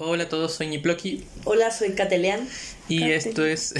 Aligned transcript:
Hola 0.00 0.24
a 0.24 0.28
todos, 0.28 0.54
soy 0.54 0.68
Niploki 0.68 1.24
Hola, 1.44 1.70
soy 1.72 1.90
Catelean. 1.92 2.46
y 2.88 3.10
esto 3.10 3.44
es 3.44 3.74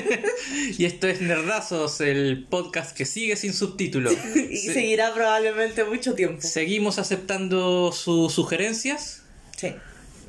y 0.78 0.84
esto 0.84 1.08
es 1.08 1.20
Nerdazos, 1.20 2.00
el 2.00 2.46
podcast 2.48 2.96
que 2.96 3.04
sigue 3.04 3.34
sin 3.36 3.52
subtítulo. 3.52 4.10
Y 4.50 4.56
Se- 4.56 4.74
seguirá 4.74 5.12
probablemente 5.12 5.84
mucho 5.84 6.14
tiempo. 6.14 6.40
Seguimos 6.42 6.98
aceptando 6.98 7.90
sus 7.92 8.32
sugerencias 8.32 9.22
Sí. 9.56 9.74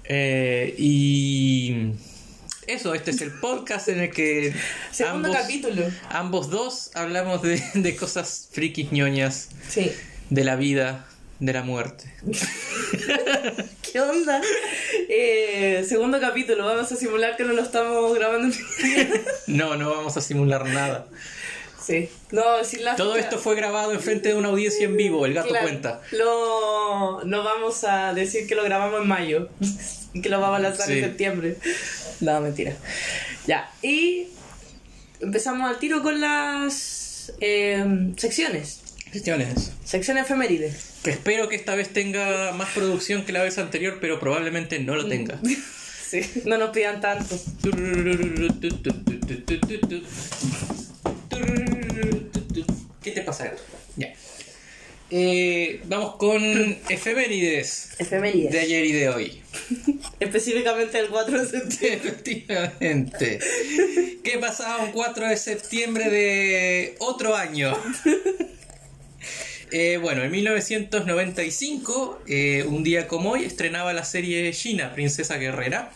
eh, 0.05 0.73
y 0.77 1.91
eso, 2.67 2.93
este 2.95 3.11
es 3.11 3.21
el 3.21 3.31
podcast 3.31 3.87
en 3.89 3.99
el 4.01 4.11
que 4.11 4.53
Segundo 4.91 5.27
ambos, 5.29 5.41
capítulo. 5.41 5.83
ambos 6.09 6.49
dos 6.49 6.91
hablamos 6.95 7.41
de, 7.43 7.61
de 7.75 7.95
cosas 7.95 8.49
frikis 8.51 8.91
ñoñas, 8.91 9.49
Sí. 9.69 9.91
de 10.31 10.43
la 10.43 10.55
vida, 10.55 11.05
de 11.39 11.53
la 11.53 11.61
muerte. 11.63 12.11
¿Qué 13.91 13.99
onda? 13.99 14.41
Eh, 15.09 15.85
segundo 15.87 16.19
capítulo. 16.19 16.65
Vamos 16.65 16.91
a 16.91 16.95
simular 16.95 17.35
que 17.35 17.43
no 17.43 17.53
lo 17.53 17.61
estamos 17.61 18.13
grabando. 18.15 18.47
en- 18.83 19.21
No, 19.57 19.75
no 19.75 19.89
vamos 19.89 20.15
a 20.17 20.21
simular 20.21 20.65
nada. 20.65 21.07
sí. 21.85 22.09
No, 22.31 22.43
la 22.81 22.95
Todo 22.95 23.13
fecha. 23.15 23.25
esto 23.25 23.37
fue 23.39 23.55
grabado 23.55 23.91
en 23.91 23.99
frente 23.99 24.29
de 24.29 24.35
una 24.35 24.47
audiencia 24.49 24.85
en 24.85 24.95
vivo, 24.95 25.25
el 25.25 25.33
gato 25.33 25.49
Claro. 25.49 25.65
cuenta. 25.67 26.01
Lo, 26.11 27.21
no 27.25 27.43
vamos 27.43 27.83
a 27.83 28.13
decir 28.13 28.47
que 28.47 28.55
lo 28.55 28.63
grabamos 28.63 29.01
en 29.01 29.07
mayo 29.07 29.49
y 30.13 30.21
que 30.21 30.29
lo 30.29 30.39
vamos 30.39 30.59
a 30.59 30.61
lanzar 30.61 30.87
Sí. 30.87 30.93
en 30.99 31.03
septiembre. 31.05 31.57
No, 32.21 32.39
mentira. 32.39 32.73
Ya, 33.47 33.69
y 33.81 34.27
empezamos 35.19 35.69
al 35.69 35.79
tiro 35.79 36.01
con 36.01 36.21
las 36.21 37.33
eh, 37.41 37.83
secciones. 38.15 38.79
Cuestiones. 39.11 39.71
Sección 39.83 40.17
efemérides. 40.17 40.91
Que 41.03 41.11
espero 41.11 41.49
que 41.49 41.55
esta 41.55 41.75
vez 41.75 41.89
tenga 41.89 42.51
más 42.53 42.69
producción 42.69 43.25
que 43.25 43.31
la 43.33 43.43
vez 43.43 43.57
anterior, 43.57 43.97
pero 43.99 44.19
probablemente 44.19 44.79
no 44.79 44.95
lo 44.95 45.07
tenga. 45.07 45.39
Sí, 46.11 46.19
no 46.43 46.57
nos 46.57 46.71
pidan 46.71 46.99
tanto. 46.99 47.39
¿Qué 53.01 53.11
te 53.11 53.21
pasa, 53.21 53.45
gato? 53.45 53.63
Ya. 53.95 54.13
Eh, 55.09 55.81
vamos 55.85 56.15
con 56.15 56.41
efemérides 56.89 57.91
Efemérides. 57.99 58.51
de 58.51 58.59
ayer 58.59 58.85
y 58.85 58.91
de 58.91 59.09
hoy. 59.09 59.41
Específicamente 60.19 60.99
el 60.99 61.07
4 61.07 61.45
de 61.45 61.49
septiembre. 61.49 62.09
Efectivamente. 62.09 63.39
¿Qué 64.23 64.37
pasaba 64.37 64.83
un 64.83 64.91
4 64.91 65.27
de 65.27 65.37
septiembre 65.37 66.09
de 66.09 66.95
otro 66.99 67.35
año? 67.35 67.73
Eh, 69.71 69.97
bueno, 69.97 70.23
en 70.23 70.31
1995, 70.31 72.21
eh, 72.27 72.65
un 72.67 72.83
día 72.83 73.07
como 73.07 73.31
hoy, 73.31 73.45
estrenaba 73.45 73.93
la 73.93 74.03
serie 74.03 74.51
China, 74.53 74.91
Princesa 74.93 75.37
Guerrera, 75.37 75.91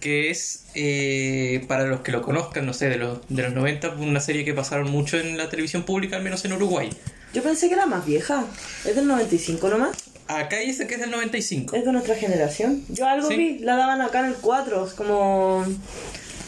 que 0.00 0.30
es, 0.30 0.64
eh, 0.74 1.64
para 1.68 1.84
los 1.86 2.00
que 2.00 2.12
lo 2.12 2.22
conozcan, 2.22 2.66
no 2.66 2.72
sé, 2.74 2.88
de 2.88 2.96
los, 2.96 3.20
de 3.28 3.42
los 3.42 3.52
90, 3.54 3.90
una 3.96 4.20
serie 4.20 4.44
que 4.44 4.54
pasaron 4.54 4.90
mucho 4.90 5.18
en 5.18 5.36
la 5.36 5.48
televisión 5.48 5.84
pública, 5.84 6.16
al 6.16 6.22
menos 6.22 6.44
en 6.44 6.52
Uruguay. 6.52 6.90
Yo 7.32 7.42
pensé 7.42 7.68
que 7.68 7.74
era 7.74 7.86
más 7.86 8.04
vieja. 8.06 8.44
Es 8.84 8.96
del 8.96 9.06
95 9.06 9.68
nomás. 9.68 9.96
Acá 10.26 10.58
dice 10.58 10.86
que 10.86 10.94
es 10.94 11.00
del 11.00 11.10
95. 11.10 11.76
Es 11.76 11.84
de 11.84 11.92
nuestra 11.92 12.14
generación. 12.14 12.84
Yo 12.88 13.06
algo 13.06 13.28
Sí. 13.28 13.36
vi, 13.36 13.58
la 13.58 13.76
daban 13.76 14.00
acá 14.00 14.20
en 14.20 14.26
el 14.26 14.34
4. 14.34 14.86
Es 14.86 14.92
como 14.94 15.64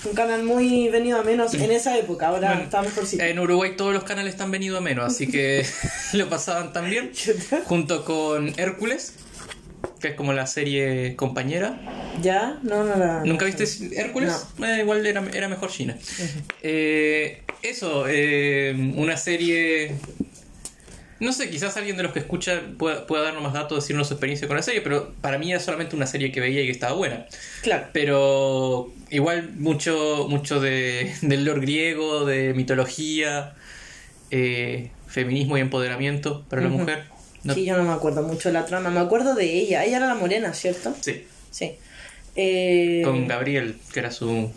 un 0.04 0.14
canal 0.14 0.42
muy 0.42 0.88
venido 0.88 1.18
a 1.20 1.22
menos 1.22 1.54
en 1.54 1.70
esa 1.70 1.96
época. 1.98 2.28
Ahora 2.28 2.48
Bueno, 2.48 2.64
está 2.64 2.82
mejorcito. 2.82 3.22
En 3.22 3.38
Uruguay 3.38 3.76
todos 3.76 3.92
los 3.92 4.04
canales 4.04 4.34
están 4.34 4.50
venido 4.50 4.78
a 4.78 4.80
menos, 4.80 5.06
así 5.06 5.26
que 5.26 5.64
lo 6.12 6.28
pasaban 6.28 6.72
también. 6.72 7.12
Junto 7.64 8.04
con 8.04 8.52
Hércules, 8.58 9.14
que 10.00 10.08
es 10.08 10.14
como 10.14 10.32
la 10.32 10.46
serie 10.46 11.16
compañera. 11.16 11.80
¿Ya? 12.20 12.58
No, 12.62 12.84
no 12.84 12.96
la. 12.96 13.22
¿Nunca 13.24 13.46
no 13.46 13.54
viste. 13.54 14.00
Hércules? 14.00 14.46
Eh, 14.62 14.78
igual 14.80 15.06
era, 15.06 15.24
era 15.32 15.48
mejor 15.48 15.70
China. 15.70 15.96
Eh, 16.62 17.42
eso, 17.62 18.06
eh, 18.08 18.74
una 18.96 19.16
serie... 19.16 19.94
No 21.22 21.32
sé, 21.32 21.50
quizás 21.50 21.76
alguien 21.76 21.96
de 21.96 22.02
los 22.02 22.12
que 22.12 22.18
escucha 22.18 22.60
pueda, 22.76 23.06
pueda 23.06 23.22
darnos 23.22 23.44
más 23.44 23.52
datos, 23.52 23.78
decirnos 23.78 24.08
su 24.08 24.14
experiencia 24.14 24.48
con 24.48 24.56
la 24.56 24.62
serie, 24.62 24.80
pero 24.80 25.14
para 25.20 25.38
mí 25.38 25.52
era 25.52 25.60
solamente 25.60 25.94
una 25.94 26.06
serie 26.06 26.32
que 26.32 26.40
veía 26.40 26.62
y 26.62 26.66
que 26.66 26.72
estaba 26.72 26.94
buena. 26.94 27.26
Claro. 27.62 27.86
Pero 27.92 28.92
igual 29.08 29.52
mucho, 29.56 30.26
mucho 30.28 30.60
de, 30.60 31.14
del 31.22 31.44
lore 31.44 31.60
griego, 31.60 32.24
de 32.24 32.54
mitología, 32.54 33.54
eh, 34.32 34.90
feminismo 35.06 35.56
y 35.56 35.60
empoderamiento 35.60 36.44
para 36.48 36.62
la 36.62 36.68
mujer. 36.68 37.04
¿no? 37.44 37.54
Sí, 37.54 37.64
yo 37.64 37.76
no 37.76 37.84
me 37.84 37.92
acuerdo 37.92 38.22
mucho 38.22 38.48
de 38.48 38.54
la 38.54 38.66
trama. 38.66 38.90
Me 38.90 39.00
acuerdo 39.00 39.36
de 39.36 39.44
ella. 39.44 39.84
Ella 39.84 39.98
era 39.98 40.08
la 40.08 40.14
morena, 40.16 40.52
¿cierto? 40.54 40.92
Sí, 41.00 41.24
Sí. 41.52 41.76
Eh, 42.34 43.02
con 43.04 43.28
Gabriel, 43.28 43.76
que 43.92 44.00
era 44.00 44.10
su... 44.10 44.50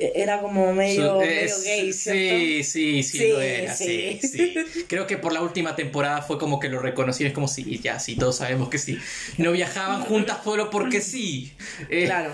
Era 0.00 0.40
como 0.40 0.72
medio, 0.72 1.18
gay, 1.18 1.92
¿cierto? 1.92 2.20
Sí, 2.30 2.64
sí, 2.64 3.02
sí, 3.02 3.18
Sí, 3.18 3.28
lo 3.28 3.40
era, 3.40 3.74
sí. 3.74 4.18
sí. 4.22 4.28
sí. 4.28 4.84
Creo 4.88 5.06
que 5.06 5.16
por 5.18 5.32
la 5.32 5.42
última 5.42 5.76
temporada 5.76 6.22
fue 6.22 6.38
como 6.38 6.58
que 6.58 6.68
lo 6.68 6.78
reconocí, 6.80 7.24
es 7.24 7.32
como 7.32 7.48
sí, 7.48 7.78
ya, 7.82 7.98
sí, 7.98 8.16
todos 8.16 8.36
sabemos 8.36 8.68
que 8.68 8.78
sí. 8.78 8.98
No 9.38 9.52
viajaban 9.52 10.02
juntas 10.02 10.38
solo 10.44 10.70
porque 10.70 11.00
sí. 11.00 11.52
Eh, 11.88 12.04
Claro. 12.06 12.32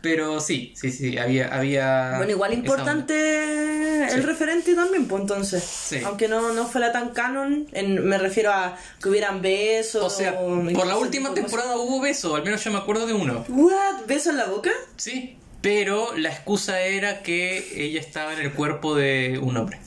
Pero 0.00 0.38
sí, 0.38 0.72
sí, 0.76 0.92
sí, 0.92 1.18
había... 1.18 1.48
había 1.48 2.14
Bueno, 2.18 2.30
igual 2.30 2.52
importante 2.54 4.04
el 4.04 4.10
Sí. 4.10 4.20
referente 4.20 4.74
también, 4.74 5.06
pues 5.08 5.22
entonces. 5.22 5.62
Sí. 5.64 5.98
Aunque 6.04 6.28
no, 6.28 6.52
no 6.52 6.66
fuera 6.68 6.92
tan 6.92 7.10
canon, 7.10 7.66
en- 7.72 8.06
me 8.06 8.16
refiero 8.16 8.52
a 8.52 8.78
que 9.02 9.08
hubieran 9.08 9.42
besos. 9.42 10.04
O 10.04 10.08
sea, 10.10 10.38
por 10.38 10.86
la 10.86 10.96
última 10.96 11.34
temporada 11.34 11.76
hubo 11.76 12.00
beso, 12.00 12.36
al 12.36 12.44
menos 12.44 12.62
yo 12.62 12.70
me 12.70 12.78
acuerdo 12.78 13.06
de 13.08 13.12
uno. 13.12 13.44
¿What? 13.48 14.06
¿Beso 14.06 14.30
en 14.30 14.36
la 14.36 14.46
boca? 14.46 14.70
Sí. 14.96 15.36
Pero 15.60 16.16
la 16.16 16.28
excusa 16.30 16.80
era 16.82 17.22
que 17.22 17.64
ella 17.76 18.00
estaba 18.00 18.32
en 18.32 18.40
el 18.40 18.52
cuerpo 18.52 18.94
de 18.94 19.38
un 19.42 19.56
hombre. 19.56 19.78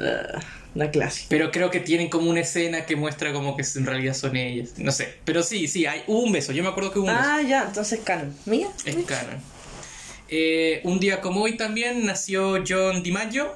Ah, 0.00 0.40
la 0.74 0.90
clase. 0.90 1.26
Pero 1.28 1.52
creo 1.52 1.70
que 1.70 1.78
tienen 1.78 2.08
como 2.08 2.28
una 2.28 2.40
escena 2.40 2.84
que 2.84 2.96
muestra 2.96 3.32
como 3.32 3.56
que 3.56 3.64
en 3.76 3.86
realidad 3.86 4.14
son 4.14 4.34
ellas. 4.36 4.74
No 4.78 4.90
sé. 4.90 5.14
Pero 5.24 5.42
sí, 5.44 5.68
sí, 5.68 5.86
hay, 5.86 6.02
hubo 6.08 6.20
un 6.24 6.32
beso. 6.32 6.52
Yo 6.52 6.64
me 6.64 6.68
acuerdo 6.68 6.92
que 6.92 6.98
hubo 6.98 7.06
un 7.06 7.12
Ah, 7.14 7.40
ya, 7.46 7.64
entonces 7.68 8.00
canon. 8.02 8.34
¿Mía? 8.46 8.68
beso. 8.84 8.98
Es 8.98 9.04
canon. 9.06 9.36
Eh, 10.28 10.80
un 10.84 10.98
día 10.98 11.20
como 11.20 11.42
hoy 11.42 11.56
también 11.56 12.04
nació 12.06 12.64
John 12.66 13.02
DiMaggio, 13.04 13.54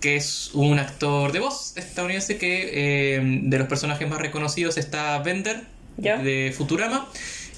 que 0.00 0.16
es 0.16 0.50
un 0.54 0.78
actor 0.78 1.30
de 1.30 1.40
voz 1.40 1.76
estadounidense 1.76 2.38
que 2.38 2.70
eh, 2.72 3.20
de 3.22 3.58
los 3.58 3.68
personajes 3.68 4.08
más 4.08 4.18
reconocidos 4.20 4.78
está 4.78 5.18
Bender 5.18 5.62
Ya. 5.98 6.16
de 6.16 6.52
Futurama 6.56 7.08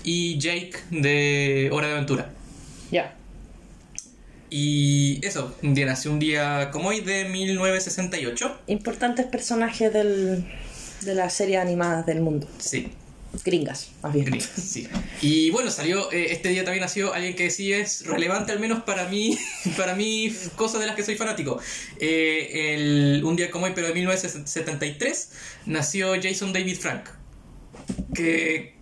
y 0.02 0.36
Jake 0.38 0.72
de 0.90 1.70
Hora 1.72 1.86
de 1.86 1.92
Aventura. 1.94 2.30
Ya. 2.90 3.14
Y 4.50 5.24
eso, 5.24 5.56
un 5.62 5.74
día 5.74 5.86
nació 5.86 6.10
un 6.10 6.18
día 6.18 6.70
como 6.72 6.88
hoy 6.88 7.00
de 7.00 7.24
1968. 7.28 8.60
Importantes 8.66 9.26
personajes 9.26 9.92
del, 9.92 10.44
de 11.02 11.14
las 11.14 11.32
series 11.32 11.60
animadas 11.60 12.04
del 12.04 12.20
mundo. 12.20 12.48
Sí, 12.58 12.90
Gringas, 13.44 13.90
más 14.02 14.12
bien. 14.12 14.26
gris, 14.26 14.44
sí. 14.56 14.88
Y 15.22 15.50
bueno, 15.50 15.70
salió, 15.70 16.10
eh, 16.10 16.32
este 16.32 16.48
día 16.48 16.64
también 16.64 16.82
nació 16.82 17.14
alguien 17.14 17.36
que 17.36 17.50
sí 17.50 17.72
es 17.72 18.04
relevante, 18.04 18.50
al 18.50 18.58
menos 18.58 18.82
para 18.82 19.08
mí, 19.08 19.38
para 19.76 19.94
mí, 19.94 20.34
cosas 20.56 20.80
de 20.80 20.86
las 20.86 20.96
que 20.96 21.04
soy 21.04 21.14
fanático. 21.14 21.60
Eh, 22.00 22.74
el, 22.74 23.22
un 23.24 23.36
día 23.36 23.50
como 23.50 23.66
hoy, 23.66 23.72
pero 23.74 23.86
de 23.86 23.94
1973, 23.94 25.30
nació 25.66 26.14
Jason 26.20 26.52
David 26.52 26.76
Frank. 26.78 27.04
Que 28.14 28.74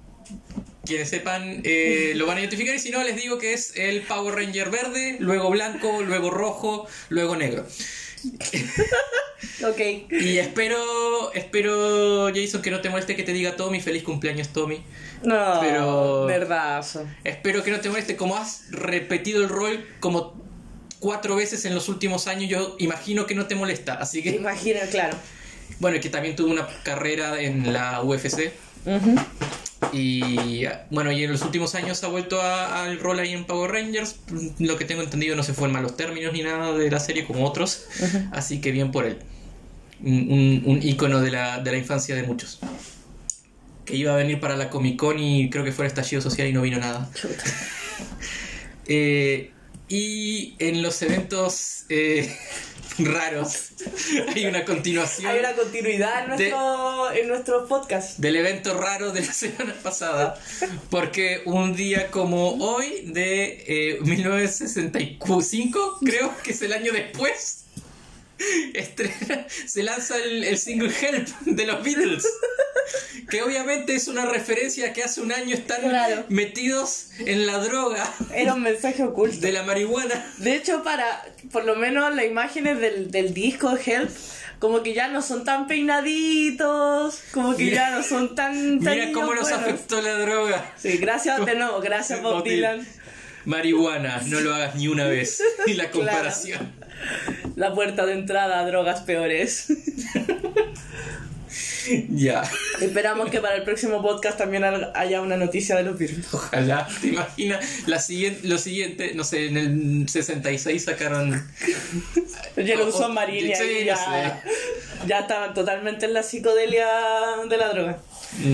quienes 0.88 1.08
sepan 1.10 1.60
eh, 1.64 2.12
lo 2.16 2.26
van 2.26 2.38
a 2.38 2.40
identificar 2.40 2.74
y 2.74 2.78
si 2.80 2.90
no 2.90 3.02
les 3.04 3.14
digo 3.16 3.38
que 3.38 3.52
es 3.52 3.74
el 3.76 4.02
Power 4.02 4.34
Ranger 4.34 4.70
verde, 4.70 5.16
luego 5.20 5.50
blanco, 5.50 6.02
luego 6.02 6.30
rojo, 6.30 6.86
luego 7.10 7.36
negro. 7.36 7.64
Ok. 9.64 9.80
Y 10.10 10.38
espero, 10.38 11.32
espero, 11.32 12.28
Jason, 12.34 12.62
que 12.62 12.70
no 12.70 12.80
te 12.80 12.88
moleste 12.90 13.14
que 13.14 13.22
te 13.22 13.32
diga 13.32 13.54
Tommy, 13.56 13.80
feliz 13.80 14.02
cumpleaños 14.02 14.48
Tommy. 14.48 14.82
No, 15.22 15.58
Pero- 15.60 16.26
verdazo. 16.26 17.06
Espero 17.24 17.62
que 17.62 17.70
no 17.70 17.80
te 17.80 17.88
moleste, 17.90 18.16
como 18.16 18.36
has 18.36 18.70
repetido 18.70 19.42
el 19.42 19.48
rol 19.48 19.86
como 20.00 20.42
cuatro 20.98 21.36
veces 21.36 21.64
en 21.64 21.74
los 21.74 21.88
últimos 21.88 22.26
años, 22.26 22.50
yo 22.50 22.76
imagino 22.80 23.26
que 23.26 23.34
no 23.36 23.46
te 23.46 23.54
molesta. 23.54 23.94
Así 23.94 24.22
que, 24.22 24.30
Imagina, 24.30 24.80
claro. 24.90 25.16
bueno, 25.78 25.96
y 25.96 26.00
que 26.00 26.10
también 26.10 26.34
tuvo 26.34 26.50
una 26.50 26.66
carrera 26.82 27.40
en 27.40 27.72
la 27.72 28.02
UFC. 28.02 28.52
Ujú. 28.86 29.14
Y 29.92 30.64
bueno, 30.90 31.12
y 31.12 31.24
en 31.24 31.32
los 31.32 31.42
últimos 31.42 31.74
años 31.74 32.02
ha 32.04 32.08
vuelto 32.08 32.42
al 32.42 32.98
rol 32.98 33.18
ahí 33.20 33.32
en 33.32 33.44
Power 33.44 33.70
Rangers. 33.70 34.16
Lo 34.58 34.76
que 34.76 34.84
tengo 34.84 35.02
entendido 35.02 35.36
no 35.36 35.42
se 35.42 35.54
fue 35.54 35.68
en 35.68 35.74
malos 35.74 35.96
términos 35.96 36.32
ni 36.32 36.42
nada 36.42 36.72
de 36.72 36.90
la 36.90 37.00
serie 37.00 37.26
como 37.26 37.46
otros. 37.46 37.86
Así 38.32 38.60
que 38.60 38.70
bien 38.70 38.90
por 38.90 39.04
él. 39.04 39.18
Un, 40.02 40.30
un, 40.30 40.62
un 40.66 40.82
ícono 40.82 41.20
de 41.20 41.30
la, 41.30 41.60
de 41.60 41.72
la 41.72 41.78
infancia 41.78 42.14
de 42.14 42.22
muchos. 42.24 42.58
Que 43.84 43.96
iba 43.96 44.12
a 44.12 44.16
venir 44.16 44.40
para 44.40 44.56
la 44.56 44.68
Comic 44.68 44.96
Con 44.96 45.18
y 45.18 45.48
creo 45.48 45.64
que 45.64 45.72
fue 45.72 45.86
el 45.86 45.88
estallido 45.88 46.20
social 46.20 46.48
y 46.48 46.52
no 46.52 46.62
vino 46.62 46.78
nada. 46.78 47.08
Eh, 48.90 49.50
y 49.88 50.54
en 50.58 50.82
los 50.82 51.02
eventos 51.02 51.84
eh, 51.90 52.34
raros. 52.98 53.68
Hay 54.34 54.46
una 54.46 54.64
continuación 54.64 55.30
Hay 55.30 55.38
una 55.40 55.52
continuidad 55.54 56.24
en, 56.32 56.36
De- 56.36 56.50
nuestro, 56.50 57.12
en 57.12 57.28
nuestros 57.28 57.68
podcasts. 57.68 58.20
del 58.20 58.36
evento 58.36 58.78
raro 58.78 59.12
de 59.12 59.20
la 59.24 59.32
semana 59.44 59.74
pasada. 59.82 60.38
Porque 60.90 61.42
un 61.44 61.74
día 61.74 62.10
como 62.10 62.54
hoy, 62.64 63.02
de 63.06 63.64
eh, 63.66 63.98
1965, 64.02 65.98
creo 66.04 66.32
que 66.42 66.50
es 66.52 66.62
el 66.62 66.72
año 66.72 66.92
después, 66.92 67.57
estrena- 68.74 69.46
se 69.66 69.82
lanza 69.82 70.16
el, 70.16 70.44
el 70.44 70.58
single 70.58 70.92
Help 71.00 71.28
de 71.40 71.66
los 71.66 71.82
Beatles. 71.82 72.26
Que 73.30 73.42
obviamente 73.42 73.94
es 73.94 74.08
una 74.08 74.24
referencia 74.24 74.88
a 74.88 74.92
que 74.94 75.02
hace 75.02 75.20
un 75.20 75.30
año 75.32 75.54
están 75.54 75.82
Claro. 75.82 76.24
metidos 76.30 77.08
en 77.18 77.46
la 77.46 77.58
droga 77.58 78.10
Era 78.34 78.54
un 78.54 78.62
mensaje 78.62 79.02
oculto. 79.02 79.38
de 79.40 79.52
la 79.52 79.62
marihuana. 79.64 80.24
De 80.38 80.54
hecho, 80.54 80.82
para 80.82 81.22
por 81.52 81.64
lo 81.66 81.76
menos 81.76 82.14
las 82.14 82.24
imágenes 82.24 82.80
del, 82.80 83.10
del 83.10 83.34
disco 83.34 83.76
Help, 83.84 84.08
como 84.58 84.82
que 84.82 84.94
ya 84.94 85.08
no 85.08 85.20
son 85.20 85.44
tan 85.44 85.66
peinaditos, 85.66 87.20
como 87.32 87.54
que 87.56 87.64
Mira- 87.64 87.90
ya 87.90 87.96
no 87.98 88.02
son 88.02 88.34
tan. 88.34 88.80
tan 88.80 88.94
Mira 88.94 89.12
cómo 89.12 89.34
nos 89.34 89.42
buenos. 89.50 89.60
afectó 89.60 90.00
la 90.00 90.14
droga. 90.14 90.72
Sí, 90.78 90.96
gracias 90.96 91.44
de 91.44 91.54
nuevo, 91.54 91.80
gracias 91.80 92.22
Bob 92.22 92.42
Dylan. 92.44 92.86
Marihuana, 93.44 94.22
no 94.26 94.40
lo 94.40 94.54
hagas 94.54 94.74
ni 94.76 94.88
una 94.88 95.06
vez. 95.06 95.42
Y 95.66 95.74
la 95.74 95.90
Claro. 95.90 96.30
La 97.56 97.74
puerta 97.74 98.06
de 98.06 98.12
entrada 98.14 98.60
a 98.60 98.66
drogas 98.66 99.00
peores. 99.00 99.66
Ya. 102.10 102.42
Esperamos 102.82 103.30
que 103.30 103.40
para 103.40 103.54
el 103.56 103.62
próximo 103.62 104.02
podcast 104.02 104.36
también 104.36 104.62
haya 104.94 105.22
una 105.22 105.36
noticia 105.38 105.74
de 105.76 105.84
los 105.84 105.96
virus. 105.98 106.34
Ojalá, 106.34 106.86
te 107.00 107.08
imaginas, 107.08 107.64
la 107.86 107.98
siguiente, 107.98 108.46
lo 108.46 108.58
siguiente, 108.58 109.12
no 109.14 109.24
sé, 109.24 109.46
en 109.46 109.56
el 109.56 110.08
66 110.08 110.84
sacaron... 110.84 111.30
Ya 112.56 112.76
lo 112.76 112.88
usó 112.88 113.06
o- 113.06 113.08
Marín 113.08 113.46
y 113.50 113.54
sí, 113.54 113.62
ahí 113.62 113.80
no 113.80 113.86
ya, 113.86 114.42
ya 115.06 115.18
estaban 115.20 115.54
totalmente 115.54 116.04
en 116.06 116.12
la 116.12 116.22
psicodelia 116.22 116.86
de 117.48 117.56
la 117.56 117.68
droga. 117.70 117.98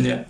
Ya, 0.03 0.27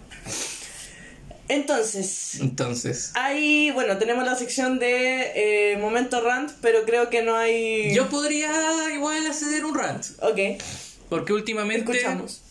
Entonces, 1.54 2.40
entonces... 2.40 3.12
Ahí, 3.14 3.70
bueno, 3.70 3.98
tenemos 3.98 4.24
la 4.24 4.34
sección 4.34 4.78
de 4.78 5.72
eh, 5.72 5.76
Momento 5.78 6.20
Rant, 6.20 6.50
pero 6.60 6.84
creo 6.84 7.10
que 7.10 7.22
no 7.22 7.36
hay... 7.36 7.94
Yo 7.94 8.08
podría 8.08 8.50
igual 8.92 9.26
acceder 9.26 9.64
un 9.64 9.74
rant, 9.74 10.04
Ok, 10.20 10.62
porque 11.08 11.32
últimamente... 11.32 11.92
escuchamos. 11.92 12.42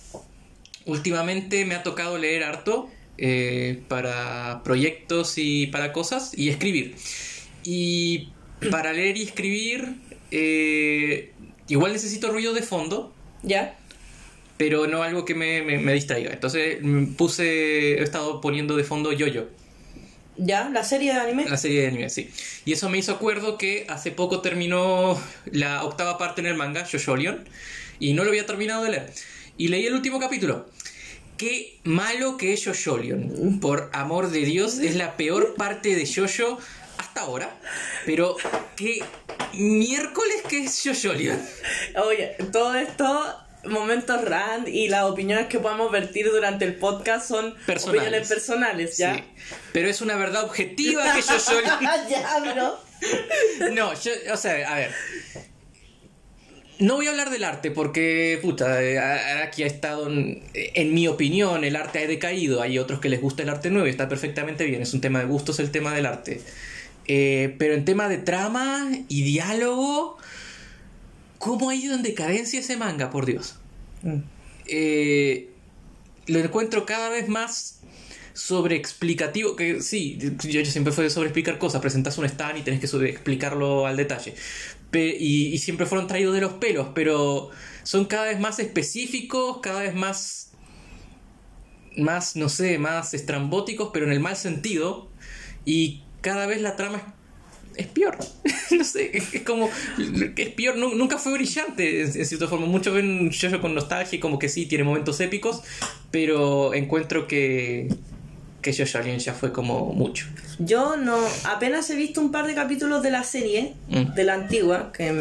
Últimamente 0.85 1.65
me 1.65 1.75
ha 1.75 1.83
tocado 1.83 2.17
leer 2.17 2.43
harto 2.43 2.89
eh, 3.17 3.83
para 3.87 4.61
proyectos 4.63 5.37
y 5.37 5.67
para 5.67 5.93
cosas 5.93 6.37
y 6.37 6.49
escribir. 6.49 6.95
Y 7.63 8.29
para 8.71 8.93
leer 8.93 9.17
y 9.17 9.23
escribir, 9.23 9.95
eh, 10.31 11.33
igual 11.67 11.93
necesito 11.93 12.31
ruido 12.31 12.53
de 12.53 12.61
fondo, 12.61 13.13
¿Ya? 13.43 13.77
Pero 14.57 14.87
no 14.87 15.03
algo 15.03 15.25
que 15.25 15.35
me, 15.35 15.61
me- 15.61 15.77
me 15.79 15.93
distraiga. 15.93 16.31
Entonces 16.31 16.77
mm, 16.81 17.13
puse, 17.15 17.99
he 17.99 18.03
estado 18.03 18.41
poniendo 18.41 18.75
de 18.77 18.83
fondo 18.83 19.11
yo-yo, 19.11 19.47
¿Ya? 20.35 20.67
¿La 20.69 20.83
serie 20.83 21.13
de 21.13 21.19
anime? 21.19 21.45
la 21.47 21.57
serie 21.57 21.81
de 21.81 21.87
anime, 21.89 22.09
sí. 22.09 22.29
Y 22.65 22.73
eso 22.73 22.89
me 22.89 22.97
hizo 22.97 23.11
acuerdo 23.11 23.57
que 23.59 23.85
hace 23.87 24.09
poco 24.09 24.41
terminó 24.41 25.21
la 25.45 25.83
octava 25.83 26.17
parte 26.17 26.41
en 26.41 26.47
el 26.47 26.55
manga, 26.55 26.87
Jojo 26.91 27.15
Leon, 27.15 27.43
y 27.99 28.13
no 28.13 28.23
lo 28.23 28.29
había 28.31 28.45
terminado 28.47 28.83
de 28.83 28.89
leer. 28.91 29.13
Y 29.59 29.67
leí 29.67 29.85
el 29.85 29.93
último 29.93 30.19
capítulo. 30.19 30.67
Qué 31.37 31.77
malo 31.83 32.37
que 32.37 32.53
es 32.53 32.63
Jojo 32.65 32.97
Leon. 32.97 33.59
Por 33.59 33.91
amor 33.93 34.31
de 34.31 34.39
Dios, 34.39 34.79
es 34.79 34.95
la 34.95 35.17
peor 35.17 35.53
parte 35.53 35.95
de 35.95 36.07
Jojo 36.11 36.57
hasta 36.97 37.21
ahora. 37.21 37.55
Pero 38.07 38.35
qué 38.75 39.03
miércoles 39.53 40.37
que 40.49 40.63
es 40.63 40.81
Jojo 40.83 41.13
Leon. 41.13 41.39
Oye, 42.07 42.35
todo 42.51 42.73
esto, 42.73 43.23
momentos 43.65 44.23
Rant 44.23 44.67
y 44.67 44.87
las 44.89 45.03
opiniones 45.03 45.47
que 45.47 45.59
podamos 45.59 45.91
vertir 45.91 46.29
durante 46.29 46.65
el 46.65 46.75
podcast 46.75 47.27
son 47.27 47.55
Personales. 47.65 48.01
opiniones 48.01 48.29
personales, 48.29 48.97
¿ya? 48.97 49.15
Sí. 49.15 49.23
Pero 49.71 49.89
es 49.89 50.01
una 50.01 50.15
verdad 50.15 50.43
objetiva 50.43 51.03
que 51.13 51.21
Jojo 51.21 51.61
Leon... 51.61 51.79
ya, 52.09 52.41
pero... 52.43 52.79
No, 53.73 53.93
yo, 53.99 54.11
o 54.31 54.37
sea, 54.37 54.71
a 54.71 54.75
ver. 54.75 54.91
No 56.79 56.95
voy 56.95 57.07
a 57.07 57.11
hablar 57.11 57.29
del 57.29 57.43
arte 57.43 57.71
porque, 57.71 58.39
puta, 58.41 58.81
eh, 58.83 58.99
aquí 58.99 59.63
ha 59.63 59.67
estado, 59.67 60.09
en, 60.09 60.43
en 60.53 60.93
mi 60.93 61.07
opinión, 61.07 61.63
el 61.63 61.75
arte 61.75 61.99
ha 61.99 62.07
decaído. 62.07 62.61
Hay 62.61 62.79
otros 62.79 62.99
que 62.99 63.09
les 63.09 63.21
gusta 63.21 63.43
el 63.43 63.49
arte 63.49 63.69
nuevo 63.69 63.87
y 63.87 63.89
está 63.89 64.09
perfectamente 64.09 64.65
bien. 64.65 64.81
Es 64.81 64.93
un 64.93 65.01
tema 65.01 65.19
de 65.19 65.25
gustos 65.25 65.59
el 65.59 65.71
tema 65.71 65.93
del 65.93 66.05
arte. 66.05 66.41
Eh, 67.07 67.55
pero 67.59 67.73
en 67.73 67.85
tema 67.85 68.07
de 68.07 68.17
trama 68.17 68.89
y 69.07 69.23
diálogo, 69.23 70.17
¿cómo 71.43 71.69
ha 71.69 71.75
ido 71.75 71.93
en 71.93 72.03
decadencia 72.03 72.61
ese 72.61 72.77
manga, 72.77 73.09
por 73.09 73.25
Dios? 73.25 73.55
eh, 74.65 75.49
lo 76.27 76.39
encuentro 76.39 76.85
cada 76.85 77.09
vez 77.09 77.27
más 77.27 77.81
sobreexplicativo. 78.33 79.57
Que 79.57 79.81
sí, 79.81 80.17
yo, 80.17 80.29
yo 80.49 80.65
siempre 80.65 80.93
fue 80.93 81.03
de 81.03 81.09
sobreexplicar 81.09 81.57
cosas. 81.57 81.81
Presentas 81.81 82.17
un 82.17 82.23
stand 82.25 82.59
y 82.59 82.61
tenés 82.61 82.79
que 82.79 82.87
explicarlo 83.09 83.85
al 83.85 83.97
detalle. 83.97 84.35
Pe- 84.89 85.17
y, 85.19 85.47
y 85.47 85.57
siempre 85.57 85.85
fueron 85.85 86.07
traídos 86.07 86.33
de 86.33 86.39
los 86.41 86.53
pelos, 86.53 86.87
pero 86.95 87.49
son 87.83 88.05
cada 88.05 88.25
vez 88.25 88.39
más 88.39 88.59
específicos, 88.59 89.57
cada 89.61 89.81
vez 89.81 89.95
más. 89.95 90.51
más, 91.97 92.35
no 92.37 92.47
sé, 92.47 92.77
más 92.77 93.13
estrambóticos, 93.13 93.89
pero 93.93 94.05
en 94.05 94.13
el 94.13 94.21
mal 94.21 94.37
sentido. 94.37 95.09
Y 95.65 96.03
cada 96.21 96.45
vez 96.45 96.61
la 96.61 96.77
trama 96.77 96.97
es 96.99 97.03
es 97.75 97.87
peor. 97.87 98.17
no 98.71 98.83
sé, 98.83 99.11
es, 99.17 99.41
como. 99.41 99.69
Es 100.35 100.49
peor, 100.49 100.77
nu- 100.77 100.95
nunca 100.95 101.17
fue 101.17 101.33
brillante 101.33 102.01
en, 102.01 102.07
en 102.17 102.25
cierta 102.25 102.47
forma. 102.47 102.65
Muchos 102.65 102.93
ven 102.93 103.31
Jojo 103.31 103.61
con 103.61 103.73
nostalgia 103.75 104.17
y 104.17 104.19
como 104.19 104.39
que 104.39 104.49
sí, 104.49 104.65
tiene 104.65 104.83
momentos 104.83 105.19
épicos, 105.19 105.61
pero 106.11 106.73
encuentro 106.73 107.27
que. 107.27 107.87
que 108.61 108.73
Jojo 108.73 108.97
Alien 108.97 109.19
ya 109.19 109.33
fue 109.33 109.51
como 109.51 109.93
mucho. 109.93 110.25
Yo 110.59 110.95
no, 110.97 111.17
apenas 111.45 111.89
he 111.89 111.95
visto 111.95 112.21
un 112.21 112.31
par 112.31 112.45
de 112.47 112.53
capítulos 112.53 113.01
de 113.03 113.09
la 113.11 113.23
serie, 113.23 113.73
Mm. 113.89 114.13
de 114.13 114.23
la 114.23 114.35
antigua, 114.35 114.91
que 114.95 115.11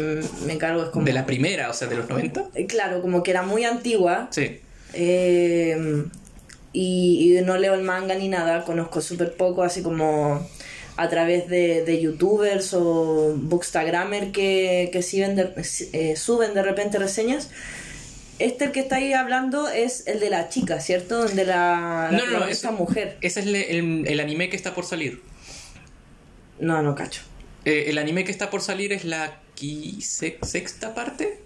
me 0.45 0.57
cargo 0.59 0.83
es 0.83 0.89
como... 0.89 1.05
De 1.05 1.11
la 1.13 1.25
primera, 1.25 1.69
o 1.69 1.73
sea, 1.73 1.87
de 1.87 1.95
los 1.95 2.07
90. 2.07 2.49
Eh, 2.53 2.67
Claro, 2.67 3.01
como 3.01 3.23
que 3.23 3.31
era 3.31 3.41
muy 3.41 3.63
antigua. 3.65 4.27
Sí. 4.31 4.59
Eh, 4.93 6.03
y, 6.71 7.37
y 7.37 7.41
no 7.41 7.57
leo 7.57 7.73
el 7.73 7.83
manga 7.83 8.15
ni 8.15 8.27
nada, 8.29 8.63
conozco 8.63 9.01
súper 9.01 9.33
poco, 9.35 9.63
así 9.63 9.81
como 9.83 10.47
a 10.95 11.09
través 11.09 11.47
de, 11.49 11.83
de 11.83 12.01
youtubers 12.01 12.73
o 12.73 13.33
bookstagrammer 13.35 14.31
que, 14.31 14.89
que 14.93 15.01
de- 15.35 15.51
eh, 15.93 16.15
suben 16.15 16.53
de 16.53 16.61
repente 16.63 16.99
reseñas. 16.99 17.49
Este 18.39 18.65
el 18.65 18.71
que 18.71 18.79
está 18.81 18.95
ahí 18.97 19.13
hablando 19.13 19.69
es 19.69 20.07
el 20.07 20.19
de 20.19 20.29
la 20.29 20.49
chica, 20.49 20.79
¿cierto? 20.81 21.25
El 21.25 21.35
de 21.35 21.45
la, 21.45 22.09
la 22.11 22.17
No, 22.17 22.17
no, 22.17 22.17
no, 22.17 22.29
protagonista 22.31 22.69
eso- 22.69 22.77
mujer. 22.77 23.17
Ese 23.21 23.39
es 23.41 23.45
el, 23.47 24.05
el 24.07 24.19
anime 24.19 24.49
que 24.49 24.55
está 24.55 24.73
por 24.73 24.85
salir. 24.85 25.21
No, 26.59 26.81
no 26.81 26.95
cacho. 26.95 27.21
Eh, 27.65 27.85
el 27.87 27.97
anime 27.97 28.23
que 28.25 28.31
está 28.31 28.49
por 28.49 28.61
salir 28.61 28.91
es 28.93 29.05
la 29.05 29.39
qui- 29.57 30.01
se- 30.01 30.37
sexta 30.41 30.93
parte. 30.93 31.39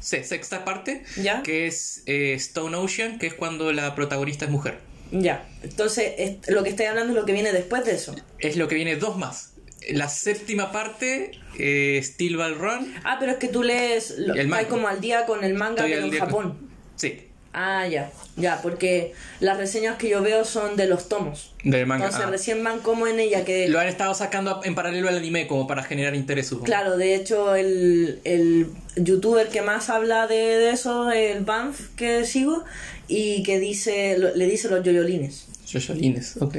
Sí, 0.00 0.22
sexta 0.22 0.64
parte. 0.64 1.02
¿Ya? 1.20 1.42
Que 1.42 1.66
es 1.66 2.02
eh, 2.06 2.34
Stone 2.34 2.76
Ocean, 2.76 3.18
que 3.18 3.26
es 3.26 3.34
cuando 3.34 3.72
la 3.72 3.94
protagonista 3.94 4.44
es 4.44 4.50
mujer. 4.50 4.78
Ya. 5.10 5.48
Entonces, 5.62 6.12
es- 6.18 6.48
lo 6.48 6.62
que 6.62 6.70
estoy 6.70 6.86
hablando 6.86 7.12
es 7.12 7.18
lo 7.18 7.24
que 7.26 7.32
viene 7.32 7.52
después 7.52 7.84
de 7.84 7.92
eso. 7.92 8.14
Es 8.38 8.56
lo 8.56 8.68
que 8.68 8.74
viene 8.74 8.96
dos 8.96 9.16
más. 9.16 9.52
La 9.88 10.08
séptima 10.08 10.72
parte, 10.72 11.30
eh, 11.58 12.00
Steel 12.02 12.36
Ball 12.36 12.58
Run. 12.58 12.92
Ah, 13.04 13.16
pero 13.20 13.32
es 13.32 13.38
que 13.38 13.48
tú 13.48 13.62
lees, 13.62 14.14
lo, 14.18 14.34
El 14.34 14.48
manga. 14.48 14.68
como 14.68 14.88
al 14.88 15.00
día 15.00 15.26
con 15.26 15.44
el 15.44 15.54
manga 15.54 15.84
con- 15.88 16.10
Japón. 16.12 16.70
Sí, 16.96 17.28
Ah, 17.58 17.88
ya, 17.88 18.12
ya, 18.36 18.60
porque 18.60 19.14
las 19.40 19.56
reseñas 19.56 19.96
que 19.96 20.10
yo 20.10 20.20
veo 20.20 20.44
son 20.44 20.76
de 20.76 20.86
los 20.86 21.08
tomos. 21.08 21.54
del 21.64 21.86
manga. 21.86 22.04
Entonces 22.04 22.26
Ah. 22.26 22.30
recién 22.30 22.62
van 22.62 22.80
como 22.80 23.06
en 23.06 23.18
ella 23.18 23.46
que... 23.46 23.66
Lo 23.70 23.80
han 23.80 23.88
estado 23.88 24.12
sacando 24.12 24.60
en 24.62 24.74
paralelo 24.74 25.08
al 25.08 25.16
anime 25.16 25.46
como 25.46 25.66
para 25.66 25.82
generar 25.82 26.14
interés, 26.14 26.48
supongo. 26.48 26.66
Claro, 26.66 26.98
de 26.98 27.14
hecho 27.14 27.54
el, 27.56 28.20
el 28.24 28.66
youtuber 28.96 29.48
que 29.48 29.62
más 29.62 29.88
habla 29.88 30.26
de, 30.26 30.36
de 30.36 30.70
eso 30.70 31.10
es 31.10 31.34
el 31.34 31.44
Banff 31.46 31.88
que 31.96 32.26
sigo 32.26 32.62
y 33.08 33.42
que 33.42 33.58
dice 33.58 34.18
lo- 34.18 34.34
le 34.36 34.46
dice 34.46 34.68
los 34.68 34.84
yoyolines. 34.84 35.46
Yoyolines, 35.66 36.36
ok. 36.42 36.56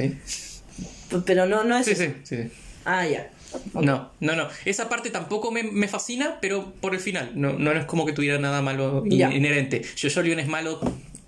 Pero 1.25 1.45
no, 1.45 1.63
no 1.63 1.77
es... 1.77 1.85
Sí, 1.85 1.95
sí, 1.95 2.13
sí. 2.23 2.37
Ah, 2.85 3.05
ya. 3.07 3.29
No, 3.73 4.11
no, 4.19 4.35
no. 4.35 4.47
Esa 4.65 4.89
parte 4.89 5.09
tampoco 5.09 5.51
me, 5.51 5.63
me 5.63 5.87
fascina, 5.87 6.39
pero 6.41 6.73
por 6.81 6.93
el 6.93 6.99
final. 6.99 7.31
No, 7.35 7.53
no 7.53 7.71
es 7.71 7.85
como 7.85 8.05
que 8.05 8.13
tuviera 8.13 8.37
nada 8.39 8.61
malo 8.61 9.03
Ya. 9.05 9.31
inherente. 9.33 9.83
Jojo 10.01 10.21
Leon 10.21 10.39
es 10.39 10.47
malo, 10.47 10.79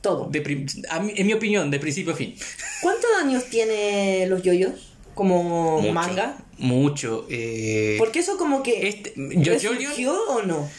Todo. 0.02 0.28
de 0.30 0.66
a 0.90 0.98
en 0.98 1.28
mi 1.28 1.34
opinión, 1.34 1.72
de 1.72 1.80
principio 1.80 2.14
a 2.14 2.16
fin. 2.16 2.36
¿Cuántos 2.82 3.10
años 3.22 3.46
tiene 3.50 4.26
los 4.28 4.44
yoyos 4.44 4.94
como 5.16 5.82
Mucho, 5.82 5.94
manga? 5.94 6.38
Mucho. 6.58 7.26
eh, 7.30 7.96
Porque 7.98 8.20
eso 8.20 8.38
como 8.38 8.64
que... 8.64 8.88
este, 8.88 9.14
¿Resurgió 9.16 10.14
o 10.30 10.42
no? 10.44 10.70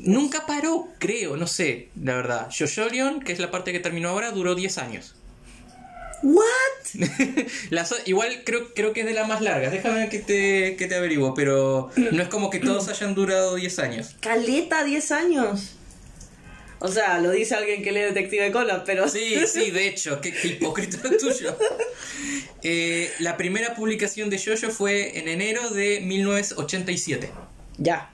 nunca 0.00 0.46
paró, 0.46 0.88
creo, 0.98 1.36
no 1.38 1.46
sé, 1.46 1.88
la 2.02 2.14
verdad. 2.16 2.48
Jojo 2.56 2.88
Leon, 2.90 3.20
que 3.20 3.32
es 3.32 3.38
la 3.38 3.50
parte 3.50 3.72
que 3.72 3.80
terminó 3.80 4.10
ahora, 4.10 4.30
duró 4.30 4.54
10 4.54 4.78
años. 4.78 5.14
¿What? 6.26 6.46
Igual 8.06 8.42
creo, 8.44 8.74
creo 8.74 8.92
que 8.92 9.00
es 9.00 9.06
de 9.06 9.14
las 9.14 9.28
más 9.28 9.40
largas. 9.42 9.70
Déjame 9.70 10.08
que 10.08 10.18
te, 10.18 10.76
que 10.76 10.86
te 10.86 10.96
averiguo, 10.96 11.34
pero 11.34 11.90
no 11.96 12.22
es 12.22 12.28
como 12.28 12.50
que 12.50 12.58
todos 12.58 12.88
hayan 12.88 13.14
durado 13.14 13.54
10 13.54 13.78
años. 13.78 14.16
Caleta, 14.20 14.82
10 14.82 15.12
años. 15.12 15.76
O 16.78 16.88
sea, 16.88 17.18
lo 17.20 17.30
dice 17.30 17.54
alguien 17.54 17.82
que 17.82 17.92
lee 17.92 18.00
Detective 18.00 18.50
Conan, 18.50 18.82
pero... 18.84 19.08
Sí, 19.08 19.36
sí, 19.46 19.70
de 19.70 19.88
hecho, 19.88 20.20
qué, 20.20 20.32
qué 20.32 20.48
hipócrita 20.48 20.98
tuyo. 21.18 21.56
Eh, 22.62 23.10
la 23.20 23.36
primera 23.36 23.74
publicación 23.74 24.28
de 24.28 24.38
Jojo 24.38 24.70
fue 24.72 25.18
en 25.18 25.28
enero 25.28 25.70
de 25.70 26.00
1987. 26.00 27.30
Ya. 27.78 28.10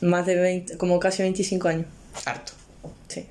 Más 0.00 0.24
de 0.26 0.36
20, 0.36 0.78
como 0.78 0.98
casi 0.98 1.22
25 1.22 1.68
años. 1.68 1.86
Harto. 2.24 2.52
Sí. 3.08 3.26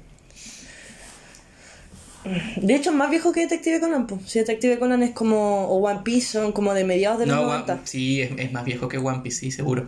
De 2.58 2.76
hecho, 2.76 2.90
es 2.92 2.96
más 2.96 3.10
viejo 3.10 3.32
que 3.32 3.42
Detective 3.42 3.80
Conan. 3.80 4.08
Po. 4.08 4.20
Si 4.26 4.40
Detective 4.40 4.80
Conan 4.80 5.04
es 5.04 5.12
como. 5.12 5.68
O 5.68 5.78
One 5.88 6.02
Piece 6.04 6.28
son 6.40 6.52
como 6.52 6.74
de 6.74 6.84
mediados 6.84 7.20
de 7.20 7.26
los 7.28 7.36
No, 7.36 7.44
90. 7.44 7.74
One- 7.74 7.82
sí, 7.86 8.22
es, 8.22 8.32
es 8.38 8.52
más 8.52 8.66
viejo 8.66 8.88
que 8.88 8.98
One 8.98 9.20
Piece, 9.24 9.40
sí, 9.40 9.52
seguro. 9.52 9.88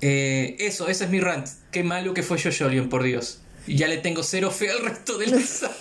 Eh, 0.00 0.56
eso, 0.60 0.88
ese 0.88 1.04
es 1.04 1.10
mi 1.10 1.20
rant. 1.20 1.48
Qué 1.70 1.82
malo 1.82 2.14
que 2.14 2.22
fue 2.22 2.38
Jojo 2.40 2.88
por 2.88 3.02
Dios. 3.02 3.40
Y 3.66 3.76
ya 3.76 3.88
le 3.88 3.96
tengo 3.98 4.22
cero 4.22 4.50
fe 4.50 4.70
al 4.70 4.80
resto 4.84 5.18
de 5.18 5.26
la 5.28 5.40
saga. 5.40 5.72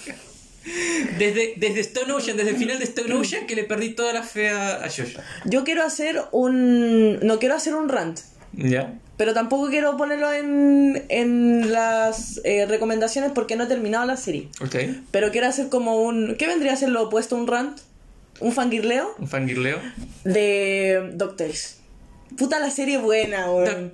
Desde, 1.19 1.53
desde 1.57 1.81
Stone 1.81 2.11
Ocean, 2.13 2.37
desde 2.37 2.51
el 2.51 2.57
final 2.57 2.79
de 2.79 2.85
Stone 2.85 3.13
Ocean, 3.13 3.45
que 3.45 3.55
le 3.55 3.65
perdí 3.65 3.89
toda 3.89 4.13
la 4.13 4.23
fe 4.23 4.49
a, 4.49 4.83
a 4.83 4.89
Jojo. 4.89 5.21
Yo 5.45 5.63
quiero 5.63 5.83
hacer 5.83 6.23
un. 6.31 7.19
No 7.21 7.37
quiero 7.39 7.55
hacer 7.55 7.75
un 7.75 7.87
rant. 7.89 8.19
¿Ya? 8.53 8.97
Pero 9.17 9.33
tampoco 9.33 9.69
quiero 9.69 9.95
ponerlo 9.95 10.31
en, 10.31 11.05
en 11.09 11.71
las 11.71 12.41
eh, 12.43 12.65
recomendaciones 12.65 13.31
porque 13.31 13.55
no 13.55 13.63
he 13.63 13.67
terminado 13.67 14.05
la 14.05 14.17
serie. 14.17 14.49
Ok. 14.61 14.75
Pero 15.11 15.31
quiero 15.31 15.47
hacer 15.47 15.69
como 15.69 16.01
un. 16.01 16.35
¿Qué 16.35 16.47
vendría 16.47 16.73
a 16.73 16.75
ser 16.75 16.89
lo 16.89 17.03
opuesto 17.03 17.35
a 17.35 17.39
un 17.39 17.47
rant? 17.47 17.79
¿Un 18.39 18.51
fangirleo? 18.51 19.15
Un 19.17 19.27
fangirleo. 19.27 19.79
De 20.25 21.11
DuckTales. 21.13 21.77
Puta 22.37 22.59
la 22.59 22.69
serie 22.69 22.97
buena, 22.97 23.49
weón. 23.49 23.91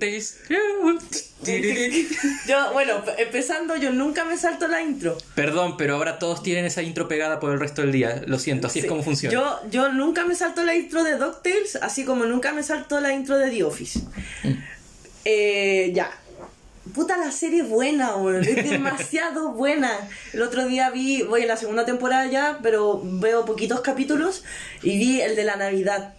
Yo, 2.48 2.72
bueno, 2.72 3.02
empezando, 3.18 3.76
yo 3.76 3.92
nunca 3.92 4.24
me 4.24 4.36
salto 4.36 4.68
la 4.68 4.80
intro. 4.82 5.18
Perdón, 5.34 5.76
pero 5.76 5.96
ahora 5.96 6.18
todos 6.18 6.42
tienen 6.42 6.64
esa 6.64 6.82
intro 6.82 7.08
pegada 7.08 7.40
por 7.40 7.52
el 7.52 7.60
resto 7.60 7.82
del 7.82 7.92
día. 7.92 8.22
Lo 8.26 8.38
siento, 8.38 8.68
así 8.68 8.80
es 8.80 8.86
como 8.86 9.02
funciona. 9.02 9.32
Yo, 9.32 9.60
yo 9.70 9.92
nunca 9.92 10.24
me 10.24 10.34
salto 10.34 10.64
la 10.64 10.74
intro 10.74 11.04
de 11.04 11.16
DuckTales, 11.18 11.76
así 11.76 12.04
como 12.04 12.24
nunca 12.24 12.52
me 12.52 12.62
salto 12.62 13.00
la 13.00 13.12
intro 13.12 13.38
de 13.38 13.50
The 13.50 13.64
Office. 13.64 14.00
Mm. 14.44 14.52
Eh, 15.24 15.90
ya. 15.94 16.10
Puta 16.94 17.16
la 17.16 17.30
serie 17.30 17.62
es 17.62 17.68
buena, 17.68 18.16
weón. 18.16 18.42
Es 18.44 18.68
demasiado 18.70 19.52
buena. 19.52 19.96
El 20.32 20.42
otro 20.42 20.66
día 20.66 20.90
vi, 20.90 21.22
voy 21.22 21.42
en 21.42 21.48
la 21.48 21.56
segunda 21.56 21.84
temporada 21.84 22.26
ya, 22.26 22.58
pero 22.62 23.00
veo 23.04 23.44
poquitos 23.44 23.80
capítulos 23.80 24.42
y 24.82 24.98
vi 24.98 25.20
el 25.20 25.36
de 25.36 25.44
la 25.44 25.56
Navidad. 25.56 26.14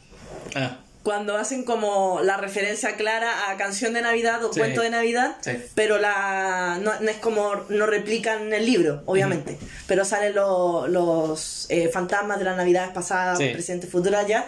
Ah, 0.56 0.78
Cuando 1.04 1.36
hacen 1.36 1.66
como 1.66 2.22
la 2.24 2.38
referencia 2.38 2.96
clara 2.96 3.50
a 3.52 3.58
canción 3.58 3.92
de 3.94 4.02
Navidad 4.02 4.42
o 4.46 4.54
Sí. 4.54 4.60
cuento 4.62 4.82
de 4.82 4.90
Navidad, 4.90 5.36
Sí. 5.42 5.52
pero 5.76 5.98
la 5.98 6.80
no, 6.82 6.94
no 7.02 7.10
es 7.10 7.18
como 7.18 7.56
no 7.68 7.86
replican 7.86 8.54
el 8.54 8.66
libro, 8.66 9.04
obviamente, 9.06 9.58
pero 9.86 10.06
salen 10.06 10.34
lo- 10.34 10.88
los 10.88 11.66
eh, 11.70 11.90
fantasmas 11.90 12.40
de 12.40 12.46
las 12.46 12.56
Navidades 12.56 12.92
pasadas, 12.94 13.38
Sí. 13.38 13.50
presentes, 13.50 13.90
futuras 13.92 14.26
ya. 14.28 14.48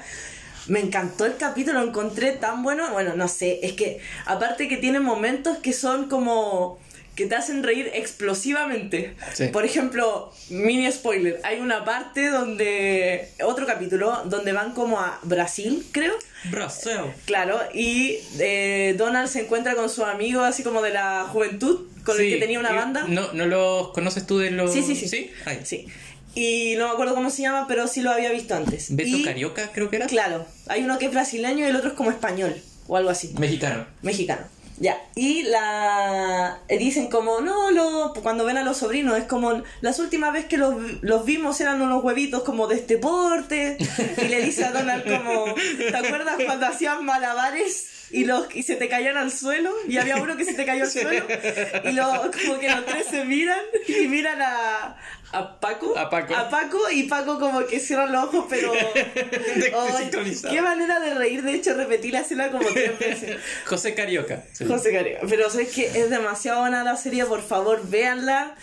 Me 0.67 0.79
encantó 0.79 1.25
el 1.25 1.37
capítulo, 1.37 1.81
lo 1.81 1.87
encontré 1.87 2.31
tan 2.31 2.63
bueno. 2.63 2.91
Bueno, 2.91 3.15
no 3.15 3.27
sé, 3.27 3.59
es 3.63 3.73
que 3.73 3.99
aparte 4.25 4.67
que 4.67 4.77
tiene 4.77 4.99
momentos 4.99 5.57
que 5.59 5.73
son 5.73 6.09
como 6.09 6.79
que 7.15 7.27
te 7.27 7.35
hacen 7.35 7.63
reír 7.63 7.89
explosivamente. 7.93 9.15
Sí. 9.33 9.47
Por 9.47 9.63
ejemplo, 9.63 10.33
mini 10.49 10.91
spoiler, 10.91 11.39
hay 11.43 11.59
una 11.59 11.85
parte 11.85 12.27
donde 12.29 13.29
otro 13.43 13.65
capítulo 13.65 14.23
donde 14.25 14.51
van 14.51 14.73
como 14.73 14.99
a 14.99 15.19
Brasil, 15.23 15.85
creo. 15.91 16.13
Brasil. 16.51 16.91
Claro, 17.25 17.59
y 17.73 18.17
eh, 18.39 18.95
Donald 18.97 19.29
se 19.29 19.41
encuentra 19.41 19.75
con 19.75 19.89
su 19.89 20.03
amigo 20.03 20.41
así 20.41 20.61
como 20.63 20.81
de 20.81 20.91
la 20.91 21.23
juventud, 21.31 21.87
con 22.03 22.19
el 22.19 22.29
que 22.29 22.37
tenía 22.37 22.59
una 22.59 22.73
y- 22.73 22.75
banda. 22.75 23.05
¿No, 23.07 23.31
¿No 23.33 23.45
los 23.45 23.89
conoces 23.93 24.27
tú 24.27 24.37
de 24.39 24.51
los.? 24.51 24.73
Sí, 24.73 24.83
sí, 24.83 24.95
sí. 24.95 25.07
¿Sí? 25.07 25.31
Ay. 25.45 25.61
Sí. 25.63 25.87
Y 26.35 26.75
no 26.77 26.87
me 26.87 26.93
acuerdo 26.93 27.15
cómo 27.15 27.29
se 27.29 27.41
llama, 27.41 27.65
pero 27.67 27.87
sí 27.87 28.01
lo 28.01 28.11
había 28.11 28.31
visto 28.31 28.55
antes. 28.55 28.93
Beto 28.95 29.17
y, 29.17 29.23
Carioca, 29.23 29.71
creo 29.71 29.89
que 29.89 29.95
era. 29.95 30.07
Claro, 30.07 30.45
hay 30.67 30.83
uno 30.83 30.99
que 30.99 31.05
es 31.05 31.11
brasileño 31.11 31.65
y 31.65 31.69
el 31.69 31.75
otro 31.75 31.89
es 31.89 31.95
como 31.95 32.11
español, 32.11 32.55
o 32.87 32.97
algo 32.97 33.09
así. 33.09 33.33
Mexicano. 33.37 33.85
Mexicano. 34.01 34.41
Ya, 34.77 35.01
y 35.15 35.43
la 35.43 36.59
eh, 36.67 36.77
dicen 36.77 37.07
como, 37.07 37.39
no, 37.39 37.71
lo, 37.71 38.13
cuando 38.21 38.43
ven 38.43 38.57
a 38.57 38.63
los 38.63 38.77
sobrinos, 38.77 39.17
es 39.17 39.23
como, 39.23 39.63
las 39.79 39.99
últimas 39.99 40.33
veces 40.33 40.49
que 40.49 40.57
los, 40.57 40.75
los 41.01 41.23
vimos 41.23 41.61
eran 41.61 41.81
unos 41.81 42.03
huevitos 42.03 42.43
como 42.43 42.67
de 42.67 42.75
este 42.75 42.97
porte, 42.97 43.77
y 44.17 44.27
le 44.27 44.41
dice 44.41 44.65
a 44.65 44.71
Donald 44.71 45.03
como, 45.05 45.45
¿te 45.77 45.95
acuerdas 45.95 46.35
cuando 46.45 46.65
hacían 46.65 47.05
malabares? 47.05 47.87
Y, 48.11 48.25
los, 48.25 48.53
y 48.55 48.63
se 48.63 48.75
te 48.75 48.87
caían 48.87 49.17
al 49.17 49.31
suelo, 49.31 49.73
y 49.87 49.97
había 49.97 50.17
uno 50.17 50.37
que 50.37 50.45
se 50.45 50.53
te 50.53 50.65
cayó 50.65 50.83
al 50.83 50.91
suelo, 50.91 51.25
y 51.83 51.91
lo, 51.91 52.07
como 52.31 52.59
que 52.59 52.69
los 52.69 52.85
tres 52.85 53.07
se 53.09 53.25
miran, 53.25 53.59
y 53.87 54.07
miran 54.07 54.41
a, 54.41 54.95
a 55.31 55.59
Paco, 55.59 55.97
A 55.97 56.09
Paco. 56.09 56.89
y 56.91 57.03
Paco 57.03 57.39
como 57.39 57.65
que 57.65 57.79
cierran 57.79 58.11
los 58.11 58.25
ojos, 58.25 58.45
pero... 58.49 58.71
Desincronizado. 59.87 60.53
qué 60.53 60.61
manera 60.61 60.99
de 60.99 61.13
reír, 61.15 61.41
de 61.41 61.53
hecho 61.55 61.73
repetí 61.73 62.11
la 62.11 62.19
escena 62.21 62.51
como 62.51 62.67
tres 62.69 62.97
veces. 62.99 63.37
José 63.65 63.93
Carioca. 63.95 64.43
sí. 64.53 64.65
José 64.65 64.91
Carioca. 64.93 65.25
Pero 65.27 65.49
sabes 65.49 65.73
que 65.73 65.85
es 65.87 66.09
demasiado 66.09 66.61
buena 66.61 66.83
la 66.83 66.95
serie, 66.97 67.25
por 67.25 67.41
favor, 67.41 67.87
véanla. 67.89 68.55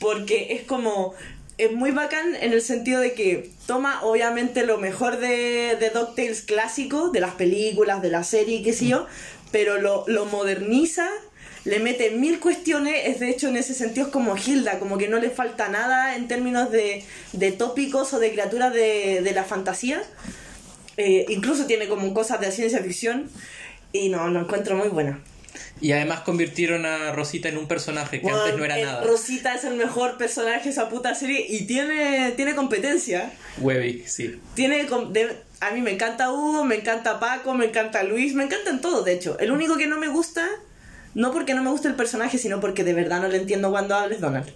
Porque 0.00 0.48
es 0.54 0.62
como. 0.62 1.14
Es 1.58 1.70
muy 1.70 1.90
bacán 1.90 2.34
en 2.34 2.52
el 2.52 2.62
sentido 2.62 3.00
de 3.00 3.12
que 3.12 3.50
toma, 3.66 4.02
obviamente, 4.02 4.64
lo 4.66 4.78
mejor 4.78 5.18
de, 5.18 5.76
de 5.78 5.90
DuckTales 5.90 6.42
clásico, 6.42 7.10
de 7.10 7.20
las 7.20 7.34
películas, 7.34 8.02
de 8.02 8.10
la 8.10 8.24
serie, 8.24 8.62
qué 8.62 8.72
sé 8.72 8.86
yo, 8.86 9.06
pero 9.52 9.78
lo, 9.78 10.04
lo 10.08 10.24
moderniza, 10.24 11.08
le 11.64 11.78
mete 11.78 12.10
mil 12.10 12.40
cuestiones. 12.40 13.06
Es 13.06 13.20
de 13.20 13.28
hecho, 13.28 13.48
en 13.48 13.56
ese 13.56 13.74
sentido, 13.74 14.06
es 14.06 14.12
como 14.12 14.34
Hilda, 14.36 14.78
como 14.78 14.98
que 14.98 15.08
no 15.08 15.18
le 15.18 15.30
falta 15.30 15.68
nada 15.68 16.16
en 16.16 16.26
términos 16.26 16.70
de, 16.70 17.04
de 17.32 17.52
tópicos 17.52 18.12
o 18.14 18.18
de 18.18 18.32
criaturas 18.32 18.72
de, 18.72 19.20
de 19.22 19.32
la 19.32 19.44
fantasía. 19.44 20.02
Eh, 20.96 21.26
incluso 21.28 21.66
tiene 21.66 21.86
como 21.86 22.12
cosas 22.14 22.40
de 22.40 22.50
ciencia 22.50 22.82
ficción. 22.82 23.30
Y 23.92 24.08
no, 24.08 24.26
lo 24.28 24.40
encuentro 24.40 24.74
muy 24.74 24.88
buena. 24.88 25.20
Y 25.80 25.92
además 25.92 26.20
convirtieron 26.20 26.86
a 26.86 27.12
Rosita 27.12 27.48
en 27.48 27.58
un 27.58 27.66
personaje 27.66 28.20
que 28.20 28.30
antes 28.30 28.56
no 28.56 28.64
era 28.64 28.78
Eh, 28.78 28.84
nada. 28.84 29.04
Rosita 29.04 29.54
es 29.54 29.64
el 29.64 29.74
mejor 29.74 30.16
personaje 30.16 30.64
de 30.64 30.70
esa 30.70 30.88
puta 30.88 31.14
serie 31.14 31.44
y 31.48 31.66
tiene, 31.66 32.32
tiene 32.36 32.54
competencia. 32.54 33.32
Webby, 33.58 34.04
sí. 34.06 34.40
Tiene 34.54 34.84
de- 35.10 35.36
a 35.60 35.70
mí 35.72 35.80
me 35.80 35.90
encanta 35.92 36.32
Hugo, 36.32 36.64
me 36.64 36.76
encanta 36.76 37.20
Paco, 37.20 37.54
me 37.54 37.66
encanta 37.66 38.02
Luis, 38.02 38.34
me 38.34 38.44
encantan 38.44 38.80
todos, 38.80 39.04
de 39.04 39.12
hecho. 39.12 39.38
El 39.38 39.50
único 39.52 39.76
que 39.76 39.86
no 39.86 39.98
me 39.98 40.08
gusta, 40.08 40.46
no 41.14 41.32
porque 41.32 41.54
no 41.54 41.62
me 41.62 41.70
guste 41.70 41.88
el 41.88 41.94
personaje, 41.94 42.38
sino 42.38 42.60
porque 42.60 42.84
de 42.84 42.94
verdad 42.94 43.20
no 43.20 43.28
le 43.28 43.36
entiendo 43.38 43.70
cuando 43.70 43.94
hables 43.94 44.20
Donald. 44.20 44.50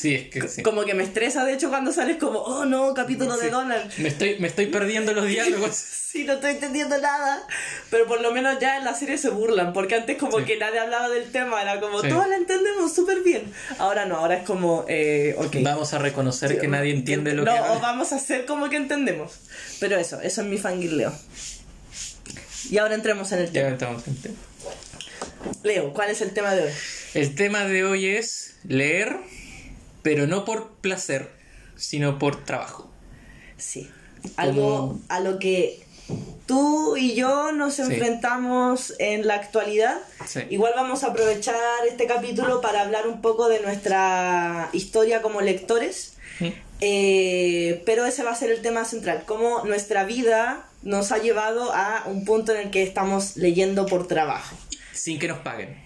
Sí, 0.00 0.14
es 0.14 0.28
que 0.30 0.48
sí. 0.48 0.62
Como 0.62 0.84
que 0.84 0.94
me 0.94 1.02
estresa, 1.02 1.44
de 1.44 1.52
hecho, 1.52 1.68
cuando 1.68 1.92
sales 1.92 2.16
como, 2.16 2.38
oh 2.38 2.64
no, 2.64 2.94
capítulo 2.94 3.36
de. 3.36 3.50
Donald. 3.50 3.92
Me 3.98 4.08
estoy, 4.08 4.38
me 4.38 4.48
estoy 4.48 4.66
perdiendo 4.66 5.12
los 5.12 5.26
diálogos. 5.26 5.84
Sí, 6.10 6.24
no 6.24 6.32
estoy 6.32 6.50
entendiendo 6.50 6.98
nada. 6.98 7.46
Pero 7.88 8.04
por 8.08 8.20
lo 8.20 8.32
menos 8.32 8.58
ya 8.58 8.78
en 8.78 8.84
la 8.84 8.94
serie 8.94 9.16
se 9.16 9.28
burlan, 9.28 9.72
porque 9.72 9.94
antes 9.94 10.16
como 10.16 10.40
Sí. 10.40 10.44
que 10.44 10.56
nadie 10.56 10.80
hablaba 10.80 11.08
del 11.08 11.30
tema, 11.30 11.62
era 11.62 11.78
como, 11.78 12.02
todos 12.02 12.26
la 12.26 12.34
entendemos 12.34 12.92
súper 12.92 13.20
bien. 13.22 13.44
Ahora 13.78 14.06
no, 14.06 14.16
ahora 14.16 14.38
es 14.38 14.42
como, 14.44 14.84
eh, 14.88 15.36
ok. 15.38 15.58
Vamos 15.62 15.94
a 15.94 15.98
reconocer 16.00 16.58
que 16.58 16.66
nadie 16.66 16.92
entiende 16.92 17.32
lo 17.32 17.44
no, 17.44 17.52
que 17.54 17.60
o 17.60 17.64
habla. 17.64 17.78
vamos 17.80 18.12
a 18.12 18.16
hacer 18.16 18.44
como 18.44 18.68
que 18.68 18.74
entendemos. 18.76 19.34
Pero 19.78 19.98
eso, 19.98 20.20
eso 20.20 20.40
es 20.40 20.46
mi 20.48 20.58
fangirleo. 20.58 21.12
Y 22.70 22.78
ahora 22.78 22.96
entremos 22.96 23.30
en 23.30 23.38
el 23.38 23.46
Ya 23.46 23.52
tema. 23.62 23.68
estamos 23.74 24.08
en 24.08 24.16
tema. 24.16 24.34
Leo, 25.62 25.92
¿cuál 25.92 26.10
es 26.10 26.20
el 26.22 26.32
tema 26.32 26.54
de 26.56 26.64
hoy? 26.64 26.70
El 27.14 27.36
tema 27.36 27.64
de 27.66 27.84
hoy 27.84 28.06
es 28.08 28.56
leer, 28.64 29.16
pero 30.02 30.26
no 30.26 30.44
por 30.44 30.72
placer, 30.76 31.30
sino 31.76 32.18
por 32.18 32.44
trabajo. 32.44 32.90
Sí. 33.56 33.90
Algo 34.36 34.98
a 35.08 35.20
lo 35.20 35.38
que 35.38 35.82
tú 36.46 36.96
y 36.96 37.14
yo 37.14 37.52
nos 37.52 37.74
Sí. 37.74 37.82
enfrentamos 37.82 38.94
en 38.98 39.26
la 39.26 39.34
actualidad. 39.36 39.98
Sí. 40.26 40.40
Igual 40.50 40.72
vamos 40.76 41.04
a 41.04 41.08
aprovechar 41.08 41.56
este 41.88 42.06
capítulo 42.06 42.60
para 42.60 42.82
hablar 42.82 43.06
un 43.06 43.20
poco 43.22 43.48
de 43.48 43.60
nuestra 43.60 44.68
historia 44.72 45.22
como 45.22 45.40
lectores. 45.40 46.14
Eh, 46.82 47.82
pero 47.84 48.06
ese 48.06 48.22
va 48.22 48.30
a 48.30 48.34
ser 48.34 48.50
el 48.50 48.62
tema 48.62 48.86
central, 48.86 49.24
cómo 49.26 49.62
nuestra 49.66 50.04
vida 50.04 50.64
nos 50.82 51.12
ha 51.12 51.18
llevado 51.18 51.74
a 51.74 52.04
un 52.06 52.24
punto 52.24 52.52
en 52.52 52.58
el 52.62 52.70
que 52.70 52.82
estamos 52.82 53.36
leyendo 53.36 53.84
por 53.84 54.08
trabajo. 54.08 54.56
Sin 54.94 55.18
que 55.18 55.28
nos 55.28 55.40
paguen. 55.40 55.76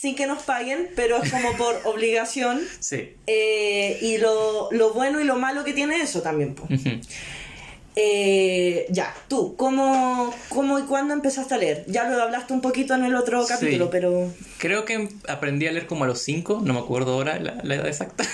Sin 0.00 0.14
que 0.14 0.26
nos 0.26 0.42
paguen, 0.42 0.90
pero 0.94 1.22
es 1.22 1.30
como 1.30 1.56
por 1.56 1.80
obligación. 1.84 2.60
Sí. 2.80 3.14
eh, 3.26 3.98
y 4.02 4.18
lo, 4.18 4.68
lo 4.72 4.92
bueno 4.92 5.20
y 5.20 5.24
lo 5.24 5.36
malo 5.36 5.64
que 5.64 5.72
tiene 5.72 6.00
eso 6.02 6.20
también. 6.22 6.54
Eh, 7.98 8.84
ya, 8.90 9.14
tú, 9.26 9.56
¿cómo, 9.56 10.34
¿cómo 10.50 10.78
y 10.78 10.82
cuándo 10.82 11.14
empezaste 11.14 11.54
a 11.54 11.56
leer? 11.56 11.84
Ya 11.88 12.04
lo 12.10 12.22
hablaste 12.22 12.52
un 12.52 12.60
poquito 12.60 12.94
en 12.94 13.04
el 13.04 13.14
otro 13.14 13.42
Sí. 13.44 13.54
capítulo, 13.54 13.88
pero 13.88 14.30
Creo 14.58 14.84
que 14.84 15.08
aprendí 15.28 15.66
a 15.66 15.72
leer 15.72 15.86
como 15.86 16.04
a 16.04 16.06
los 16.06 16.20
5, 16.20 16.60
no 16.62 16.74
me 16.74 16.80
acuerdo 16.80 17.14
ahora 17.14 17.38
la, 17.38 17.58
la 17.62 17.74
edad 17.76 17.86
exacta. 17.86 18.24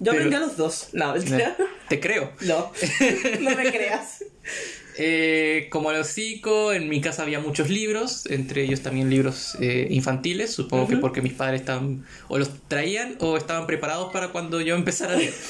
yo 0.00 0.12
aprendí 0.12 0.34
a 0.34 0.40
los 0.40 0.56
dos. 0.56 0.88
No, 0.94 1.12
mentira. 1.12 1.56
Te 1.90 2.00
creo. 2.00 2.32
No, 2.40 2.72
no 3.40 3.50
me 3.54 3.70
creas. 3.70 4.24
Eh, 4.98 5.68
como 5.70 5.90
a 5.90 5.92
los 5.96 6.08
cinco, 6.08 6.72
en 6.72 6.88
mi 6.88 7.00
casa 7.00 7.22
había 7.22 7.40
muchos 7.40 7.70
libros, 7.70 8.26
entre 8.26 8.62
ellos 8.64 8.80
también 8.82 9.08
libros 9.08 9.56
eh, 9.60 9.86
infantiles, 9.90 10.52
supongo 10.52 10.88
que 10.88 10.96
porque 10.96 11.22
mis 11.22 11.32
padres 11.32 11.60
estaban, 11.60 12.04
o 12.28 12.38
los 12.38 12.50
traían 12.68 13.16
o 13.20 13.36
estaban 13.36 13.66
preparados 13.66 14.12
para 14.12 14.28
cuando 14.28 14.60
yo 14.60 14.74
empezara 14.74 15.14
a 15.14 15.16
leer. 15.16 15.32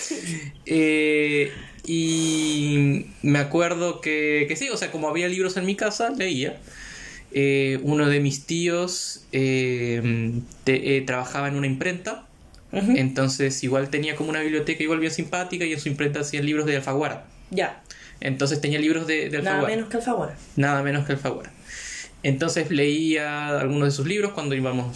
Eh, 0.67 1.51
y 1.85 3.07
me 3.23 3.39
acuerdo 3.41 4.01
que, 4.01 4.45
que 4.47 4.55
sí, 4.57 4.69
o 4.69 4.77
sea, 4.77 4.93
como 4.93 5.09
había 5.09 5.27
libros 5.27 5.57
en 5.57 5.67
mi 5.67 5.75
casa, 5.75 6.11
leía. 6.11 6.61
Eh, 7.33 7.79
uno 7.83 8.09
de 8.09 8.21
mis 8.21 8.47
tíos 8.47 9.23
eh, 9.33 10.33
te- 10.65 10.97
eh, 10.97 11.01
trabajaba 11.03 11.49
en 11.49 11.55
una 11.57 11.67
imprenta, 11.67 12.27
entonces 12.73 13.65
igual 13.65 13.91
tenía 13.91 14.15
como 14.15 14.31
una 14.31 14.41
biblioteca 14.43 14.83
igual 14.85 15.01
bien 15.01 15.13
simpática 15.13 15.65
y 15.65 15.73
en 15.73 15.81
su 15.81 15.89
imprenta 15.89 16.21
hacían 16.21 16.47
libros 16.47 16.67
de 16.67 16.77
Alfaguara. 16.77 17.27
Ya, 17.51 17.83
Entonces 18.21 18.61
tenía 18.61 18.79
libros 18.79 19.07
de, 19.07 19.29
de 19.31 19.39
nada 19.39 19.51
Alfaguara. 19.57 19.77
menos 19.77 19.89
que 19.91 19.97
Alfaguara. 19.97 20.37
Nada 20.57 20.83
menos 20.83 21.07
que 21.07 21.13
Alfaguara. 21.13 21.51
Entonces 22.23 22.71
leía 22.71 23.59
algunos 23.59 23.89
de 23.89 23.93
sus 23.93 24.07
libros 24.07 24.33
cuando 24.33 24.55
íbamos 24.55 24.95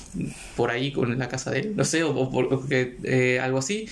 por 0.57 0.71
ahí 0.71 0.93
con 0.93 1.19
la 1.19 1.29
casa 1.31 1.51
de 1.51 1.61
él, 1.61 1.73
no 1.75 1.85
sé, 1.87 2.03
o, 2.03 2.67
eh, 2.71 3.41
algo 3.43 3.59
así. 3.59 3.89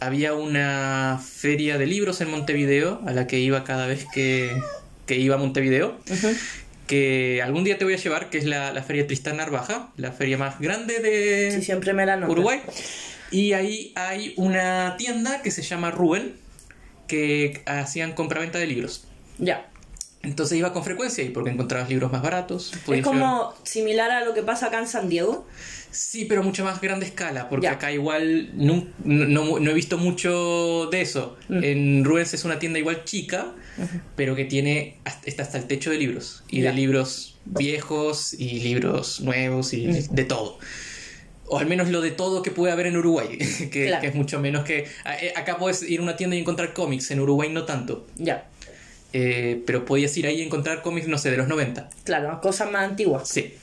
Había 0.00 0.34
una 0.34 1.20
feria 1.24 1.78
de 1.78 1.86
libros 1.86 2.20
en 2.20 2.30
Montevideo 2.30 3.00
a 3.06 3.12
la 3.12 3.28
que 3.28 3.38
iba 3.38 3.62
cada 3.62 3.86
vez 3.86 4.06
que, 4.12 4.50
que 5.06 5.18
iba 5.18 5.36
a 5.36 5.38
Montevideo, 5.38 5.96
que 6.88 7.40
algún 7.44 7.62
día 7.62 7.78
te 7.78 7.84
voy 7.84 7.94
a 7.94 7.98
llevar, 7.98 8.28
que 8.28 8.38
es 8.38 8.44
la, 8.44 8.72
la 8.72 8.82
feria 8.82 9.06
Tristán 9.06 9.36
Narvaja, 9.36 9.92
la 9.96 10.10
feria 10.10 10.36
más 10.36 10.58
grande 10.58 10.98
de 10.98 11.52
Sí, 11.52 11.62
siempre 11.62 11.92
me 11.94 12.04
la. 12.06 12.18
Uruguay. 12.28 12.60
Y 13.30 13.52
ahí 13.52 13.92
hay 13.94 14.34
una 14.36 14.96
tienda 14.98 15.42
que 15.42 15.50
se 15.50 15.62
llama 15.62 15.90
Rubén, 15.90 16.34
que 17.06 17.62
hacían 17.66 18.12
compraventa 18.12 18.58
de 18.58 18.66
libros. 18.66 19.04
Ya. 19.38 19.70
Entonces 20.22 20.56
iba 20.56 20.72
con 20.72 20.84
frecuencia 20.84 21.22
ahí 21.22 21.30
porque 21.30 21.50
encontrabas 21.50 21.88
libros 21.90 22.10
más 22.10 22.22
baratos. 22.22 22.72
Es 22.72 22.86
llevar- 22.88 23.02
como 23.02 23.54
similar 23.62 24.10
a 24.10 24.24
lo 24.24 24.32
que 24.32 24.42
pasa 24.42 24.66
acá 24.68 24.78
en 24.78 24.88
San 24.88 25.08
Diego. 25.10 25.46
Sí, 25.90 26.24
pero 26.24 26.42
mucho 26.42 26.64
más 26.64 26.80
grande 26.80 27.04
escala, 27.06 27.48
porque 27.48 27.64
Ya. 27.66 27.72
acá 27.72 27.92
igual 27.92 28.50
no, 28.56 28.86
no- 29.04 29.60
no 29.60 29.70
he 29.70 29.74
visto 29.74 29.98
mucho 29.98 30.88
de 30.90 31.02
eso. 31.02 31.36
Mm. 31.48 31.64
En 31.64 32.04
Rubens 32.04 32.32
es 32.34 32.44
una 32.44 32.58
tienda 32.58 32.78
igual 32.78 33.04
chica, 33.04 33.52
pero 34.16 34.34
que 34.34 34.44
tiene 34.46 34.96
hasta, 35.04 35.28
está 35.28 35.42
hasta 35.42 35.58
el 35.58 35.66
techo 35.66 35.90
de 35.90 35.98
libros. 35.98 36.42
Y 36.48 36.62
Ya. 36.62 36.70
de 36.70 36.76
libros 36.76 37.36
viejos 37.44 38.32
y 38.32 38.60
libros 38.60 39.20
nuevos 39.20 39.72
y 39.74 39.86
Mm. 39.88 40.14
de 40.14 40.24
todo. 40.24 40.58
O 41.46 41.58
al 41.58 41.66
menos 41.66 41.88
lo 41.90 42.00
de 42.00 42.10
todo 42.10 42.42
que 42.42 42.50
puede 42.50 42.72
haber 42.72 42.86
en 42.86 42.96
Uruguay, 42.96 43.36
que, 43.70 43.86
Claro. 43.86 44.00
que 44.00 44.06
es 44.08 44.14
mucho 44.14 44.40
menos 44.40 44.64
que... 44.64 44.86
a- 45.04 45.16
eh, 45.18 45.32
Acá 45.36 45.58
puedes 45.58 45.82
ir 45.82 46.00
a 46.00 46.02
una 46.02 46.16
tienda 46.16 46.36
y 46.36 46.40
encontrar 46.40 46.72
cómics, 46.72 47.10
en 47.10 47.20
Uruguay 47.20 47.50
no 47.50 47.64
tanto. 47.64 48.06
Ya, 48.16 48.46
Eh, 49.12 49.62
pero 49.66 49.84
podías 49.84 50.16
ir 50.16 50.26
ahí 50.26 50.40
y 50.40 50.42
encontrar 50.42 50.82
cómics, 50.82 51.06
no 51.06 51.18
sé, 51.18 51.30
de 51.30 51.36
los 51.36 51.46
90. 51.48 51.88
claro, 52.04 52.40
cosas 52.40 52.70
más 52.72 52.88
antiguas. 52.88 53.28
Sí. 53.28 53.54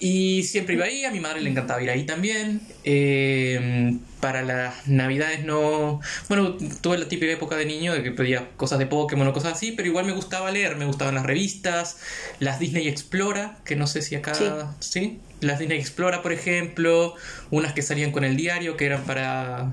Y 0.00 0.42
siempre 0.42 0.74
iba 0.74 0.84
ahí, 0.86 1.04
a 1.04 1.10
mi 1.12 1.20
madre 1.20 1.40
le 1.40 1.48
encantaba 1.48 1.80
ir 1.82 1.88
ahí 1.88 2.04
también. 2.04 2.60
Eh, 2.82 3.96
para 4.20 4.42
las 4.42 4.86
navidades 4.88 5.44
no... 5.44 6.00
Bueno, 6.28 6.56
tuve 6.80 6.98
la 6.98 7.06
típica 7.08 7.32
época 7.32 7.56
de 7.56 7.64
niño 7.66 7.92
de 7.94 8.02
que 8.02 8.10
pedía 8.10 8.48
cosas 8.56 8.78
de 8.78 8.86
Pokémon 8.86 9.26
o 9.28 9.32
cosas 9.32 9.52
así, 9.52 9.72
pero 9.72 9.88
igual 9.88 10.04
me 10.06 10.12
gustaba 10.12 10.50
leer, 10.50 10.76
me 10.76 10.84
gustaban 10.86 11.14
las 11.14 11.24
revistas, 11.24 11.98
las 12.40 12.58
Disney 12.58 12.88
Explora, 12.88 13.58
que 13.64 13.76
no 13.76 13.86
sé 13.86 14.02
si 14.02 14.14
acá... 14.16 14.34
Sí. 14.34 14.44
¿Sí? 14.80 15.18
Las 15.44 15.58
Disney 15.58 15.78
Explora, 15.78 16.22
por 16.22 16.32
ejemplo, 16.32 17.14
unas 17.50 17.72
que 17.72 17.82
salían 17.82 18.10
con 18.12 18.24
el 18.24 18.36
diario, 18.36 18.76
que 18.76 18.86
eran 18.86 19.02
para... 19.04 19.72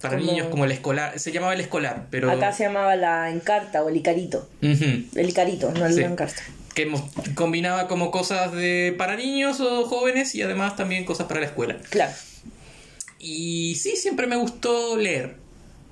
Para 0.00 0.18
Como- 0.18 0.30
niños 0.32 0.48
como 0.48 0.64
el 0.64 0.72
escolar, 0.72 1.18
se 1.18 1.32
llamaba 1.32 1.54
el 1.54 1.60
escolar, 1.60 2.06
pero... 2.10 2.30
Acá 2.30 2.52
se 2.52 2.64
llamaba 2.64 2.94
la 2.96 3.30
Encarta 3.30 3.82
o 3.82 3.88
el 3.88 3.96
Icarito. 3.96 4.48
El 4.60 5.28
Icarito, 5.28 5.70
no 5.72 5.86
el 5.86 5.92
Sí. 5.94 6.02
Encarta. 6.02 6.42
que 6.74 6.90
combinaba 7.34 7.86
como 7.88 8.10
cosas 8.10 8.52
de 8.52 8.94
para 8.96 9.16
niños 9.16 9.60
o 9.60 9.84
jóvenes 9.84 10.34
y 10.34 10.42
además 10.42 10.74
también 10.76 11.04
cosas 11.04 11.26
para 11.26 11.40
la 11.40 11.46
escuela. 11.46 11.76
Claro. 11.90 12.12
Y 13.18 13.74
sí, 13.76 13.94
siempre 13.96 14.26
me 14.26 14.36
gustó 14.36 14.96
leer. 14.96 15.36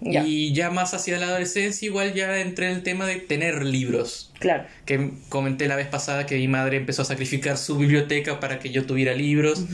Y 0.02 0.52
ya 0.54 0.70
más 0.70 0.94
hacia 0.94 1.18
la 1.18 1.26
adolescencia 1.26 1.84
igual 1.86 2.14
ya 2.14 2.38
entré 2.40 2.70
en 2.70 2.76
el 2.76 2.82
tema 2.82 3.04
de 3.06 3.16
tener 3.16 3.64
libros. 3.64 4.32
Claro. 4.38 4.64
Que 4.86 5.10
comenté 5.28 5.68
la 5.68 5.76
vez 5.76 5.88
pasada 5.88 6.24
que 6.26 6.36
mi 6.36 6.48
madre 6.48 6.78
empezó 6.78 7.02
a 7.02 7.04
sacrificar 7.04 7.58
su 7.58 7.76
biblioteca 7.76 8.40
para 8.40 8.58
que 8.60 8.70
yo 8.70 8.86
tuviera 8.86 9.12
libros. 9.14 9.64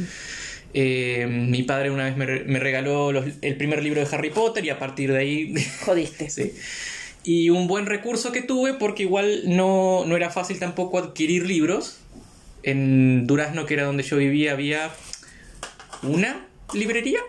Eh, 0.75 1.27
mi 1.31 1.63
padre 1.63 1.91
una 1.91 2.05
vez 2.05 2.17
me, 2.17 2.27
re- 2.27 2.45
me 2.45 2.59
regaló 2.59 3.13
los- 3.13 3.25
el 3.41 3.57
primer 3.57 3.83
libro 3.83 4.01
de 4.05 4.15
Harry 4.15 4.31
Potter 4.31 4.65
y 4.65 4.71
a 4.71 4.79
partir 4.79 5.13
de 5.13 5.19
ahí 5.19 5.55
Jodiste. 5.85 6.29
Sí. 6.29 6.53
Y 7.23 7.51
un 7.51 7.67
buen 7.69 7.87
recurso 7.87 8.31
que 8.33 8.43
tuve 8.43 8.75
porque 8.75 9.05
igual 9.05 9.43
no, 9.47 10.05
no 10.07 10.17
era 10.17 10.31
fácil 10.31 10.59
tampoco 10.59 10.99
adquirir 10.99 11.47
libros. 11.47 11.99
En 12.63 13.27
Durazno, 13.29 13.65
que 13.65 13.75
era 13.75 13.85
donde 13.85 14.03
yo 14.03 14.17
vivía, 14.17 14.53
había 14.53 14.91
una 16.03 16.45
librería, 16.75 17.21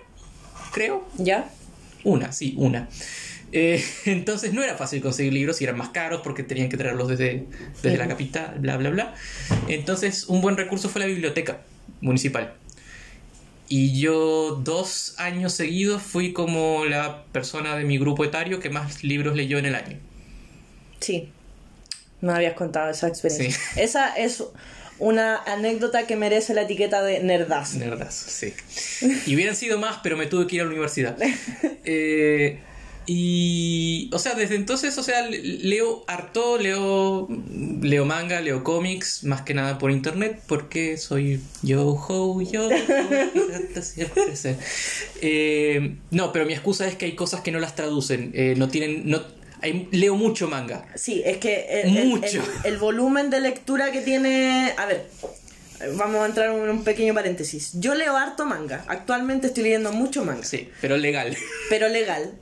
creo. 0.74 1.08
¿Ya? 1.18 1.50
Una, 2.08 2.32
sí, 2.32 2.54
una. 2.56 2.88
Eh, 3.52 3.84
entonces 4.06 4.54
no 4.54 4.64
era 4.64 4.78
fácil 4.78 5.02
conseguir 5.02 5.34
libros 5.34 5.60
y 5.60 5.66
eran 5.66 5.78
más 5.78 5.90
caros 5.90 6.22
porque 6.24 6.42
tenían 6.42 6.70
que 6.70 6.78
traerlos 6.78 7.10
desde, 7.10 7.46
desde 7.84 7.98
la 7.98 8.08
capital, 8.08 8.56
bla, 8.60 8.78
bla, 8.78 8.90
bla. 8.90 9.14
Entonces 9.68 10.26
un 10.28 10.40
buen 10.40 10.56
recurso 10.56 10.88
fue 10.88 11.02
la 11.02 11.08
biblioteca 11.08 11.60
municipal. 12.00 12.54
Y 13.68 14.00
yo 14.00 14.62
dos 14.64 15.16
años 15.18 15.52
seguidos 15.52 16.02
fui 16.02 16.32
como 16.32 16.86
la 16.86 17.26
persona 17.34 17.76
de 17.76 17.84
mi 17.84 17.98
grupo 17.98 18.24
etario 18.24 18.62
que 18.62 18.70
más 18.70 19.04
libros 19.04 19.36
leyó 19.36 19.58
en 19.58 19.66
el 19.66 19.76
año. 19.76 19.98
Sí. 21.02 21.30
Me 22.22 22.32
habías 22.32 22.54
contado 22.54 22.90
esa 22.90 23.10
experiencia. 23.10 23.52
Sí. 23.52 23.82
Esa 23.82 24.16
es 24.16 24.46
una 25.00 25.38
anécdota 25.38 26.08
que 26.08 26.16
merece 26.16 26.54
la 26.54 26.64
etiqueta 26.64 27.04
de 27.04 27.20
nerdas. 27.22 27.76
Nerdas, 27.76 28.14
sí. 28.16 28.54
Y 29.26 29.36
hubieran 29.36 29.56
sido 29.56 29.78
más, 29.80 30.00
pero 30.04 30.18
me 30.18 30.26
tuve 30.26 30.48
que 30.48 30.56
ir 30.56 30.62
a 30.62 30.66
la 30.66 30.72
universidad. 30.72 31.18
Eh, 31.86 32.60
y, 33.10 34.10
o 34.12 34.20
sea, 34.20 34.34
desde 34.36 34.56
entonces, 34.56 34.98
o 34.98 35.04
sea, 35.04 35.22
le- 35.30 35.42
leo 35.42 36.04
harto, 36.08 36.58
leo, 36.58 37.30
leo 37.82 38.04
manga, 38.06 38.42
leo 38.42 38.66
cómics, 38.66 39.24
más 39.24 39.44
que 39.44 39.54
nada 39.54 39.78
por 39.78 39.92
internet, 39.92 40.42
porque 40.46 40.98
soy 40.98 41.40
yo, 41.64 41.88
ho, 41.88 42.42
yo. 42.42 42.68
Eh, 45.22 45.96
no, 46.12 46.32
pero 46.34 46.46
mi 46.46 46.54
excusa 46.54 46.86
es 46.88 46.96
que 46.96 47.06
hay 47.06 47.16
cosas 47.16 47.42
que 47.42 47.52
no 47.52 47.60
las 47.60 47.76
traducen, 47.76 48.32
eh, 48.36 48.56
no 48.58 48.68
tienen, 48.68 49.10
no, 49.10 49.22
hay- 49.62 49.88
leo 49.92 50.16
mucho 50.16 50.48
manga. 50.48 50.86
Sí, 50.96 51.22
es 51.26 51.38
que 51.38 51.82
el, 51.84 51.98
el- 51.98 52.08
Mucho. 52.08 52.26
el- 52.64 52.74
el 52.74 52.78
volumen 52.78 53.30
de 53.30 53.40
lectura 53.42 53.92
que 53.92 54.02
tiene... 54.02 54.74
A 54.78 54.86
ver, 54.86 55.08
vamos 55.96 56.22
a 56.22 56.26
entrar 56.26 56.50
en 56.50 56.70
un 56.70 56.84
pequeño 56.84 57.14
paréntesis. 57.14 57.72
Yo 57.76 57.96
leo 57.96 58.16
harto 58.18 58.46
manga. 58.46 58.84
Actualmente 58.88 59.48
estoy 59.48 59.64
leyendo 59.64 59.92
mucho 59.92 60.24
manga. 60.26 60.44
Sí, 60.44 60.70
pero 60.82 60.98
legal. 60.98 61.36
Pero 61.70 61.88
legal. 61.90 62.34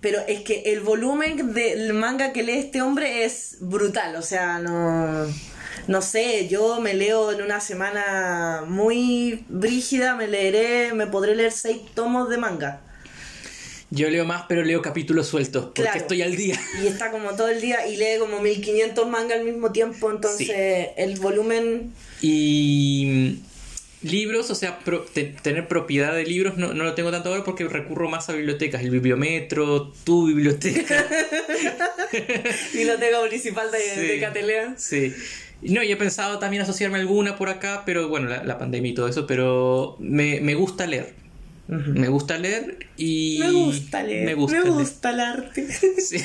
Pero 0.00 0.20
es 0.28 0.42
que 0.42 0.62
el 0.66 0.80
volumen 0.80 1.54
del 1.54 1.92
manga 1.92 2.32
que 2.32 2.42
lee 2.44 2.58
este 2.58 2.82
hombre 2.82 3.24
es 3.24 3.56
brutal. 3.60 4.14
O 4.16 4.22
sea, 4.22 4.58
no... 4.58 5.26
No 5.86 6.02
sé, 6.02 6.48
yo 6.48 6.80
me 6.82 6.92
leo 6.92 7.32
en 7.32 7.40
una 7.40 7.60
semana 7.60 8.62
muy 8.66 9.44
brígida, 9.48 10.14
me 10.16 10.28
leeré, 10.28 10.92
me 10.92 11.06
podré 11.06 11.34
leer 11.34 11.50
seis 11.50 11.80
tomos 11.94 12.28
de 12.28 12.36
manga. 12.36 12.82
Yo 13.90 14.10
leo 14.10 14.24
más, 14.26 14.44
pero 14.48 14.62
leo 14.64 14.82
capítulos 14.82 15.28
sueltos, 15.28 15.64
porque 15.66 15.82
Claro. 15.82 15.98
estoy 15.98 16.20
al 16.22 16.36
día. 16.36 16.60
Y 16.82 16.86
está 16.88 17.10
como 17.10 17.30
todo 17.36 17.48
el 17.48 17.60
día 17.60 17.86
y 17.86 17.96
lee 17.96 18.18
como 18.18 18.40
1500 18.42 19.08
mangas 19.08 19.38
al 19.38 19.44
mismo 19.44 19.72
tiempo, 19.72 20.10
entonces 20.10 20.88
el 20.96 21.18
volumen... 21.18 21.92
Y 22.20 23.06
mm, 23.06 24.06
libros, 24.06 24.50
o 24.50 24.54
sea, 24.54 24.78
pro- 24.80 25.06
te- 25.12 25.24
tener 25.42 25.68
propiedad 25.68 26.14
de 26.14 26.24
libros 26.24 26.56
no, 26.58 26.74
no 26.74 26.84
lo 26.84 26.94
tengo 26.94 27.10
tanto 27.10 27.30
ahora 27.30 27.44
porque 27.44 27.64
recurro 27.64 28.10
más 28.10 28.28
a 28.28 28.34
bibliotecas, 28.34 28.82
el 28.82 28.90
bibliometro, 28.90 29.92
tu 30.04 30.26
biblioteca. 30.26 31.06
Biblioteca 32.72 33.20
Municipal 33.20 33.70
de, 33.70 33.78
Sí. 33.80 34.00
de 34.06 34.20
Catelea. 34.20 34.74
sí. 34.76 35.14
No, 35.60 35.82
y 35.82 35.90
he 35.90 35.96
pensado 35.96 36.38
también 36.38 36.62
asociarme 36.62 36.98
a 36.98 37.00
alguna 37.00 37.34
por 37.36 37.48
acá, 37.48 37.82
pero 37.84 38.08
bueno, 38.08 38.28
la, 38.28 38.44
la 38.44 38.58
pandemia 38.58 38.92
y 38.92 38.94
todo 38.94 39.08
eso, 39.08 39.26
pero 39.26 39.96
me, 39.98 40.40
me 40.40 40.54
gusta 40.54 40.86
leer. 40.86 41.14
Me 41.68 42.08
gusta 42.08 42.38
leer 42.38 42.86
y... 42.96 43.38
Me 43.40 43.50
gusta 43.52 44.02
leer. 44.02 44.24
Me 44.24 44.34
gusta, 44.34 44.56
me 44.56 44.64
leer. 44.64 44.74
gusta 44.74 45.10
el 45.10 45.20
arte. 45.20 45.68
Sí. 45.98 46.16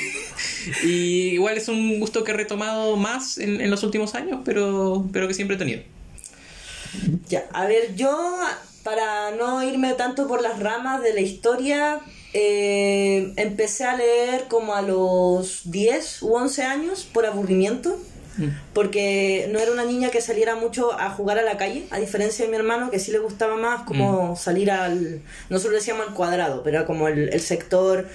Y 0.86 1.34
igual 1.34 1.58
es 1.58 1.68
un 1.68 2.00
gusto 2.00 2.24
que 2.24 2.32
he 2.32 2.34
retomado 2.34 2.96
más 2.96 3.38
en, 3.38 3.60
en 3.60 3.70
los 3.70 3.84
últimos 3.84 4.16
años, 4.16 4.40
pero, 4.46 5.10
pero 5.12 5.28
que 5.28 5.34
siempre 5.34 5.58
he 5.58 5.60
tenido. 5.60 5.82
Ya, 7.28 7.44
a 7.52 7.66
ver, 7.66 7.96
yo, 7.96 8.38
para 8.84 9.32
no 9.32 9.62
irme 9.64 9.94
tanto 9.94 10.28
por 10.28 10.42
las 10.42 10.60
ramas 10.60 11.04
de 11.04 11.14
la 11.14 11.20
historia, 11.22 12.00
eh, 12.34 13.34
empecé 13.36 13.84
a 13.84 13.98
leer 13.98 14.46
como 14.48 14.74
a 14.76 14.82
los 14.82 15.70
10 15.70 16.24
u 16.24 16.36
11 16.36 16.64
años 16.64 17.08
por 17.12 17.26
aburrimiento, 17.26 18.00
porque 18.74 19.48
no 19.52 19.60
era 19.60 19.72
una 19.72 19.86
niña 19.86 20.10
que 20.10 20.22
saliera 20.22 20.56
mucho 20.56 20.92
a 20.94 21.10
jugar 21.10 21.38
a 21.38 21.44
la 21.44 21.58
calle, 21.58 21.86
a 21.92 22.00
diferencia 22.00 22.46
de 22.46 22.52
mi 22.52 22.58
hermano, 22.58 22.90
que 22.90 23.00
sí 23.00 23.12
le 23.12 23.20
gustaba 23.20 23.56
más 23.56 23.84
como 23.84 24.36
salir 24.36 24.72
al, 24.72 25.22
nosotros 25.50 25.76
decíamos 25.76 26.08
al 26.08 26.14
cuadrado, 26.14 26.64
pero 26.64 26.78
era 26.78 26.86
como 26.86 27.08
el, 27.08 27.30
el 27.30 27.42
sector 27.42 28.08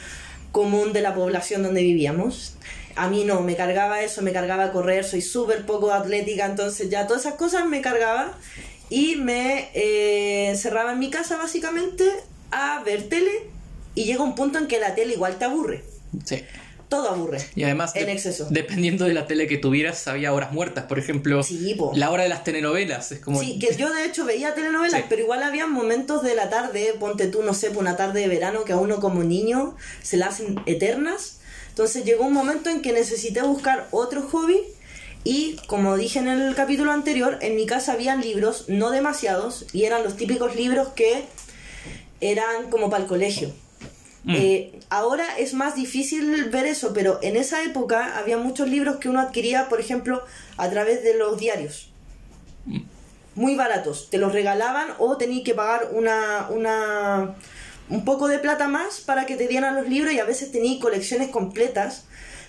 común 0.52 0.92
de 0.92 1.02
la 1.02 1.14
población 1.14 1.62
donde 1.62 1.82
vivíamos. 1.82 2.54
A 2.96 3.08
mí 3.08 3.24
no, 3.24 3.42
me 3.42 3.54
cargaba 3.54 4.02
eso, 4.02 4.22
me 4.22 4.32
cargaba 4.32 4.72
correr, 4.72 5.04
soy 5.04 5.22
súper 5.22 5.64
poco 5.64 5.92
atlética, 5.92 6.46
entonces 6.46 6.90
ya 6.90 7.06
todas 7.06 7.26
esas 7.26 7.34
cosas 7.34 7.66
me 7.66 7.80
cargaba 7.80 8.36
y 8.90 9.16
me 9.16 9.68
eh, 9.74 10.56
cerraba 10.56 10.92
en 10.92 10.98
mi 10.98 11.10
casa 11.10 11.36
básicamente 11.36 12.04
a 12.50 12.82
ver 12.84 13.08
tele 13.08 13.30
y 13.94 14.04
llega 14.04 14.22
un 14.22 14.34
punto 14.34 14.58
en 14.58 14.66
que 14.66 14.80
la 14.80 14.94
tele 14.94 15.14
igual 15.14 15.36
te 15.38 15.44
aburre. 15.44 15.84
Sí. 16.24 16.42
Todo 16.88 17.10
aburre. 17.10 17.38
Y 17.54 17.64
además, 17.64 17.92
En 17.94 18.06
de- 18.06 18.12
exceso. 18.12 18.46
dependiendo 18.50 19.04
de 19.04 19.12
la 19.12 19.26
tele 19.26 19.46
que 19.46 19.58
tuvieras, 19.58 20.08
había 20.08 20.32
horas 20.32 20.52
muertas. 20.52 20.86
Por 20.86 20.98
ejemplo, 20.98 21.42
Sí, 21.42 21.74
po. 21.76 21.92
la 21.94 22.10
hora 22.10 22.22
de 22.22 22.30
las 22.30 22.44
telenovelas. 22.44 23.12
Es 23.12 23.20
como. 23.20 23.38
Sí, 23.40 23.58
que 23.58 23.76
yo 23.76 23.92
de 23.92 24.04
hecho 24.06 24.24
veía 24.24 24.54
telenovelas, 24.54 25.00
Sí. 25.00 25.06
pero 25.08 25.20
igual 25.20 25.42
había 25.42 25.66
momentos 25.66 26.22
de 26.22 26.34
la 26.34 26.48
tarde, 26.48 26.94
ponte 26.98 27.26
tú, 27.26 27.42
no 27.42 27.52
sé, 27.52 27.68
una 27.70 27.96
tarde 27.96 28.20
de 28.20 28.28
verano 28.28 28.64
que 28.64 28.72
a 28.72 28.78
uno 28.78 29.00
como 29.00 29.22
niño 29.22 29.76
se 30.02 30.16
la 30.16 30.26
hacen 30.28 30.60
eternas. 30.66 31.40
Entonces 31.68 32.04
llegó 32.04 32.24
un 32.24 32.32
momento 32.32 32.70
en 32.70 32.80
que 32.80 32.92
necesité 32.92 33.42
buscar 33.42 33.86
otro 33.90 34.22
hobby 34.22 34.58
y 35.24 35.56
como 35.66 35.96
dije 35.96 36.18
en 36.20 36.28
el 36.28 36.54
capítulo 36.54 36.90
anterior, 36.92 37.38
en 37.42 37.54
mi 37.54 37.66
casa 37.66 37.92
habían 37.92 38.20
libros, 38.22 38.64
no 38.68 38.90
demasiados, 38.90 39.66
y 39.74 39.84
eran 39.84 40.02
los 40.04 40.16
típicos 40.16 40.56
libros 40.56 40.88
que 40.88 41.24
eran 42.20 42.70
como 42.70 42.88
para 42.90 43.02
el 43.02 43.08
colegio. 43.08 43.52
Mm. 44.28 44.34
Eh, 44.36 44.72
ahora 44.90 45.38
es 45.38 45.54
más 45.54 45.74
difícil 45.74 46.44
ver 46.50 46.66
eso, 46.66 46.92
pero 46.92 47.18
en 47.22 47.34
esa 47.34 47.62
época 47.64 48.18
había 48.18 48.36
muchos 48.36 48.68
libros 48.68 48.96
que 48.96 49.08
uno 49.08 49.20
adquiría, 49.20 49.68
por 49.70 49.80
ejemplo, 49.80 50.22
a 50.58 50.68
través 50.68 51.02
de 51.02 51.14
los 51.16 51.38
diarios. 51.40 51.88
Muy 53.34 53.54
baratos. 53.54 54.10
Te 54.10 54.18
los 54.18 54.32
regalaban 54.34 54.88
o 54.98 55.16
tenías 55.16 55.44
que 55.44 55.54
pagar 55.54 55.88
una, 55.92 56.48
una, 56.50 57.36
un 57.88 58.04
poco 58.04 58.28
de 58.28 58.38
plata 58.38 58.68
más 58.68 59.00
para 59.00 59.24
que 59.24 59.36
te 59.36 59.48
dieran 59.48 59.76
los 59.76 59.88
libros 59.88 60.12
y 60.12 60.18
a 60.18 60.24
veces 60.24 60.52
tenías 60.52 60.78
colecciones 60.80 61.28
completas. 61.28 62.04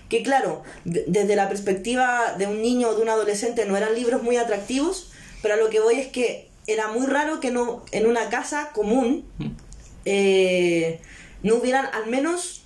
Que 0.09 0.21
claro, 0.21 0.63
de- 0.83 1.05
desde 1.07 1.37
la 1.37 1.47
perspectiva 1.47 2.33
de 2.37 2.47
un 2.47 2.61
niño 2.61 2.89
o 2.89 2.95
de 2.95 3.03
un 3.03 3.09
adolescente 3.09 3.65
no 3.65 3.77
eran 3.77 3.93
libros 3.95 4.21
muy 4.21 4.35
atractivos, 4.35 5.11
pero 5.41 5.53
a 5.53 5.57
lo 5.57 5.69
que 5.69 5.79
voy 5.79 5.95
es 5.99 6.07
que 6.07 6.49
era 6.67 6.89
muy 6.89 7.05
raro 7.05 7.39
que 7.39 7.51
no 7.51 7.85
en 7.93 8.05
una 8.05 8.29
casa 8.29 8.71
común 8.73 9.23
eh, 10.05 10.99
no 11.43 11.55
hubieran 11.55 11.87
al 11.93 12.07
menos 12.09 12.63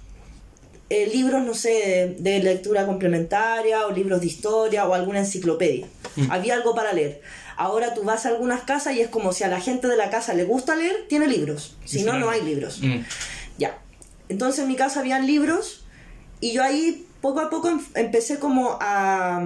eh, 0.89 1.07
libros, 1.11 1.43
no 1.43 1.53
sé, 1.53 2.15
de, 2.19 2.31
de 2.31 2.39
lectura 2.43 2.85
complementaria 2.85 3.85
o 3.87 3.91
libros 3.91 4.19
de 4.21 4.27
historia 4.27 4.85
o 4.87 4.93
alguna 4.93 5.19
enciclopedia. 5.19 5.87
Había 6.29 6.53
algo 6.55 6.75
para 6.75 6.93
leer. 6.93 7.21
Ahora 7.57 7.93
tú 7.93 8.03
vas 8.03 8.25
a 8.25 8.29
algunas 8.29 8.61
casas 8.63 8.95
y 8.95 9.01
es 9.01 9.07
como 9.07 9.31
si 9.33 9.43
a 9.43 9.47
la 9.47 9.59
gente 9.61 9.87
de 9.87 9.95
la 9.95 10.09
casa 10.09 10.33
le 10.33 10.43
gusta 10.43 10.75
leer, 10.75 11.05
tiene 11.07 11.27
libros. 11.27 11.77
Si 11.85 11.99
Sí, 11.99 12.05
no, 12.05 12.17
no 12.19 12.29
hay 12.29 12.41
libros. 12.41 12.79
Mm. 12.81 12.99
Ya. 13.57 13.77
Entonces 14.29 14.61
en 14.63 14.67
mi 14.67 14.75
casa 14.75 14.99
habían 14.99 15.25
libros 15.27 15.85
y 16.39 16.51
yo 16.53 16.63
ahí 16.63 17.05
poco 17.21 17.39
a 17.39 17.49
poco 17.49 17.69
em- 17.69 17.85
empecé 17.95 18.37
como 18.39 18.77
a, 18.81 19.43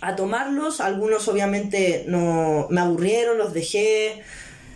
a 0.00 0.16
tomarlos. 0.16 0.80
Algunos 0.80 1.28
obviamente 1.28 2.04
no 2.08 2.66
me 2.70 2.80
aburrieron, 2.80 3.38
los 3.38 3.52
dejé, 3.54 4.22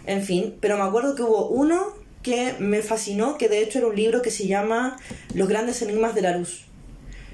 en 0.06 0.22
fin. 0.22 0.56
Pero 0.60 0.76
me 0.76 0.84
acuerdo 0.84 1.14
que 1.14 1.22
hubo 1.22 1.48
uno 1.48 1.94
que 2.26 2.54
me 2.58 2.82
fascinó, 2.82 3.38
que 3.38 3.48
de 3.48 3.60
hecho 3.62 3.78
era 3.78 3.86
un 3.86 3.94
libro 3.94 4.20
que 4.20 4.32
se 4.32 4.48
llama 4.48 4.96
Los 5.32 5.48
grandes 5.48 5.80
enigmas 5.80 6.14
de 6.16 6.22
la 6.22 6.36
luz. 6.36 6.64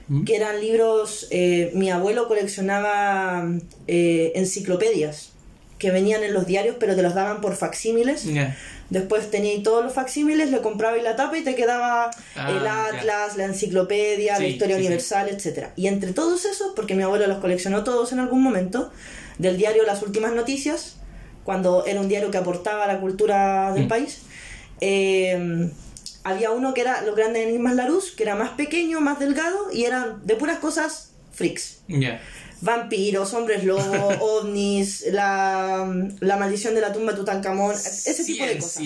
Mm. 0.08 0.24
Que 0.24 0.36
eran 0.36 0.60
libros, 0.60 1.28
eh, 1.30 1.70
mi 1.74 1.90
abuelo 1.90 2.28
coleccionaba 2.28 3.48
eh, 3.86 4.32
enciclopedias 4.34 5.30
que 5.78 5.90
venían 5.90 6.22
en 6.22 6.32
los 6.34 6.46
diarios 6.46 6.76
pero 6.78 6.94
te 6.94 7.02
los 7.02 7.14
daban 7.14 7.40
por 7.40 7.56
facsímiles. 7.56 8.26
Después 8.90 9.30
tenía 9.30 9.60
todos 9.62 9.82
los 9.82 9.94
facsímiles, 9.94 10.50
le 10.50 10.60
compraba 10.60 10.98
y 10.98 11.02
la 11.02 11.16
tapa 11.16 11.38
y 11.38 11.42
te 11.42 11.54
quedaba 11.54 12.10
Ah, 12.36 12.50
el 12.50 12.66
atlas, 12.66 13.38
la 13.38 13.44
enciclopedia, 13.46 14.38
la 14.38 14.46
historia 14.46 14.76
sí, 14.76 14.82
sí. 14.82 14.86
universal, 14.86 15.28
etcétera. 15.30 15.72
Y 15.76 15.86
entre 15.86 16.12
todos 16.12 16.44
esos, 16.44 16.72
porque 16.76 16.94
mi 16.94 17.02
abuelo 17.02 17.26
los 17.26 17.38
coleccionó 17.38 17.82
todos 17.82 18.12
en 18.12 18.18
algún 18.18 18.42
momento, 18.42 18.92
del 19.38 19.56
diario 19.56 19.84
Las 19.84 20.02
Últimas 20.02 20.32
Noticias, 20.34 20.96
cuando 21.44 21.86
era 21.86 22.00
un 22.00 22.08
diario 22.08 22.30
que 22.30 22.36
aportaba 22.38 22.84
a 22.84 22.86
la 22.86 23.00
cultura 23.00 23.72
del 23.72 23.86
Mm. 23.86 23.88
país, 23.88 24.18
eh, 24.82 25.70
había 26.24 26.50
uno 26.50 26.74
que 26.74 26.80
era 26.80 27.02
Los 27.02 27.16
Grandes 27.16 27.46
Enigmas 27.46 27.76
Larus, 27.76 28.10
que 28.10 28.24
era 28.24 28.34
más 28.34 28.50
pequeño, 28.50 29.00
más 29.00 29.18
delgado, 29.18 29.72
y 29.72 29.84
eran 29.84 30.26
de 30.26 30.34
puras 30.36 30.58
cosas 30.58 31.12
freaks 31.32 31.78
vampiros, 32.62 33.34
hombres 33.34 33.64
lobo, 33.64 34.08
ovnis, 34.20 35.04
la, 35.12 35.92
la 36.20 36.36
maldición 36.36 36.74
de 36.74 36.80
la 36.80 36.92
tumba 36.92 37.12
de 37.12 37.18
Tutankamón, 37.18 37.74
ese 37.74 38.24
tipo 38.24 38.46
de 38.46 38.58
cosas. 38.58 38.82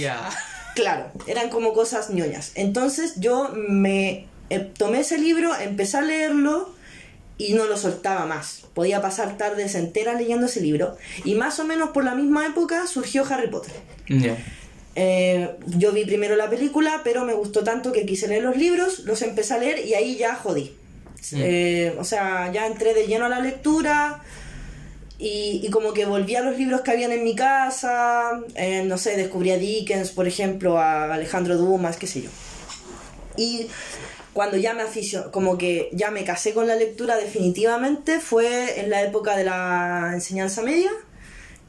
Claro, 0.74 1.10
eran 1.26 1.48
como 1.48 1.72
cosas 1.72 2.10
ñoñas. 2.10 2.52
Entonces 2.54 3.14
yo 3.16 3.50
me 3.54 4.26
eh, 4.50 4.58
tomé 4.76 5.00
ese 5.00 5.18
libro, 5.18 5.54
empecé 5.58 5.98
a 5.98 6.02
leerlo 6.02 6.74
y 7.38 7.54
no 7.54 7.66
lo 7.66 7.76
soltaba 7.76 8.26
más. 8.26 8.62
Podía 8.74 9.00
pasar 9.00 9.38
tardes 9.38 9.74
enteras 9.74 10.18
leyendo 10.18 10.46
ese 10.46 10.60
libro. 10.60 10.96
Y 11.24 11.34
más 11.34 11.60
o 11.60 11.64
menos 11.64 11.90
por 11.90 12.04
la 12.04 12.14
misma 12.14 12.46
época 12.46 12.86
surgió 12.86 13.24
Harry 13.28 13.48
Potter. 13.48 13.72
Eh, 14.98 15.50
yo 15.66 15.92
vi 15.92 16.06
primero 16.06 16.36
la 16.36 16.48
película, 16.48 17.02
pero 17.04 17.24
me 17.24 17.34
gustó 17.34 17.62
tanto 17.62 17.92
que 17.92 18.06
quise 18.06 18.28
leer 18.28 18.42
los 18.42 18.56
libros, 18.56 19.00
los 19.00 19.20
empecé 19.20 19.52
a 19.54 19.58
leer 19.58 19.84
y 19.86 19.92
ahí 19.94 20.16
ya 20.16 20.34
jodí. 20.34 20.74
Eh, 21.32 21.94
o 21.98 22.04
sea, 22.04 22.50
ya 22.52 22.66
entré 22.66 22.94
de 22.94 23.06
lleno 23.06 23.26
a 23.26 23.28
la 23.28 23.40
lectura 23.40 24.22
y, 25.18 25.60
y 25.62 25.70
como 25.70 25.92
que 25.92 26.06
volví 26.06 26.34
a 26.36 26.40
los 26.40 26.56
libros 26.56 26.80
que 26.80 26.92
habían 26.92 27.12
en 27.12 27.24
mi 27.24 27.34
casa, 27.34 28.40
eh, 28.54 28.84
no 28.84 28.96
sé, 28.96 29.16
descubrí 29.16 29.50
a 29.50 29.58
Dickens, 29.58 30.10
por 30.12 30.26
ejemplo, 30.26 30.78
a 30.78 31.12
Alejandro 31.12 31.56
Dumas, 31.56 31.96
qué 31.96 32.06
sé 32.06 32.22
yo. 32.22 32.30
Y 33.36 33.68
cuando 34.32 34.56
ya 34.56 34.72
me 34.72 34.82
aficioné, 34.82 35.30
como 35.30 35.58
que 35.58 35.90
ya 35.92 36.10
me 36.10 36.24
casé 36.24 36.54
con 36.54 36.66
la 36.66 36.76
lectura 36.76 37.16
definitivamente, 37.16 38.20
fue 38.20 38.80
en 38.80 38.88
la 38.88 39.02
época 39.02 39.36
de 39.36 39.44
la 39.44 40.10
enseñanza 40.14 40.62
media, 40.62 40.90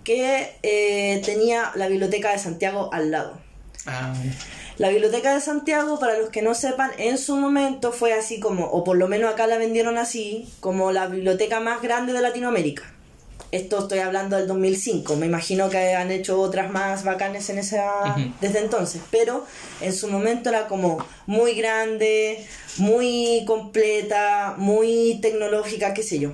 que 0.08 0.56
eh, 0.64 1.22
tenía 1.26 1.74
la 1.76 1.90
biblioteca 1.90 2.32
de 2.32 2.40
Santiago 2.40 2.90
al 2.94 3.12
lado. 3.12 3.38
Ah, 3.86 4.14
La 4.78 4.88
biblioteca 4.88 5.34
de 5.36 5.42
Santiago, 5.42 6.00
para 6.00 6.18
los 6.18 6.30
que 6.30 6.42
no 6.42 6.54
sepan, 6.54 6.92
en 6.98 7.18
su 7.18 7.36
momento 7.36 7.92
fue 7.92 8.14
así 8.14 8.40
como, 8.40 8.68
o 8.68 8.86
por 8.86 8.96
lo 8.96 9.10
menos 9.10 9.34
acá 9.34 9.48
la 9.48 9.58
vendieron 9.58 9.98
así, 9.98 10.48
como 10.62 10.94
la 10.94 11.08
biblioteca 11.08 11.60
más 11.60 11.82
grande 11.82 12.14
de 12.14 12.22
Latinoamérica. 12.22 12.84
Esto 13.52 13.80
estoy 13.80 14.00
hablando 14.00 14.38
del 14.38 14.48
2005, 14.48 15.18
me 15.18 15.26
imagino 15.26 15.70
que 15.70 15.94
han 15.96 16.10
hecho 16.10 16.40
otras 16.40 16.72
más 16.72 17.04
bacanes 17.04 17.50
en 17.50 17.58
esa 17.58 18.16
Ujú. 18.16 18.32
desde 18.40 18.60
entonces, 18.60 19.02
pero 19.12 19.46
en 19.82 19.92
su 19.92 20.08
momento 20.08 20.50
era 20.50 20.68
como 20.68 21.06
muy 21.26 21.54
grande, 21.56 22.46
muy 22.78 23.44
completa, 23.46 24.56
muy 24.58 25.20
tecnológica, 25.22 25.94
qué 25.94 26.04
sé 26.04 26.20
yo. 26.20 26.32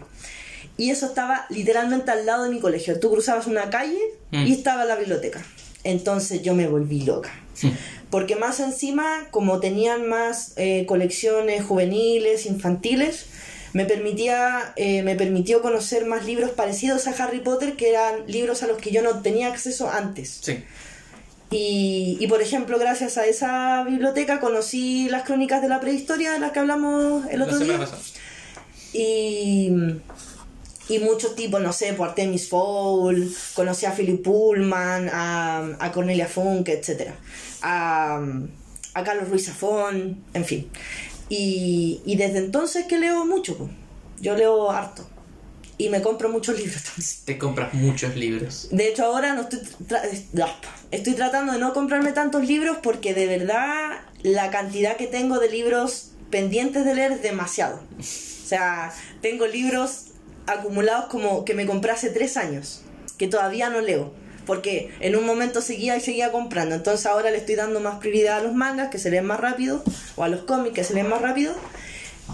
Y 0.78 0.90
eso 0.90 1.06
estaba 1.06 1.46
literalmente 1.50 2.10
al 2.12 2.26
lado 2.26 2.44
de 2.46 2.50
mi 2.50 2.60
colegio. 2.60 3.00
Tú 3.00 3.12
cruzabas 3.12 3.48
una 3.48 3.70
calle 3.70 4.00
Mm. 4.32 4.48
y 4.48 4.54
estaba 4.54 4.86
la 4.86 4.96
biblioteca. 4.96 5.44
Entonces 5.84 6.42
yo 6.42 6.56
me 6.56 6.68
volví 6.68 7.02
loca. 7.02 7.32
Porque 8.10 8.36
más 8.36 8.60
encima, 8.60 9.28
como 9.32 9.60
tenían 9.60 10.08
más 10.10 10.54
eh, 10.56 10.86
colecciones 10.88 11.64
juveniles, 11.64 12.46
infantiles, 12.48 13.26
me 13.74 13.86
permitía 13.86 14.74
eh, 14.76 15.02
me 15.04 15.16
permitió 15.16 15.62
conocer 15.62 16.06
más 16.06 16.26
libros 16.26 16.52
parecidos 16.52 17.08
a 17.08 17.12
Harry 17.12 17.40
Potter, 17.40 17.76
que 17.76 17.90
eran 17.90 18.26
libros 18.28 18.64
a 18.64 18.68
los 18.68 18.78
que 18.78 18.92
yo 18.92 19.02
no 19.02 19.22
tenía 19.22 19.48
acceso 19.50 19.90
antes. 19.90 20.40
sí. 20.42 20.64
Y, 21.52 22.18
y, 22.20 22.26
por 22.26 22.42
ejemplo, 22.42 22.80
gracias 22.80 23.20
a 23.20 23.28
esa 23.28 23.84
biblioteca 23.84 24.40
conocí 24.40 25.08
las 25.10 25.22
crónicas 25.22 25.62
de 25.62 25.68
la 25.70 25.80
prehistoria 25.80 26.32
de 26.32 26.40
las 26.40 26.52
que 26.52 26.58
hablamos 26.58 27.28
el 27.30 27.38
La 27.40 27.46
otro 27.46 27.60
semana 27.60 27.78
día. 27.78 27.86
pasada. 27.86 28.02
Y, 28.94 29.72
y 30.89 31.00
muchos 31.00 31.36
tipos, 31.36 31.62
no 31.62 31.72
sé, 31.74 31.93
por 31.93 32.10
Artemis 32.10 32.50
Fowl, 32.50 33.34
conocí 33.54 33.86
a 33.86 33.91
Philip 33.91 34.22
Pullman, 34.24 35.10
a, 35.12 35.76
a 35.80 35.91
Cornelia 35.91 36.28
Funk, 36.28 36.67
etc. 36.69 37.12
A, 37.62 38.22
a 38.93 39.04
Carlos 39.04 39.30
Ruiz 39.30 39.46
Zafón, 39.46 40.24
en 40.34 40.46
fin. 40.46 40.69
Y, 41.30 42.02
y 42.06 42.15
desde 42.17 42.39
entonces 42.39 42.86
que 42.86 42.98
leo 43.00 43.26
mucho, 43.26 43.58
po. 43.58 43.69
yo 44.19 44.36
leo 44.36 44.72
harto. 44.72 45.08
Y 45.78 45.89
me 45.89 46.02
compro 46.02 46.30
muchos 46.30 46.58
libros 46.60 46.84
también. 46.84 47.12
Te 47.26 47.38
compras 47.38 47.74
muchos 47.74 48.15
libros. 48.15 48.67
De 48.72 48.89
hecho, 48.89 49.06
ahora 49.06 49.34
no 49.34 49.41
estoy, 49.43 49.60
tra- 49.88 50.02
estoy 50.91 51.13
tratando 51.13 51.54
de 51.54 51.60
no 51.60 51.74
comprarme 51.74 52.12
tantos 52.12 52.46
libros 52.48 52.78
porque 52.84 53.13
de 53.13 53.26
verdad 53.26 54.02
la 54.22 54.52
cantidad 54.52 54.98
que 54.98 55.08
tengo 55.08 55.39
de 55.39 55.50
libros 55.50 56.12
pendientes 56.30 56.86
de 56.86 56.93
leer 56.93 57.13
es 57.13 57.22
demasiado. 57.24 57.80
O 58.00 58.04
sea, 58.46 58.93
tengo 59.22 59.48
libros 59.48 60.08
acumulados 60.48 61.06
como 61.06 61.46
que 61.46 61.54
me 61.54 61.66
compré 61.66 61.92
hace 61.92 62.10
tres 62.10 62.38
años, 62.38 62.82
que 63.18 63.28
todavía 63.28 63.70
no 63.70 63.82
leo. 63.82 64.12
Porque 64.46 64.92
en 65.00 65.16
un 65.16 65.26
momento 65.26 65.62
seguía 65.62 65.96
y 65.96 66.02
seguía 66.02 66.32
comprando. 66.32 66.76
Entonces 66.76 67.06
ahora 67.06 67.32
le 67.32 67.38
estoy 67.38 67.56
dando 67.56 67.80
más 67.80 68.00
prioridad 68.00 68.40
a 68.40 68.44
los 68.44 68.54
mangas, 68.54 68.90
que 68.90 69.00
se 69.00 69.10
leen 69.10 69.26
más 69.26 69.40
rápido, 69.40 69.84
o 70.18 70.24
a 70.24 70.28
los 70.28 70.42
cómics, 70.42 70.76
que 70.76 70.84
se 70.84 70.94
leen 70.94 71.08
más 71.08 71.22
rápido. 71.22 71.54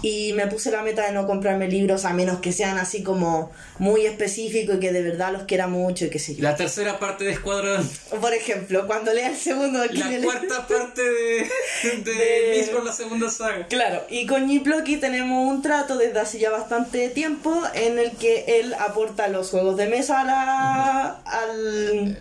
Y 0.02 0.32
me 0.32 0.46
puse 0.46 0.70
la 0.70 0.82
meta 0.82 1.06
de 1.06 1.12
no 1.12 1.26
comprarme 1.26 1.68
libros 1.68 2.04
a 2.04 2.12
menos 2.12 2.40
que 2.40 2.52
sean 2.52 2.78
así 2.78 3.02
como 3.02 3.52
muy 3.78 4.06
específicos 4.06 4.76
y 4.76 4.80
que 4.80 4.92
de 4.92 5.02
verdad 5.02 5.32
los 5.32 5.42
quiera 5.42 5.66
mucho 5.66 6.06
y 6.06 6.10
qué 6.10 6.18
sé 6.18 6.36
yo. 6.36 6.42
La 6.42 6.56
tercera 6.56 6.98
parte 6.98 7.24
de 7.24 7.32
Escuadrón. 7.32 7.88
Por 8.20 8.32
ejemplo, 8.32 8.86
cuando 8.86 9.12
lea 9.12 9.28
el 9.28 9.36
segundo... 9.36 9.84
La 9.84 10.22
cuarta 10.22 10.66
parte 10.66 11.02
de, 11.02 11.50
de, 12.04 12.12
de... 12.12 12.68
por 12.72 12.84
la 12.84 12.92
segunda 12.92 13.30
saga. 13.30 13.66
Claro, 13.66 14.04
y 14.08 14.26
con 14.26 14.46
Niploki 14.46 14.96
tenemos 14.96 15.48
un 15.52 15.62
trato 15.62 15.98
desde 15.98 16.18
hace 16.20 16.38
ya 16.38 16.50
bastante 16.50 17.08
tiempo 17.08 17.62
en 17.74 17.98
el 17.98 18.12
que 18.12 18.44
él 18.60 18.74
aporta 18.74 19.28
los 19.28 19.50
juegos 19.50 19.76
de 19.76 19.86
mesa 19.86 20.20
a 20.20 20.24
la... 20.24 21.08
al, 21.24 22.18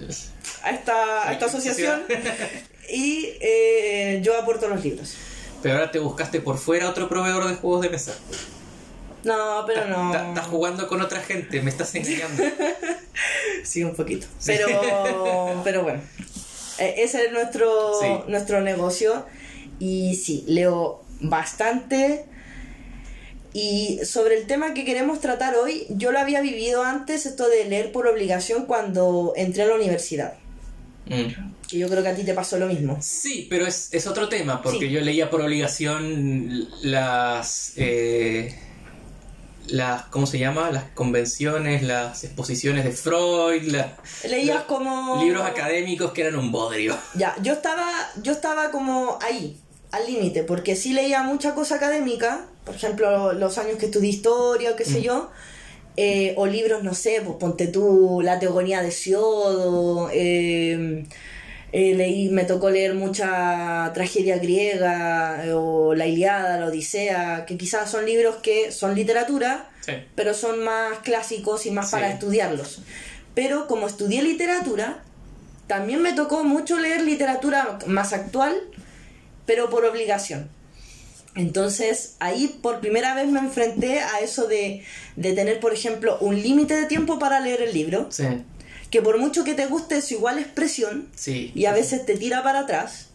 a 0.64 0.72
esta, 0.72 1.30
a 1.30 1.34
esta 1.34 1.46
asociación 1.46 2.04
y 2.90 3.30
eh, 3.40 4.20
yo 4.24 4.38
aporto 4.38 4.68
los 4.68 4.84
libros. 4.84 5.16
Pero 5.62 5.76
ahora 5.76 5.92
te 5.92 6.00
buscaste 6.00 6.42
por 6.42 6.58
fuera 6.58 6.90
otro 6.90 7.10
proveedor 7.10 7.48
de 7.48 7.56
juegos 7.56 7.82
de 7.82 7.90
mesa. 7.90 8.14
No, 9.24 9.64
pero 9.68 9.86
no. 9.86 10.14
Estás 10.14 10.48
jugando 10.48 10.88
con 10.88 11.02
otra 11.02 11.20
gente, 11.20 11.62
me 11.62 11.70
estás 11.70 11.94
engañando. 11.96 12.44
sí, 13.64 13.84
un 13.84 13.96
poquito. 13.96 14.28
Pero, 14.46 15.62
pero 15.64 15.84
bueno. 15.84 16.02
E, 16.78 17.04
ese 17.04 17.26
es 17.26 17.32
nuestro, 17.32 18.26
nuestro 18.28 18.62
negocio. 18.62 19.26
Y 19.80 20.16
sí, 20.16 20.46
leo 20.48 21.04
bastante. 21.20 22.26
Y 23.52 24.00
sobre 24.06 24.38
el 24.38 24.48
tema 24.48 24.74
que 24.74 24.86
queremos 24.86 25.20
tratar 25.20 25.56
hoy, 25.56 25.88
yo 25.90 26.12
lo 26.12 26.20
había 26.20 26.40
vivido 26.42 26.84
antes, 26.84 27.26
esto 27.26 27.50
de 27.50 27.66
leer 27.66 27.92
por 27.92 28.08
obligación 28.08 28.66
cuando 28.66 29.34
entré 29.36 29.64
a 29.64 29.68
la 29.68 29.76
universidad. 29.76 30.36
Mm. 31.08 31.59
Que 31.70 31.78
yo 31.78 31.88
creo 31.88 32.02
que 32.02 32.10
a 32.10 32.16
ti 32.16 32.24
te 32.24 32.34
pasó 32.34 32.58
lo 32.58 32.68
mismo. 32.68 32.98
Sí, 33.02 33.48
pero 33.50 33.68
es, 33.68 33.90
es 33.94 34.08
otro 34.08 34.28
tema, 34.28 34.62
porque 34.62 34.90
yo 34.90 35.02
leía 35.02 35.30
por 35.30 35.42
obligación 35.42 36.68
las... 36.82 37.74
Eh, 37.76 38.56
las, 39.72 40.04
¿cómo 40.06 40.26
se 40.26 40.40
llama? 40.40 40.72
Las 40.72 40.86
convenciones, 40.96 41.84
las 41.84 42.24
exposiciones 42.24 42.86
de 42.86 42.92
Freud, 42.92 43.76
leías 44.28 44.64
como 44.64 45.22
libros 45.24 45.46
académicos 45.46 46.12
que 46.12 46.22
eran 46.22 46.36
un 46.36 46.52
bodrio. 46.52 46.98
Ya, 47.16 47.36
yo 47.42 47.54
estaba, 47.54 47.88
yo 48.22 48.32
estaba 48.32 48.72
como 48.72 49.20
ahí, 49.22 49.58
al 49.92 50.06
límite, 50.08 50.44
porque 50.44 50.76
sí 50.76 50.94
leía 50.94 51.24
mucha 51.24 51.56
cosa 51.56 51.76
académica, 51.76 52.46
por 52.66 52.76
ejemplo, 52.76 53.34
los 53.34 53.58
años 53.58 53.78
que 53.78 53.86
estudié 53.86 54.10
historia 54.10 54.72
o 54.72 54.76
qué 54.76 54.86
sé 54.86 55.00
mm. 55.00 55.04
yo, 55.04 55.30
eh, 55.98 56.34
o 56.38 56.46
libros, 56.46 56.84
no 56.84 56.94
sé, 56.94 57.22
pues 57.24 57.38
ponte 57.40 57.68
tú 57.68 58.22
La 58.24 58.40
Teogonía 58.40 58.82
de 58.82 58.92
Siodo, 58.92 60.10
eh, 60.14 61.06
eh, 61.72 61.94
leí, 61.94 62.30
me 62.30 62.46
tocó 62.46 62.72
leer 62.72 62.96
mucha 62.96 63.92
tragedia 63.94 64.38
griega 64.38 65.44
o 65.54 65.94
La 65.94 66.08
Iliada, 66.08 66.58
La 66.58 66.66
Odisea, 66.66 67.46
que 67.46 67.58
quizás 67.58 67.92
son 67.92 68.06
libros 68.06 68.38
que 68.38 68.72
son 68.72 68.96
literatura, 68.96 69.70
pero 70.16 70.34
son 70.34 70.64
más 70.64 71.00
clásicos 71.00 71.66
y 71.66 71.72
más 71.72 71.92
para 71.92 72.12
estudiarlos. 72.12 72.82
Pero 73.36 73.68
como 73.68 73.88
estudié 73.88 74.22
literatura, 74.22 75.04
también 75.68 76.02
me 76.02 76.14
tocó 76.14 76.44
mucho 76.44 76.80
leer 76.80 77.02
literatura 77.02 77.80
más 77.86 78.14
actual, 78.14 78.56
pero 79.46 79.70
por 79.70 79.86
obligación. 79.86 80.50
Entonces 81.36 82.16
ahí 82.20 82.60
por 82.62 82.80
primera 82.80 83.14
vez 83.14 83.28
me 83.28 83.40
enfrenté 83.40 84.00
a 84.00 84.20
eso 84.20 84.48
de, 84.48 84.84
de 85.16 85.34
tener, 85.34 85.60
por 85.60 85.74
ejemplo, 85.74 86.18
un 86.20 86.42
límite 86.42 86.76
de 86.76 86.86
tiempo 86.86 87.20
para 87.20 87.40
leer 87.40 87.62
el 87.62 87.74
libro. 87.74 88.08
Sí 88.10 88.26
que 88.90 89.02
por 89.02 89.18
mucho 89.18 89.44
que 89.44 89.54
te 89.54 89.68
guste 89.68 89.98
es 89.98 90.12
igual 90.12 90.40
expresión 90.40 91.10
y 91.26 91.66
a 91.66 91.74
veces 91.74 92.06
te 92.06 92.18
tira 92.18 92.44
para 92.44 92.62
atrás. 92.62 93.08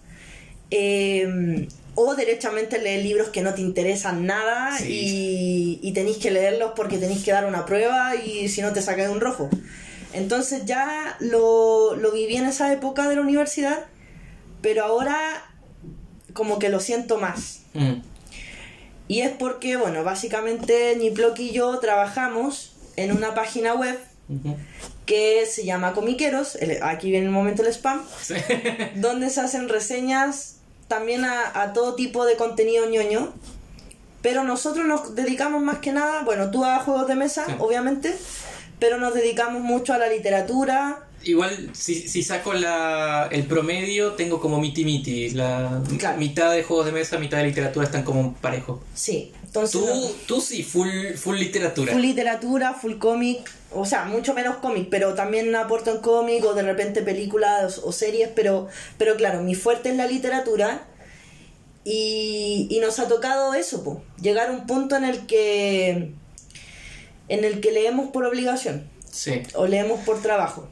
Eh, 0.71 1.69
o 1.97 2.17
derechamente 2.17 2.79
leer 2.79 3.05
libros 3.05 3.29
que 3.29 3.43
no 3.43 3.55
te 3.55 3.61
interesan 3.61 4.27
nada 4.27 4.81
y, 4.81 5.79
y 5.81 5.93
tenéis 5.93 6.17
que 6.17 6.33
leerlos 6.33 6.73
porque 6.75 6.99
tenéis 6.99 7.23
que 7.23 7.31
dar 7.31 7.47
una 7.47 7.65
prueba 7.67 8.17
y 8.17 8.49
si 8.49 8.63
no 8.63 8.73
te 8.73 8.83
sacas 8.83 9.11
un 9.11 9.21
rojo. 9.21 9.49
Entonces 10.13 10.65
ya 10.65 11.17
lo, 11.21 11.97
lo 11.97 12.13
viví 12.13 12.37
en 12.37 12.47
esa 12.47 12.73
época 12.73 13.09
de 13.09 13.17
la 13.17 13.21
universidad, 13.21 13.85
pero 14.63 14.85
ahora 14.85 15.19
como 16.33 16.59
que 16.59 16.69
lo 16.69 16.81
siento 16.81 17.19
más. 17.19 17.63
Mm. 17.75 17.95
Y 19.07 19.21
es 19.21 19.31
porque, 19.31 19.77
bueno, 19.77 20.03
básicamente 20.03 20.97
Niplok 20.97 21.39
y 21.39 21.53
yo 21.53 21.79
trabajamos 21.79 22.75
en 22.97 23.13
una 23.13 23.35
página 23.35 23.75
web 23.75 23.99
que 25.07 25.47
se 25.47 25.65
llama 25.65 25.93
Comiqueros, 25.93 26.59
aquí 26.83 27.11
viene 27.11 27.27
el 27.27 27.33
momento 27.33 27.63
el 27.63 27.69
spam, 27.69 28.03
donde 28.97 29.31
se 29.31 29.41
hacen 29.41 29.69
reseñas 29.69 30.57
también 30.89 31.25
a, 31.25 31.73
todo 31.73 31.95
tipo 31.95 32.25
de 32.25 32.37
contenido 32.37 32.89
ñoño, 32.89 33.33
pero 34.23 34.45
nosotros 34.45 34.87
nos 34.87 35.15
dedicamos 35.15 35.63
más 35.63 35.79
que 35.79 35.93
nada, 35.93 36.23
bueno, 36.23 36.51
tú 36.51 36.65
a 36.65 36.79
juegos 36.79 37.09
de 37.09 37.15
mesa, 37.15 37.47
obviamente, 37.59 38.15
pero 38.79 38.99
nos 38.99 39.15
dedicamos 39.15 39.63
mucho 39.63 39.93
a 39.93 39.99
la 39.99 40.09
literatura, 40.09 41.05
Igual, 41.27 41.71
si, 41.73 42.07
si 42.07 42.23
saco 42.23 42.53
la, 42.53 43.29
el 43.33 43.47
promedio, 43.47 44.13
tengo 44.13 44.41
como 44.41 44.61
miti 44.61 44.85
miti. 44.85 45.31
La 45.31 45.83
mitad 46.19 46.53
de 46.53 46.63
juegos 46.63 46.87
de 46.87 46.93
mesa, 46.93 47.19
mitad 47.19 47.39
de 47.39 47.45
literatura 47.45 47.87
están 47.87 48.03
como 48.03 48.35
parejo. 48.35 48.83
Sí. 48.95 49.33
Entonces, 49.43 49.81
tú, 49.81 50.15
tú 50.27 50.41
sí, 50.41 50.63
full, 50.63 51.15
full 51.17 51.37
literatura. 51.37 51.93
Full 51.93 52.03
literatura, 52.03 52.75
full 52.75 52.99
cómic. 52.99 53.51
O 53.75 53.85
sea, 53.85 54.05
mucho 54.05 54.35
menos 54.35 54.57
cómic, 54.57 54.89
pero 54.91 55.15
también 55.15 55.55
aporto 55.55 55.91
en 55.91 56.01
cómic 56.01 56.45
o 56.45 56.55
de 56.55 56.63
repente 56.63 57.03
películas 57.03 57.79
o, 57.79 57.93
series. 57.93 58.31
Pero, 58.35 58.69
pero 58.99 59.17
claro, 59.17 59.43
mi 59.43 59.55
fuerte 59.55 59.91
es 59.91 59.97
la 59.97 60.07
literatura. 60.07 60.87
Y, 61.85 62.67
y 62.71 62.81
nos 62.81 62.99
ha 62.99 63.09
tocado 63.09 63.53
eso, 63.53 64.03
llegar 64.19 64.49
a 64.49 64.53
un 64.53 64.67
punto 64.67 64.97
en 64.97 65.05
el 65.05 65.27
que 65.27 66.13
en 67.29 67.45
el 67.45 67.61
que 67.61 67.73
leemos 67.73 68.11
por 68.11 68.25
obligación. 68.25 68.89
Sí. 69.11 69.43
O 69.55 69.67
leemos 69.67 70.01
por 70.01 70.23
trabajo 70.23 70.69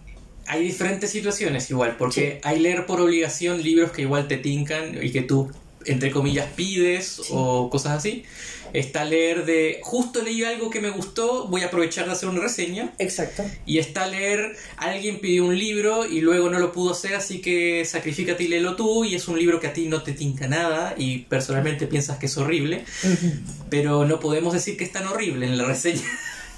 hay 0.46 0.64
diferentes 0.64 1.10
situaciones 1.10 1.70
igual, 1.70 1.96
porque 1.96 2.40
hay 2.42 2.58
leer 2.58 2.86
por 2.86 3.00
obligación 3.00 3.62
libros 3.62 3.92
que 3.92 4.02
igual 4.02 4.28
te 4.28 4.38
tincan 4.38 5.02
y 5.02 5.10
que 5.10 5.22
tú, 5.22 5.50
entre 5.86 6.10
comillas, 6.10 6.46
pides 6.54 7.22
o 7.30 7.70
cosas 7.70 7.92
así. 7.92 8.24
Está 8.72 9.04
leer 9.04 9.44
de, 9.44 9.80
justo 9.82 10.22
leí 10.22 10.44
algo 10.44 10.70
que 10.70 10.80
me 10.80 10.90
gustó, 10.90 11.46
voy 11.48 11.62
a 11.62 11.66
aprovechar 11.66 12.06
de 12.06 12.12
hacer 12.12 12.28
una 12.28 12.40
reseña. 12.40 12.92
Exacto. 12.98 13.44
Y 13.66 13.78
está 13.78 14.06
leer, 14.06 14.56
alguien 14.76 15.20
pidió 15.20 15.44
un 15.44 15.58
libro 15.58 16.06
y 16.06 16.20
luego 16.20 16.48
no 16.50 16.58
lo 16.58 16.72
pudo 16.72 16.92
hacer, 16.92 17.14
así 17.14 17.40
que 17.40 17.84
sacrifícate 17.84 18.44
y 18.44 18.48
léelo 18.48 18.76
tú. 18.76 19.04
Y 19.04 19.14
es 19.14 19.28
un 19.28 19.38
libro 19.38 19.60
que 19.60 19.66
a 19.66 19.72
ti 19.72 19.86
no 19.86 20.02
te 20.02 20.12
tinca 20.12 20.48
nada 20.48 20.94
y 20.96 21.18
personalmente 21.18 21.86
piensas 21.86 22.18
que 22.18 22.26
es 22.26 22.36
horrible. 22.36 22.84
Pero 23.68 24.04
no 24.04 24.20
podemos 24.20 24.52
decir 24.52 24.76
que 24.76 24.84
es 24.84 24.92
tan 24.92 25.06
horrible 25.06 25.46
en 25.46 25.58
la 25.58 25.64
reseña. 25.64 26.02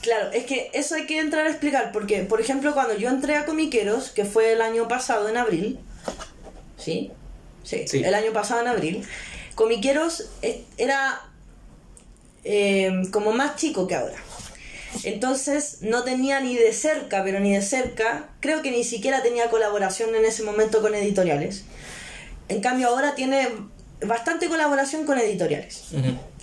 Claro, 0.02 0.30
es 0.32 0.44
que 0.44 0.70
eso 0.74 0.96
hay 0.96 1.06
que 1.06 1.18
entrar 1.18 1.46
a 1.46 1.50
explicar, 1.50 1.90
porque, 1.90 2.24
por 2.24 2.38
ejemplo, 2.38 2.74
cuando 2.74 2.94
yo 2.94 3.08
entré 3.08 3.36
a 3.36 3.46
Comiqueros, 3.46 4.10
que 4.10 4.26
fue 4.26 4.52
el 4.52 4.60
año 4.60 4.86
pasado 4.86 5.30
en 5.30 5.38
abril, 5.38 5.78
¿sí? 6.76 7.10
Sí, 7.62 7.86
el 7.94 8.12
año 8.12 8.30
pasado 8.34 8.60
en 8.60 8.68
abril, 8.68 9.02
Comiqueros 9.54 10.28
era 10.76 11.22
eh, 12.44 13.02
como 13.10 13.32
más 13.32 13.56
chico 13.56 13.86
que 13.86 13.94
ahora. 13.94 14.16
Entonces 15.02 15.78
no 15.80 16.04
tenía 16.04 16.40
ni 16.40 16.54
de 16.56 16.72
cerca, 16.72 17.24
pero 17.24 17.40
ni 17.40 17.52
de 17.52 17.62
cerca, 17.62 18.28
creo 18.40 18.62
que 18.62 18.70
ni 18.70 18.84
siquiera 18.84 19.22
tenía 19.22 19.50
colaboración 19.50 20.14
en 20.14 20.24
ese 20.24 20.44
momento 20.44 20.80
con 20.80 20.94
editoriales. 20.94 21.64
En 22.48 22.60
cambio 22.60 22.88
ahora 22.88 23.14
tiene 23.14 23.48
bastante 24.06 24.48
colaboración 24.48 25.04
con 25.04 25.18
editoriales. 25.18 25.84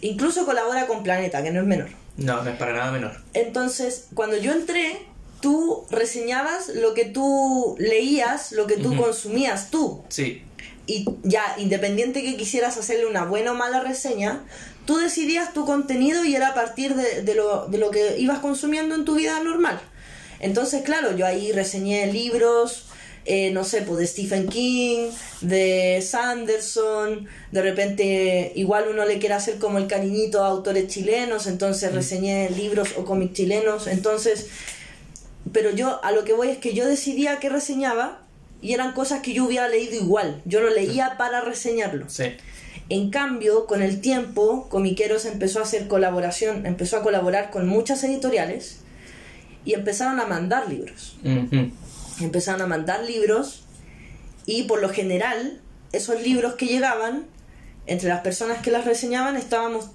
Incluso 0.02 0.46
colabora 0.46 0.88
con 0.88 1.04
Planeta, 1.04 1.44
que 1.44 1.52
no 1.52 1.62
es 1.62 1.68
menor. 1.68 1.90
No, 2.18 2.44
no 2.44 2.50
es 2.50 2.58
para 2.58 2.74
nada 2.74 2.92
menor. 2.92 3.22
Entonces, 3.34 4.08
cuando 4.14 4.38
yo 4.38 4.52
entré, 4.52 4.98
tú 5.40 5.86
reseñabas 5.90 6.70
lo 6.70 6.94
que 6.94 7.06
tú 7.06 7.76
leías, 7.80 8.52
lo 8.52 8.68
que 8.68 8.78
tú 8.78 8.96
consumías 8.96 9.70
tú. 9.70 10.04
Sí. 10.10 10.44
Y 10.88 11.06
ya, 11.24 11.56
independiente 11.58 12.22
que 12.24 12.36
quisieras 12.36 12.78
hacerle 12.78 13.06
una 13.06 13.26
buena 13.26 13.52
o 13.52 13.56
mala 13.56 13.82
reseña, 13.82 14.42
tú 14.86 14.98
decidías 14.98 15.54
tu 15.54 15.66
contenido 15.66 16.26
y 16.26 16.36
era 16.36 16.50
a 16.50 16.54
partir 16.54 16.96
de, 16.96 17.22
de, 17.22 17.36
lo, 17.36 17.68
de 17.68 17.78
lo 17.78 17.92
que 17.92 18.18
ibas 18.18 18.40
consumiendo 18.40 18.96
en 18.96 19.06
tu 19.06 19.16
vida 19.16 19.42
normal. 19.44 19.80
Entonces, 20.40 20.82
claro, 20.82 21.16
yo 21.16 21.26
ahí 21.26 21.52
reseñé 21.52 22.12
libros, 22.12 22.88
eh, 23.26 23.52
no 23.52 23.64
sé, 23.64 23.84
pues 23.84 24.00
de 24.00 24.08
Stephen 24.08 24.48
King, 24.48 25.12
de 25.42 26.04
Sanderson, 26.06 27.28
de 27.52 27.62
repente 27.62 28.52
igual 28.56 28.86
uno 28.90 29.06
le 29.06 29.20
quiere 29.20 29.36
hacer 29.36 29.60
como 29.60 29.78
el 29.78 29.86
cariñito 29.86 30.44
a 30.44 30.48
autores 30.48 30.88
chilenos, 30.88 31.46
entonces 31.46 31.92
mm. 31.92 31.96
reseñé 31.96 32.50
libros 32.50 32.90
o 32.98 33.06
cómics 33.06 33.34
chilenos, 33.34 33.86
entonces, 33.86 34.48
pero 35.52 35.70
yo 35.70 36.04
a 36.04 36.12
lo 36.12 36.24
que 36.24 36.34
voy 36.34 36.50
es 36.50 36.58
que 36.58 36.74
yo 36.74 36.88
decidía 36.88 37.38
qué 37.38 37.50
reseñaba 37.50 38.22
y 38.60 38.74
eran 38.74 38.94
cosas 38.94 39.22
que 39.22 39.34
yo 39.34 39.46
hubiera 39.46 39.68
leído 39.68 39.94
igual, 39.94 40.42
yo 40.46 40.60
lo 40.60 40.72
leía 40.72 41.16
para 41.20 41.42
reseñarlo. 41.42 42.08
En 42.92 43.10
cambio, 43.10 43.68
con 43.68 43.82
el 43.82 44.02
tiempo, 44.02 44.68
Comiqueros 44.68 45.24
empezó 45.24 45.60
a 45.60 45.62
hacer 45.62 45.88
colaboración, 45.88 46.66
empezó 46.66 46.98
a 46.98 47.04
colaborar 47.04 47.50
con 47.50 47.66
muchas 47.66 48.04
editoriales 48.04 48.80
y 49.64 49.76
empezaron 49.76 50.20
a 50.20 50.26
mandar 50.26 50.68
libros. 50.68 51.16
Empezaron 52.20 52.62
a 52.64 52.68
mandar 52.68 53.06
libros 53.06 53.64
y 54.46 54.64
por 54.64 54.82
lo 54.82 54.90
general 54.90 55.62
esos 55.94 56.22
libros 56.22 56.56
que 56.56 56.66
llegaban, 56.66 57.28
entre 57.88 58.10
las 58.10 58.20
personas 58.20 58.62
que 58.62 58.72
las 58.72 58.84
reseñaban 58.84 59.38
estábamos 59.38 59.92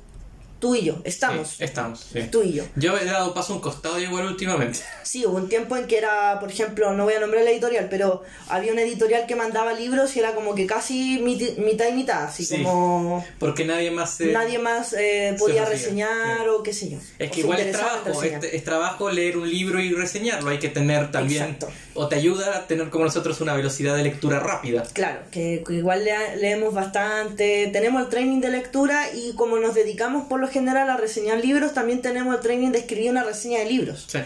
Tú 0.59 0.75
y 0.75 0.85
yo, 0.87 0.97
estamos. 1.05 1.49
Sí, 1.49 1.65
estamos, 1.65 2.01
sí. 2.13 2.21
Tú 2.33 2.43
y 2.43 2.55
yo. 2.55 2.65
Yo 2.77 2.97
he 2.97 3.05
dado 3.05 3.35
paso 3.35 3.53
a 3.53 3.57
un 3.57 3.63
costado 3.63 3.99
igual 4.01 4.27
últimamente. 4.27 4.81
Sí, 5.07 5.25
hubo 5.25 5.37
un 5.37 5.49
tiempo 5.49 5.77
en 5.77 5.87
que 5.87 5.99
era, 5.99 6.41
por 6.41 6.51
ejemplo, 6.51 6.93
no 6.93 7.05
voy 7.05 7.15
a 7.15 7.21
nombrar 7.21 7.45
la 7.45 7.51
editorial, 7.53 7.87
pero 7.89 8.25
había 8.49 8.73
una 8.73 8.83
editorial 8.83 9.25
que 9.27 9.37
mandaba 9.37 9.73
libros 9.73 10.17
y 10.17 10.19
era 10.19 10.35
como 10.35 10.55
que 10.57 10.67
casi 10.67 11.19
mitad 11.21 11.87
y 11.89 11.93
mitad, 11.93 12.25
así 12.25 12.45
Sí. 12.45 12.57
como 12.65 13.25
Porque 13.39 13.65
nadie 13.65 13.93
más 13.93 14.15
se... 14.15 14.33
nadie 14.33 14.59
más 14.59 14.93
eh, 14.95 15.37
podía 15.39 15.65
reseñar 15.65 16.49
o 16.49 16.63
qué 16.65 16.73
sé 16.73 16.91
yo. 16.91 16.99
Es 17.21 17.31
que 17.31 17.41
igual 17.41 17.61
es 17.61 17.71
trabajo, 17.71 18.01
reseñar. 18.05 18.45
es, 18.45 18.55
es 18.55 18.65
trabajo 18.65 19.09
leer 19.11 19.37
un 19.39 19.49
libro 19.49 19.81
y 19.81 19.93
reseñarlo. 19.93 20.51
Hay 20.51 20.59
que 20.59 20.71
tener 20.71 21.13
también, 21.13 21.45
Exacto. 21.45 21.69
o 21.95 22.09
te 22.09 22.17
ayuda 22.17 22.57
a 22.57 22.67
tener 22.67 22.91
como 22.91 23.05
nosotros 23.05 23.41
una 23.41 23.55
velocidad 23.55 23.95
de 23.97 24.03
lectura 24.03 24.41
rápida. 24.41 24.83
Claro, 24.93 25.21
que, 25.31 25.63
que 25.65 25.75
igual 25.75 26.05
lea- 26.05 26.35
leemos 26.35 26.75
bastante, 26.75 27.71
tenemos 27.73 28.03
el 28.03 28.09
training 28.09 28.41
de 28.41 28.51
lectura 28.51 29.13
y 29.15 29.35
como 29.35 29.57
nos 29.59 29.75
dedicamos 29.75 30.27
por 30.27 30.41
lo 30.47 30.53
general 30.53 30.89
a 30.91 30.97
reseñar 30.97 31.39
libros, 31.41 31.75
también 31.75 32.03
tenemos 32.03 32.35
el 32.35 32.41
training 32.41 32.71
de 32.71 32.79
escribir 32.79 33.11
una 33.11 33.25
reseña 33.25 33.59
de 33.59 33.67
libros. 33.67 34.07
Sí. 34.09 34.19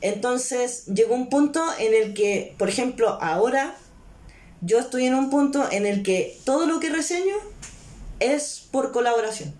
Entonces 0.00 0.86
llegó 0.86 1.14
un 1.14 1.28
punto 1.28 1.62
en 1.78 1.94
el 1.94 2.14
que, 2.14 2.54
por 2.56 2.68
ejemplo, 2.68 3.18
ahora 3.20 3.74
yo 4.60 4.78
estoy 4.78 5.06
en 5.06 5.14
un 5.14 5.30
punto 5.30 5.68
en 5.70 5.86
el 5.86 6.02
que 6.02 6.38
todo 6.44 6.66
lo 6.66 6.80
que 6.80 6.90
reseño 6.90 7.34
es 8.20 8.66
por 8.70 8.92
colaboración. 8.92 9.54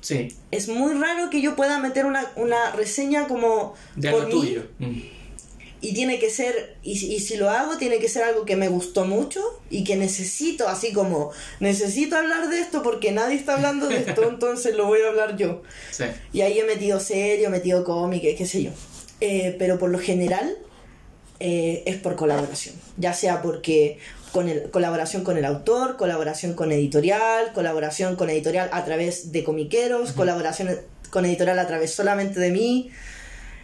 Sí, 0.00 0.34
Es 0.50 0.68
muy 0.68 0.94
raro 0.94 1.28
que 1.28 1.42
yo 1.42 1.54
pueda 1.56 1.78
meter 1.78 2.06
una, 2.06 2.30
una 2.36 2.70
reseña 2.72 3.28
como 3.28 3.74
de 3.96 4.10
por 4.10 4.22
algo 4.22 4.34
mí 4.34 4.40
tuyo. 4.40 4.66
Mm. 4.78 5.00
Y 5.82 5.94
tiene 5.94 6.18
que 6.18 6.28
ser, 6.30 6.76
y, 6.82 6.96
si- 6.98 7.14
y 7.14 7.20
si 7.20 7.36
lo 7.36 7.48
hago, 7.50 7.76
tiene 7.78 7.98
que 7.98 8.08
ser 8.08 8.22
algo 8.24 8.44
que 8.44 8.56
me 8.56 8.68
gustó 8.68 9.04
mucho 9.06 9.40
y 9.70 9.84
que 9.84 9.96
necesito, 9.96 10.68
así 10.68 10.92
como 10.92 11.30
necesito 11.58 12.16
hablar 12.16 12.48
de 12.50 12.60
esto 12.60 12.82
porque 12.82 13.12
nadie 13.12 13.36
está 13.36 13.54
hablando 13.54 13.88
de 13.88 13.96
esto, 13.98 14.22
entonces 14.28 14.74
lo 14.76 14.86
voy 14.86 15.00
a 15.02 15.08
hablar 15.08 15.36
yo. 15.36 15.62
Sí. 15.90 16.04
Y 16.32 16.42
ahí 16.42 16.58
he 16.58 16.64
metido 16.64 17.00
serio, 17.00 17.48
he 17.48 17.50
metido 17.50 17.84
cómic, 17.84 18.22
qué 18.36 18.46
sé 18.46 18.62
yo. 18.62 18.70
Eh, 19.22 19.56
pero 19.58 19.78
por 19.78 19.90
lo 19.90 19.98
general 19.98 20.56
eh, 21.40 21.82
es 21.86 21.96
por 21.96 22.16
colaboración. 22.16 22.74
Ya 22.96 23.12
sea 23.14 23.40
porque 23.42 23.98
con 24.32 24.48
el, 24.48 24.70
colaboración 24.70 25.24
con 25.24 25.36
el 25.38 25.44
autor, 25.44 25.96
colaboración 25.96 26.54
con 26.54 26.72
editorial, 26.72 27.52
colaboración 27.52 28.16
con 28.16 28.28
editorial 28.30 28.68
a 28.72 28.84
través 28.84 29.32
de 29.32 29.42
comiqueros, 29.44 30.12
colaboración 30.12 30.78
con 31.10 31.24
editorial 31.26 31.58
a 31.58 31.66
través 31.66 31.92
solamente 31.92 32.38
de 32.38 32.50
mí. 32.50 32.90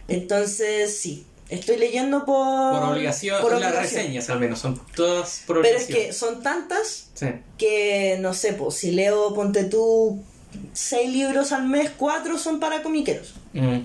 Entonces, 0.07 0.97
sí, 0.97 1.25
estoy 1.49 1.77
leyendo 1.77 2.25
por... 2.25 2.79
Por 2.79 2.89
obligación, 2.91 3.41
por 3.41 3.51
las 3.51 3.71
obligación. 3.71 3.83
reseñas 4.01 4.29
al 4.29 4.39
menos, 4.39 4.59
son 4.59 4.79
todas 4.95 5.43
por 5.47 5.61
Pero 5.61 5.77
es 5.77 5.85
que 5.85 6.13
son 6.13 6.41
tantas 6.43 7.09
Sí. 7.13 7.27
que, 7.57 8.17
no 8.19 8.33
sé, 8.33 8.53
pues 8.53 8.75
si 8.75 8.91
leo, 8.91 9.33
ponte 9.33 9.63
tú, 9.63 10.21
seis 10.73 11.09
libros 11.11 11.51
al 11.51 11.67
mes, 11.67 11.91
cuatro 11.97 12.37
son 12.37 12.59
para 12.59 12.83
comiqueros. 12.83 13.33
Mm. 13.53 13.79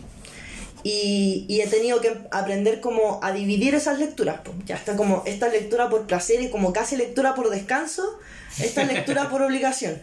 Y, 0.85 1.47
y 1.49 1.61
he 1.61 1.67
tenido 1.69 2.01
que 2.01 2.13
aprender 2.33 2.81
como 2.81 3.21
a 3.23 3.33
dividir 3.33 3.75
esas 3.75 3.99
lecturas. 4.01 4.41
pues. 4.45 4.57
Ya 4.67 4.75
está 4.75 4.97
como 4.97 5.23
esta 5.27 5.49
lectura 5.49 5.89
por 5.89 6.07
placer 6.07 6.43
y 6.43 6.51
como 6.51 6.73
casi 6.73 6.97
lectura 6.97 7.35
por 7.35 7.51
descanso, 7.51 8.19
esta 8.59 8.83
lectura 8.93 9.29
por 9.31 9.43
obligación. 9.43 10.03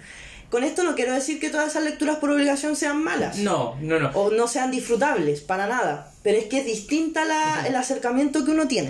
Con 0.50 0.64
esto 0.64 0.84
no 0.84 0.96
quiero 0.96 1.14
decir 1.14 1.40
que 1.40 1.50
todas 1.50 1.68
esas 1.70 1.84
lecturas 1.84 2.16
por 2.18 2.32
obligación 2.32 2.76
sean 2.76 3.04
malas 3.04 3.38
No, 3.38 3.76
no, 3.82 4.00
no. 4.00 4.10
o 4.16 4.32
no 4.32 4.48
sean 4.48 4.72
disfrutables, 4.72 5.42
para 5.42 5.68
nada. 5.68 6.09
Pero 6.22 6.38
es 6.38 6.46
que 6.46 6.60
es 6.60 6.66
distinta 6.66 7.24
la, 7.24 7.66
el 7.66 7.76
acercamiento 7.76 8.44
que 8.44 8.52
uno 8.52 8.68
tiene. 8.68 8.90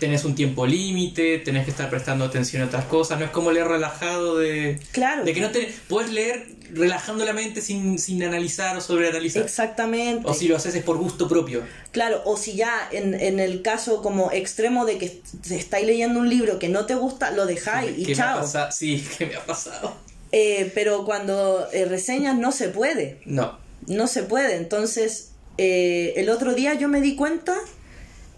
Tenés 0.00 0.24
un 0.24 0.34
tiempo 0.34 0.66
límite, 0.66 1.38
tenés 1.38 1.64
que 1.66 1.70
estar 1.70 1.90
prestando 1.90 2.24
atención 2.24 2.62
a 2.62 2.66
otras 2.66 2.86
cosas, 2.86 3.18
no 3.18 3.26
es 3.26 3.30
como 3.30 3.50
leer 3.52 3.68
relajado 3.68 4.38
de... 4.38 4.80
Claro. 4.92 5.22
De 5.24 5.34
que 5.34 5.40
no 5.42 5.50
te... 5.50 5.70
Puedes 5.88 6.10
leer 6.10 6.46
relajando 6.72 7.26
la 7.26 7.34
mente 7.34 7.60
sin, 7.60 7.98
sin 7.98 8.22
analizar 8.22 8.74
o 8.74 8.80
sobreanalizar. 8.80 9.42
Exactamente. 9.42 10.26
O 10.26 10.32
si 10.32 10.48
lo 10.48 10.56
haces 10.56 10.74
es 10.74 10.82
por 10.82 10.96
gusto 10.96 11.28
propio. 11.28 11.62
Claro, 11.90 12.22
o 12.24 12.38
si 12.38 12.54
ya 12.54 12.88
en, 12.90 13.12
en 13.20 13.38
el 13.38 13.60
caso 13.60 14.00
como 14.00 14.32
extremo 14.32 14.86
de 14.86 14.96
que 14.96 15.04
est- 15.06 15.50
estáis 15.50 15.86
leyendo 15.86 16.20
un 16.20 16.30
libro 16.30 16.58
que 16.58 16.70
no 16.70 16.86
te 16.86 16.94
gusta, 16.94 17.30
lo 17.32 17.44
dejáis 17.44 17.98
y 17.98 18.04
¿Qué 18.06 18.14
me 18.16 18.22
ha 18.22 18.26
chao. 18.26 18.40
pasado? 18.40 18.72
Sí, 18.72 19.06
¿qué 19.18 19.26
me 19.26 19.36
ha 19.36 19.44
pasado? 19.44 19.94
Eh, 20.32 20.72
pero 20.74 21.04
cuando 21.04 21.68
eh, 21.74 21.84
reseñas 21.84 22.38
no 22.38 22.50
se 22.50 22.68
puede. 22.70 23.18
No. 23.26 23.58
No 23.86 24.06
se 24.06 24.22
puede. 24.22 24.56
Entonces, 24.56 25.31
eh, 25.58 26.14
el 26.16 26.30
otro 26.30 26.54
día 26.54 26.74
yo 26.74 26.88
me 26.88 27.00
di 27.00 27.16
cuenta 27.16 27.54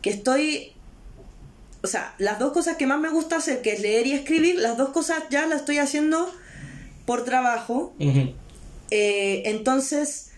que 0.02 0.10
estoy. 0.10 0.72
O 1.82 1.86
sea, 1.86 2.14
las 2.18 2.38
dos 2.38 2.52
cosas 2.52 2.76
que 2.76 2.86
más 2.86 2.98
me 2.98 3.10
gusta 3.10 3.36
hacer, 3.36 3.60
que 3.60 3.72
es 3.74 3.80
leer 3.80 4.06
y 4.06 4.12
escribir, 4.12 4.56
las 4.56 4.76
dos 4.76 4.88
cosas 4.90 5.22
ya 5.30 5.46
las 5.46 5.60
estoy 5.60 5.78
haciendo 5.78 6.32
por 7.04 7.24
trabajo. 7.24 7.92
Eh, 8.90 9.42
entonces, 9.46 10.30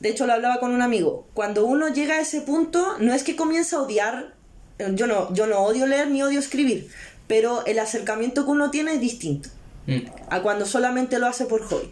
de 0.00 0.08
hecho 0.10 0.26
lo 0.26 0.32
hablaba 0.32 0.60
con 0.60 0.72
un 0.72 0.80
amigo. 0.82 1.26
Cuando 1.34 1.66
uno 1.66 1.88
llega 1.88 2.14
a 2.14 2.20
ese 2.20 2.40
punto, 2.40 2.96
no 3.00 3.12
es 3.12 3.22
que 3.22 3.36
comienza 3.36 3.76
a 3.76 3.82
odiar. 3.82 4.34
eh, 4.78 4.90
Yo 4.94 5.06
no, 5.06 5.32
yo 5.34 5.46
no 5.46 5.58
odio 5.60 5.86
leer 5.86 6.08
ni 6.10 6.22
odio 6.22 6.38
escribir. 6.38 6.88
Pero 7.26 7.66
el 7.66 7.78
acercamiento 7.78 8.44
que 8.46 8.50
uno 8.50 8.70
tiene 8.70 8.94
es 8.94 9.00
distinto 9.00 9.50
Mm. 9.86 10.00
a 10.28 10.42
cuando 10.42 10.66
solamente 10.66 11.18
lo 11.18 11.26
hace 11.26 11.46
por 11.46 11.62
hobby. 11.62 11.90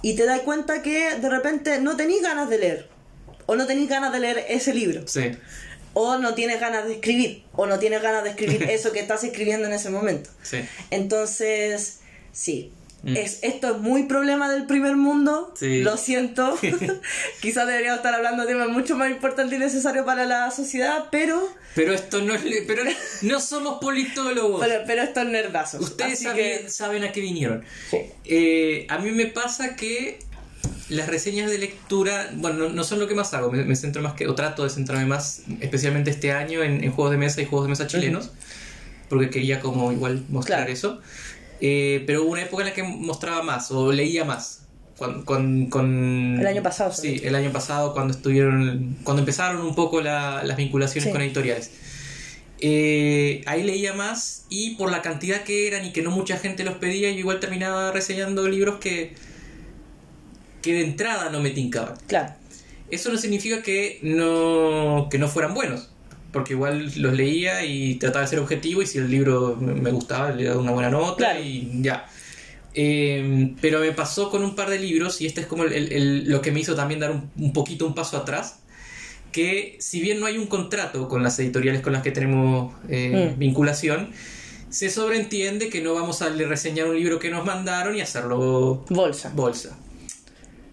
Y 0.00 0.16
te 0.16 0.24
das 0.24 0.40
cuenta 0.40 0.80
que 0.80 1.16
de 1.16 1.28
repente 1.28 1.78
no 1.78 1.94
tenéis 1.96 2.22
ganas 2.22 2.48
de 2.48 2.58
leer. 2.58 2.88
O 3.50 3.56
no 3.56 3.66
tenéis 3.66 3.88
ganas 3.88 4.12
de 4.12 4.20
leer 4.20 4.44
ese 4.48 4.72
libro. 4.72 5.02
Sí. 5.08 5.32
O 5.92 6.18
no 6.18 6.34
tienes 6.34 6.60
ganas 6.60 6.84
de 6.86 6.92
escribir. 6.94 7.42
O 7.52 7.66
no 7.66 7.80
tienes 7.80 8.00
ganas 8.00 8.22
de 8.22 8.30
escribir 8.30 8.62
eso 8.70 8.92
que 8.92 9.00
estás 9.00 9.24
escribiendo 9.24 9.66
en 9.66 9.72
ese 9.72 9.90
momento. 9.90 10.30
Sí. 10.42 10.58
Entonces, 10.90 11.98
sí. 12.32 12.72
Mm. 13.02 13.16
Es, 13.16 13.38
esto 13.42 13.74
es 13.74 13.78
muy 13.78 14.04
problema 14.04 14.52
del 14.52 14.66
primer 14.66 14.94
mundo. 14.94 15.52
Sí. 15.58 15.80
Lo 15.82 15.96
siento. 15.96 16.56
Quizás 17.40 17.66
deberíamos 17.66 17.98
estar 17.98 18.14
hablando 18.14 18.42
de 18.44 18.52
temas 18.52 18.68
mucho 18.68 18.94
más 18.94 19.10
importantes 19.10 19.56
y 19.56 19.58
necesarios 19.58 20.04
para 20.06 20.26
la 20.26 20.50
sociedad, 20.52 21.06
pero, 21.10 21.48
Pero 21.74 21.92
esto 21.92 22.20
no 22.20 22.34
es... 22.34 22.42
Pero 22.68 22.84
no 23.22 23.40
somos 23.40 23.80
politólogos. 23.80 24.60
pero, 24.64 24.84
pero 24.86 25.02
esto 25.02 25.22
es 25.22 25.26
nerdazo. 25.26 25.78
Ustedes 25.78 26.20
saben, 26.20 26.36
que- 26.62 26.68
saben 26.70 27.02
a 27.02 27.10
qué 27.10 27.20
vinieron. 27.20 27.64
Sí. 27.90 27.98
Eh, 28.26 28.86
a 28.88 28.98
mí 28.98 29.10
me 29.10 29.26
pasa 29.26 29.74
que 29.74 30.20
las 30.90 31.08
reseñas 31.08 31.50
de 31.50 31.58
lectura, 31.58 32.30
bueno, 32.34 32.58
no, 32.58 32.68
no 32.68 32.84
son 32.84 32.98
lo 33.00 33.08
que 33.08 33.14
más 33.14 33.32
hago, 33.34 33.50
me, 33.50 33.64
me 33.64 33.74
centro 33.76 34.02
más 34.02 34.12
que, 34.14 34.28
o 34.28 34.34
trato 34.34 34.64
de 34.64 34.70
centrarme 34.70 35.06
más, 35.06 35.42
especialmente 35.60 36.10
este 36.10 36.32
año, 36.32 36.62
en, 36.62 36.84
en 36.84 36.92
juegos 36.92 37.12
de 37.12 37.18
mesa 37.18 37.40
y 37.40 37.46
juegos 37.46 37.66
de 37.66 37.70
mesa 37.70 37.86
chilenos, 37.86 38.30
porque 39.08 39.30
quería 39.30 39.60
como 39.60 39.90
igual 39.92 40.24
mostrar 40.28 40.58
Claro. 40.60 40.72
eso. 40.72 41.00
Eh, 41.62 42.04
pero 42.06 42.22
hubo 42.24 42.32
una 42.32 42.42
época 42.42 42.62
en 42.62 42.68
la 42.70 42.74
que 42.74 42.82
mostraba 42.82 43.42
más, 43.42 43.70
o 43.70 43.92
leía 43.92 44.24
más. 44.24 44.58
Con, 44.98 45.24
con, 45.24 45.66
con- 45.70 46.36
El 46.40 46.46
año 46.46 46.62
pasado, 46.62 46.92
Sí, 46.92 47.20
el 47.24 47.34
año 47.34 47.50
pasado 47.52 47.94
cuando 47.94 48.12
estuvieron, 48.12 48.98
cuando 49.02 49.20
empezaron 49.20 49.62
un 49.62 49.74
poco 49.74 50.00
la- 50.02 50.42
las 50.44 50.56
vinculaciones 50.58 51.04
Sí. 51.06 51.12
con 51.12 51.22
editoriales. 51.22 51.70
Eh, 52.62 53.42
ahí 53.46 53.62
leía 53.62 53.94
más 53.94 54.44
y 54.50 54.74
por 54.74 54.90
la 54.90 55.00
cantidad 55.00 55.42
que 55.44 55.66
eran 55.66 55.86
y 55.86 55.92
que 55.92 56.02
no 56.02 56.10
mucha 56.10 56.36
gente 56.36 56.62
los 56.64 56.74
pedía, 56.74 57.10
yo 57.10 57.18
igual 57.18 57.40
terminaba 57.40 57.90
reseñando 57.92 58.46
libros 58.48 58.78
que, 58.80 59.14
que 60.62 60.72
de 60.74 60.82
entrada 60.84 61.30
no 61.30 61.40
me 61.40 61.50
tincaban. 61.50 61.94
Claro. 62.06 62.34
Eso 62.90 63.10
no 63.12 63.18
significa 63.18 63.62
que 63.62 63.98
no, 64.02 65.08
que 65.10 65.18
no 65.18 65.28
fueran 65.28 65.54
buenos, 65.54 65.90
porque 66.32 66.54
igual 66.54 66.90
los 66.96 67.12
leía 67.14 67.64
y 67.64 67.94
trataba 67.96 68.22
de 68.22 68.28
ser 68.28 68.38
objetivo 68.40 68.82
y 68.82 68.86
si 68.86 68.98
el 68.98 69.10
libro 69.10 69.56
me 69.60 69.90
gustaba 69.90 70.32
le 70.32 70.44
daba 70.44 70.60
una 70.60 70.72
buena 70.72 70.90
nota 70.90 71.16
Claro. 71.16 71.40
y 71.42 71.68
ya. 71.82 72.06
Eh, 72.74 73.54
pero 73.60 73.80
me 73.80 73.90
pasó 73.92 74.30
con 74.30 74.44
un 74.44 74.54
par 74.54 74.70
de 74.70 74.78
libros 74.78 75.20
y 75.20 75.26
este 75.26 75.40
es 75.40 75.46
como 75.48 75.64
el- 75.64 75.72
el- 75.72 75.92
el- 75.92 76.24
lo 76.30 76.40
que 76.40 76.52
me 76.52 76.60
hizo 76.60 76.74
también 76.76 77.00
dar 77.00 77.10
un, 77.10 77.28
un 77.36 77.52
poquito 77.52 77.84
un 77.84 77.94
paso 77.94 78.16
atrás 78.16 78.60
que 79.32 79.76
si 79.80 80.00
bien 80.00 80.20
no 80.20 80.26
hay 80.26 80.38
un 80.38 80.46
contrato 80.46 81.08
con 81.08 81.22
las 81.24 81.36
editoriales 81.40 81.80
con 81.82 81.92
las 81.92 82.02
que 82.02 82.12
tenemos 82.12 82.72
eh, 82.88 83.32
Mm. 83.34 83.38
vinculación 83.40 84.10
se 84.68 84.88
sobreentiende 84.88 85.68
que 85.68 85.80
no 85.80 85.94
vamos 85.94 86.22
a 86.22 86.28
reseñar 86.28 86.86
un 86.86 86.94
libro 86.96 87.18
que 87.18 87.28
nos 87.30 87.44
mandaron 87.44 87.96
y 87.96 88.00
hacerlo 88.02 88.84
Bolsa. 88.88 89.32
bolsa. 89.34 89.76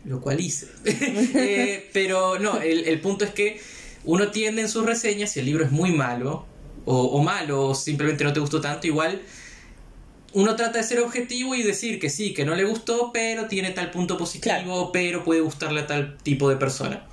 Lo 0.08 0.20
cual 0.22 0.40
hice. 0.40 0.68
Eh, 0.86 1.90
pero 1.94 2.40
no, 2.40 2.60
el, 2.62 2.86
el 2.86 3.00
punto 3.02 3.26
es 3.26 3.32
que 3.32 3.60
uno 4.06 4.32
tiende 4.32 4.62
en 4.62 4.70
sus 4.70 4.86
reseñas, 4.86 5.32
si 5.32 5.40
el 5.42 5.46
libro 5.46 5.64
es 5.66 5.72
muy 5.72 5.92
malo, 5.92 6.46
o, 6.86 6.98
o 7.08 7.22
malo, 7.22 7.68
o 7.68 7.76
simplemente 7.76 8.24
no 8.24 8.32
te 8.34 8.40
gustó 8.40 8.62
tanto, 8.62 8.88
igual 8.88 9.22
uno 10.34 10.56
trata 10.56 10.78
de 10.80 10.84
ser 10.84 11.00
objetivo 11.00 11.56
y 11.56 11.64
decir 11.64 12.00
que 12.00 12.10
sí, 12.10 12.34
que 12.34 12.46
no 12.46 12.54
le 12.56 12.64
gustó, 12.66 13.12
pero 13.14 13.48
tiene 13.48 13.72
tal 13.72 13.92
punto 13.92 14.18
positivo, 14.18 14.54
Claro. 14.54 14.90
pero 14.94 15.24
puede 15.24 15.42
gustarle 15.42 15.82
a 15.82 15.88
tal 15.88 16.18
tipo 16.24 16.50
de 16.50 16.58
persona. 16.58 17.06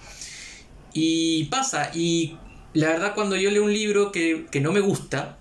Y 0.93 1.45
pasa, 1.45 1.91
y 1.95 2.37
la 2.75 2.89
verdad 2.89 3.15
cuando 3.15 3.37
yo 3.37 3.51
leo 3.51 3.65
un 3.65 3.73
libro 3.73 4.13
que, 4.13 4.47
que 4.51 4.61
no 4.61 4.73
me 4.73 4.81
gusta, 4.81 5.39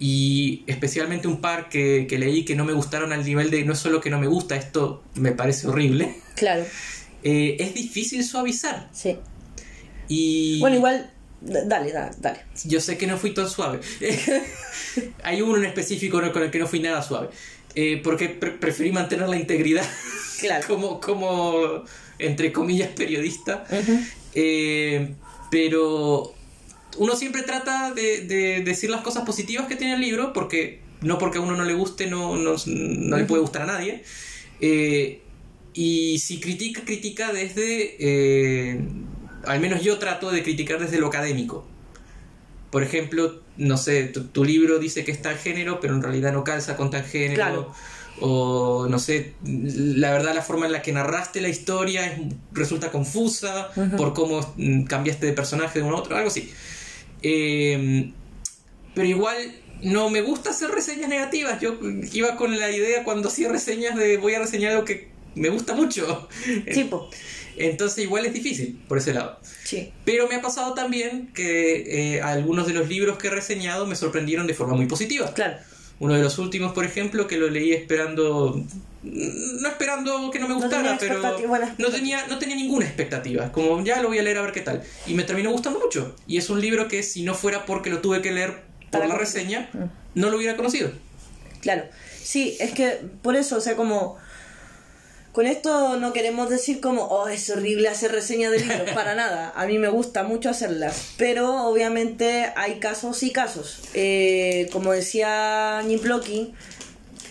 y 0.00 0.62
especialmente 0.68 1.26
un 1.26 1.40
par 1.40 1.68
que, 1.68 2.06
que 2.08 2.18
leí 2.18 2.44
que 2.44 2.54
no 2.54 2.64
me 2.64 2.72
gustaron 2.72 3.12
al 3.12 3.24
nivel 3.24 3.50
de 3.50 3.64
no 3.64 3.72
es 3.72 3.78
solo 3.80 4.00
que 4.00 4.10
no 4.10 4.20
me 4.20 4.28
gusta, 4.28 4.54
esto 4.56 5.02
me 5.14 5.32
parece 5.32 5.66
horrible, 5.66 6.14
Claro. 6.38 6.64
eh, 7.22 7.56
es 7.58 7.74
difícil 7.74 8.24
suavizar. 8.24 8.88
Sí. 8.92 9.16
Y 10.08 10.60
Bueno, 10.60 10.76
igual. 10.76 11.10
Dale, 11.40 11.92
dale, 11.92 12.10
dale. 12.18 12.40
yo 12.64 12.80
sé 12.80 12.98
que 12.98 13.06
no 13.06 13.16
fui 13.16 13.32
tan 13.32 13.48
suave. 13.48 13.78
Hay 15.22 15.40
uno 15.40 15.56
en 15.58 15.64
específico 15.66 16.20
con 16.32 16.42
el 16.42 16.50
que 16.50 16.58
no 16.58 16.66
fui 16.66 16.80
nada 16.80 17.02
suave. 17.02 17.28
Eh, 17.74 18.00
porque 18.02 18.28
pre- 18.28 18.52
preferí 18.52 18.90
mantener 18.90 19.28
la 19.28 19.36
integridad 19.36 19.84
Claro. 20.40 20.66
como, 20.66 21.00
como 21.00 21.84
entre 22.18 22.52
comillas, 22.52 22.88
periodista. 22.90 23.64
Eh, 24.34 25.14
pero 25.50 26.34
uno 26.96 27.14
siempre 27.16 27.42
trata 27.42 27.92
de, 27.92 28.62
decir 28.64 28.90
las 28.90 29.02
cosas 29.02 29.24
positivas 29.24 29.68
que 29.68 29.76
tiene 29.76 29.94
el 29.94 30.00
libro, 30.00 30.32
porque 30.32 30.80
no 31.02 31.18
porque 31.18 31.38
a 31.38 31.40
uno 31.40 31.54
no 31.56 31.64
le 31.64 31.74
guste, 31.74 32.08
no, 32.08 32.36
no, 32.36 32.56
le 33.16 33.24
puede 33.24 33.42
gustar 33.42 33.62
a 33.62 33.66
nadie. 33.66 34.02
Eh, 34.60 35.20
y 35.80 36.18
si 36.18 36.40
critica, 36.40 36.82
critica 36.84 37.32
desde... 37.32 37.94
Eh, 38.00 38.80
al 39.44 39.60
menos 39.60 39.80
yo 39.80 40.00
trato 40.00 40.32
de 40.32 40.42
criticar 40.42 40.80
desde 40.80 40.98
lo 40.98 41.06
académico. 41.06 41.64
Por 42.72 42.82
ejemplo, 42.82 43.42
no 43.58 43.76
sé, 43.76 44.08
tu, 44.08 44.44
libro 44.44 44.80
dice 44.80 45.04
que 45.04 45.12
es 45.12 45.22
tal 45.22 45.36
género, 45.36 45.78
pero 45.78 45.94
en 45.94 46.02
realidad 46.02 46.32
no 46.32 46.42
calza 46.42 46.76
con 46.76 46.90
tal 46.90 47.04
género. 47.04 47.72
O 48.20 48.88
no 48.90 48.98
sé, 48.98 49.34
la 49.44 50.10
verdad 50.10 50.34
la 50.34 50.42
forma 50.42 50.66
en 50.66 50.72
la 50.72 50.82
que 50.82 50.90
narraste 50.90 51.40
la 51.40 51.48
historia 51.48 52.18
resulta 52.50 52.90
confusa 52.90 53.70
por 53.96 54.14
cómo 54.14 54.40
mm, 54.56 54.82
cambiaste 54.82 55.26
de 55.26 55.32
personaje 55.32 55.78
de 55.78 55.84
uno 55.84 55.94
a 55.96 56.00
otro, 56.00 56.16
algo 56.16 56.26
así. 56.26 56.52
Em, 57.22 58.12
pero 58.96 59.06
igual 59.06 59.36
no 59.82 60.10
me 60.10 60.22
gusta 60.22 60.50
hacer 60.50 60.70
reseñas 60.70 61.08
negativas. 61.08 61.60
Yo 61.60 61.78
iba 62.12 62.34
con 62.34 62.58
la 62.58 62.68
idea 62.68 63.04
cuando 63.04 63.28
hacía 63.28 63.48
reseñas 63.48 63.94
de 63.94 64.16
voy 64.16 64.34
a 64.34 64.40
reseñar 64.40 64.72
algo 64.72 64.84
que 64.84 65.16
me 65.38 65.48
gusta 65.48 65.74
mucho. 65.74 66.28
Tipo. 66.72 67.10
Entonces 67.56 68.04
igual 68.04 68.24
es 68.26 68.32
difícil 68.32 68.80
por 68.88 68.98
ese 68.98 69.12
lado. 69.12 69.38
Sí. 69.64 69.92
Pero 70.04 70.28
me 70.28 70.36
ha 70.36 70.42
pasado 70.42 70.74
también 70.74 71.28
que 71.34 72.14
eh, 72.16 72.22
algunos 72.22 72.66
de 72.66 72.72
los 72.72 72.88
libros 72.88 73.18
que 73.18 73.28
he 73.28 73.30
reseñado 73.30 73.86
me 73.86 73.96
sorprendieron 73.96 74.46
de 74.46 74.54
forma 74.54 74.74
muy 74.74 74.86
positiva. 74.86 75.32
Claro. 75.34 75.58
Uno 76.00 76.14
de 76.14 76.22
los 76.22 76.38
últimos, 76.38 76.72
por 76.72 76.84
ejemplo, 76.84 77.26
que 77.26 77.36
lo 77.36 77.50
leí 77.50 77.72
esperando, 77.72 78.64
no 79.02 79.68
esperando 79.68 80.30
que 80.30 80.38
no 80.38 80.46
me 80.46 80.54
gustara, 80.54 80.96
pero 81.00 81.20
no 81.76 81.88
tenía, 81.88 82.28
no 82.28 82.38
tenía 82.38 82.54
ninguna 82.54 82.86
expectativa. 82.86 83.50
Como 83.50 83.82
ya 83.84 84.00
lo 84.00 84.08
voy 84.08 84.18
a 84.18 84.22
leer 84.22 84.38
a 84.38 84.42
ver 84.42 84.52
qué 84.52 84.60
tal. 84.60 84.82
Y 85.08 85.14
me 85.14 85.24
terminó 85.24 85.50
gustando 85.50 85.80
mucho. 85.80 86.14
Y 86.28 86.36
es 86.36 86.50
un 86.50 86.60
libro 86.60 86.86
que 86.86 87.02
si 87.02 87.24
no 87.24 87.34
fuera 87.34 87.66
porque 87.66 87.90
lo 87.90 88.00
tuve 88.00 88.22
que 88.22 88.30
leer 88.30 88.62
por 88.92 89.06
la 89.06 89.16
reseña, 89.16 89.68
mm. 89.72 90.20
no 90.20 90.30
lo 90.30 90.36
hubiera 90.36 90.56
conocido. 90.56 90.92
Claro. 91.60 91.82
Sí, 92.22 92.56
es 92.60 92.72
que 92.72 93.00
por 93.22 93.34
eso, 93.34 93.56
o 93.56 93.60
sea, 93.60 93.74
como 93.74 94.18
con 95.32 95.46
esto 95.46 95.98
no 95.98 96.12
queremos 96.12 96.48
decir 96.48 96.80
como, 96.80 97.04
oh, 97.04 97.28
es 97.28 97.48
horrible 97.50 97.88
hacer 97.88 98.12
reseñas 98.12 98.50
de 98.50 98.60
libros, 98.60 98.90
para 98.94 99.14
nada. 99.14 99.52
A 99.54 99.66
mí 99.66 99.78
me 99.78 99.88
gusta 99.88 100.22
mucho 100.22 100.50
hacerlas, 100.50 101.12
pero 101.16 101.66
obviamente 101.66 102.52
hay 102.56 102.78
casos 102.80 103.22
y 103.22 103.30
casos. 103.30 103.80
Eh, 103.94 104.68
como 104.72 104.92
decía 104.92 105.82
Niploki, 105.86 106.54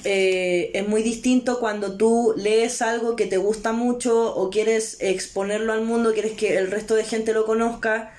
eh, 0.04 0.72
es 0.74 0.88
muy 0.88 1.02
distinto 1.04 1.60
cuando 1.60 1.98
tú 1.98 2.34
lees 2.38 2.82
algo 2.82 3.16
que 3.16 3.26
te 3.26 3.38
gusta 3.38 3.74
mucho 3.74 4.34
o 4.36 4.50
quieres 4.52 4.98
exponerlo 5.00 5.74
al 5.74 5.82
mundo, 5.82 6.14
quieres 6.14 6.34
que 6.34 6.58
el 6.58 6.72
resto 6.72 6.96
de 6.96 7.04
gente 7.04 7.34
lo 7.34 7.46
conozca 7.46 8.14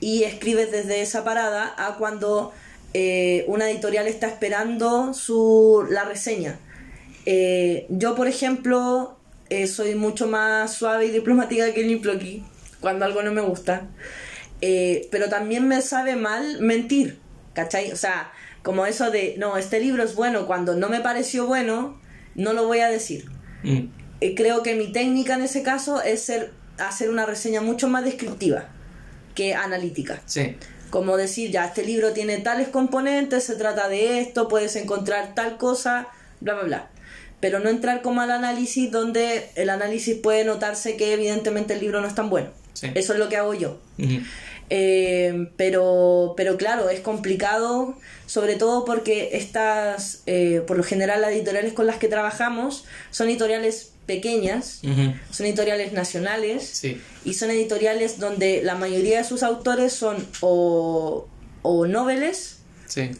y 0.00 0.24
escribes 0.24 0.72
desde 0.72 1.02
esa 1.02 1.22
parada 1.22 1.74
a 1.76 1.96
cuando 1.96 2.52
eh, 2.94 3.44
una 3.46 3.70
editorial 3.70 4.08
está 4.08 4.26
esperando 4.26 5.12
su, 5.12 5.86
la 5.90 6.04
reseña. 6.04 6.58
yo, 7.90 8.14
por 8.14 8.26
ejemplo, 8.26 9.17
eh, 9.50 9.66
soy 9.66 9.94
mucho 9.94 10.26
más 10.26 10.74
suave 10.74 11.06
y 11.06 11.10
diplomática 11.10 11.72
que 11.72 11.86
el 11.86 12.10
aquí 12.10 12.44
cuando 12.80 13.04
algo 13.04 13.22
no 13.22 13.32
me 13.32 13.40
gusta. 13.40 13.88
Eh, 14.60 15.08
pero 15.10 15.28
también 15.28 15.68
me 15.68 15.80
sabe 15.82 16.16
mal 16.16 16.60
mentir, 16.60 17.18
¿cachai? 17.54 17.92
O 17.92 17.96
sea, 17.96 18.32
como 18.62 18.86
eso 18.86 19.10
de, 19.10 19.36
no, 19.38 19.56
este 19.56 19.80
libro 19.80 20.02
es 20.02 20.14
bueno, 20.14 20.46
cuando 20.46 20.74
no 20.74 20.88
me 20.88 21.00
pareció 21.00 21.46
bueno, 21.46 22.00
no 22.34 22.52
lo 22.52 22.66
voy 22.66 22.80
a 22.80 22.88
decir. 22.88 23.26
Mm. 23.62 23.86
Eh, 24.20 24.34
creo 24.34 24.62
que 24.62 24.74
mi 24.74 24.92
técnica 24.92 25.34
en 25.34 25.42
ese 25.42 25.62
caso 25.62 26.02
es 26.02 26.22
ser, 26.22 26.52
hacer 26.78 27.08
una 27.08 27.24
reseña 27.24 27.60
mucho 27.60 27.88
más 27.88 28.04
descriptiva 28.04 28.68
que 29.34 29.54
analítica. 29.54 30.20
Sí. 30.26 30.56
Como 30.90 31.16
decir, 31.16 31.50
ya, 31.50 31.66
este 31.66 31.84
libro 31.84 32.12
tiene 32.12 32.38
tales 32.38 32.68
componentes, 32.68 33.44
se 33.44 33.54
trata 33.54 33.88
de 33.88 34.20
esto, 34.20 34.48
puedes 34.48 34.74
encontrar 34.74 35.34
tal 35.34 35.56
cosa, 35.56 36.08
bla, 36.40 36.54
bla, 36.54 36.64
bla 36.64 36.90
pero 37.40 37.60
no 37.60 37.68
entrar 37.70 38.02
como 38.02 38.20
al 38.20 38.30
análisis 38.30 38.90
donde 38.90 39.50
el 39.54 39.70
análisis 39.70 40.16
puede 40.16 40.44
notarse 40.44 40.96
que 40.96 41.12
evidentemente 41.12 41.74
el 41.74 41.80
libro 41.80 42.00
no 42.00 42.08
es 42.08 42.14
tan 42.14 42.30
bueno. 42.30 42.50
Eso 42.94 43.12
es 43.12 43.18
lo 43.18 43.28
que 43.28 43.36
hago 43.36 43.54
yo. 43.54 43.78
Eh, 44.70 45.48
pero, 45.56 46.34
pero 46.36 46.56
claro, 46.56 46.90
es 46.90 47.00
complicado, 47.00 47.96
sobre 48.26 48.56
todo 48.56 48.84
porque 48.84 49.30
estas, 49.32 50.22
eh, 50.26 50.62
por 50.66 50.76
lo 50.76 50.82
general 50.82 51.22
las 51.22 51.32
editoriales 51.32 51.72
con 51.72 51.86
las 51.86 51.96
que 51.96 52.08
trabajamos 52.08 52.84
son 53.10 53.28
editoriales 53.28 53.92
pequeñas, 54.06 54.80
son 55.30 55.46
editoriales 55.46 55.92
nacionales 55.92 56.82
y 57.24 57.34
son 57.34 57.50
editoriales 57.50 58.18
donde 58.18 58.62
la 58.62 58.74
mayoría 58.74 59.18
de 59.18 59.24
sus 59.24 59.42
autores 59.42 59.92
son 59.92 60.26
o, 60.40 61.28
o 61.62 61.86
noveles 61.86 62.58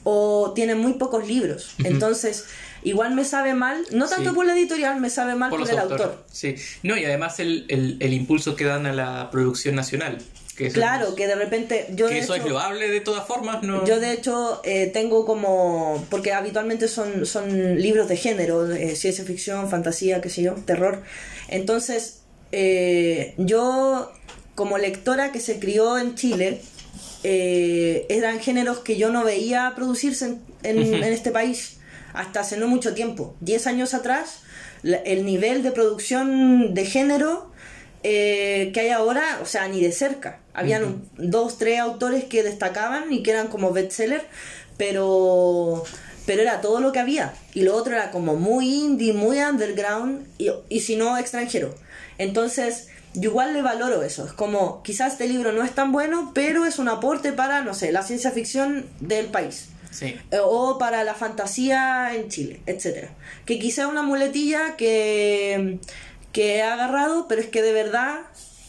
o 0.04 0.52
tienen 0.54 0.78
muy 0.78 0.94
pocos 0.94 1.26
libros. 1.26 1.74
Entonces 1.84 2.46
igual 2.82 3.14
me 3.14 3.24
sabe 3.24 3.54
mal, 3.54 3.84
no 3.92 4.08
tanto 4.08 4.34
por 4.34 4.46
la 4.46 4.52
editorial, 4.54 5.00
me 5.00 5.10
sabe 5.10 5.34
mal 5.34 5.50
por, 5.50 5.68
el 5.68 5.78
autor. 5.78 6.24
Sí, 6.30 6.54
no, 6.82 6.96
y 6.96 7.04
además 7.04 7.40
el, 7.40 7.66
el, 7.68 8.12
impulso 8.12 8.56
que 8.56 8.64
dan 8.64 8.86
a 8.86 8.92
la 8.92 9.30
producción 9.30 9.74
nacional. 9.74 10.18
Que 10.56 10.70
claro, 10.72 11.14
que 11.14 11.28
de 11.28 11.36
repente 11.36 11.86
yo 11.94 12.08
que 12.08 12.18
eso 12.18 12.34
es 12.34 12.44
loable 12.44 12.88
de 12.88 13.00
todas 13.00 13.26
formas, 13.28 13.62
¿no? 13.62 13.84
Yo 13.84 14.00
de 14.00 14.12
hecho 14.12 14.60
eh, 14.64 14.90
tengo 14.92 15.24
como, 15.24 16.04
porque 16.10 16.32
habitualmente 16.32 16.88
son, 16.88 17.26
son 17.26 17.80
libros 17.80 18.08
de 18.08 18.16
género, 18.16 18.66
ciencia 18.96 19.24
ficción, 19.24 19.70
fantasía, 19.70 20.20
qué 20.20 20.30
sé 20.30 20.42
yo, 20.42 20.54
terror. 20.54 21.02
Entonces, 21.46 22.22
eh, 22.50 23.34
yo 23.36 24.10
como 24.56 24.78
lectora 24.78 25.30
que 25.30 25.38
se 25.38 25.60
crió 25.60 25.96
en 25.96 26.16
Chile, 26.16 26.60
eh, 27.22 28.06
eran 28.08 28.40
géneros 28.40 28.80
que 28.80 28.96
yo 28.96 29.10
no 29.10 29.22
veía 29.22 29.72
producirse 29.76 30.38
en, 30.64 30.78
en 30.78 31.04
este 31.04 31.30
país 31.30 31.77
hasta 32.12 32.40
hace 32.40 32.56
no 32.56 32.68
mucho 32.68 32.94
tiempo, 32.94 33.36
10 33.40 33.66
años 33.66 33.94
atrás, 33.94 34.40
el 34.82 35.24
nivel 35.24 35.62
de 35.62 35.72
producción 35.72 36.74
de 36.74 36.84
género 36.84 37.50
eh, 38.04 38.70
que 38.72 38.80
hay 38.80 38.90
ahora, 38.90 39.40
o 39.42 39.46
sea, 39.46 39.66
ni 39.68 39.80
de 39.80 39.92
cerca. 39.92 40.40
Habían 40.54 41.02
dos, 41.16 41.59
tres 41.59 41.80
autores 41.80 42.24
que 42.24 42.42
destacaban 42.42 43.12
y 43.12 43.22
que 43.22 43.32
eran 43.32 43.48
como 43.48 43.72
bestseller, 43.72 44.24
pero, 44.76 45.84
pero 46.26 46.42
era 46.42 46.61
todo 46.61 46.80
lo 46.80 46.92
que 46.92 47.00
había. 47.00 47.34
Y 47.54 47.62
lo 47.62 47.74
otro 47.74 47.94
era 47.94 48.11
como 48.11 48.36
muy 48.36 48.84
indie, 48.84 49.12
muy 49.12 49.38
underground 49.40 50.26
y, 50.38 50.50
y 50.68 50.80
si 50.80 50.96
no 50.96 51.18
extranjero. 51.18 51.74
Entonces, 52.18 52.88
yo 53.14 53.30
igual 53.30 53.52
le 53.52 53.62
valoro 53.62 54.02
eso. 54.02 54.26
Es 54.26 54.32
como, 54.32 54.82
quizás 54.82 55.12
este 55.12 55.28
libro 55.28 55.52
no 55.52 55.64
es 55.64 55.74
tan 55.74 55.90
bueno, 55.92 56.32
pero 56.34 56.66
es 56.66 56.78
un 56.78 56.88
aporte 56.88 57.32
para, 57.32 57.62
no 57.62 57.74
sé, 57.74 57.90
la 57.92 58.02
ciencia 58.02 58.30
ficción 58.30 58.86
del 59.00 59.26
país. 59.26 59.68
Eh, 60.01 60.18
o 60.43 60.78
para 60.78 61.05
la 61.05 61.14
fantasía 61.14 62.14
en 62.14 62.28
Chile, 62.28 62.61
etcétera. 62.66 63.11
Que 63.45 63.59
quizá 63.59 63.89
una 63.89 64.03
muletilla 64.03 64.76
que, 64.76 65.78
que 66.32 66.57
he 66.57 66.62
agarrado, 66.62 67.26
pero 67.28 67.41
es 67.41 67.49
que 67.49 67.62
de 67.62 67.72
verdad 67.72 68.20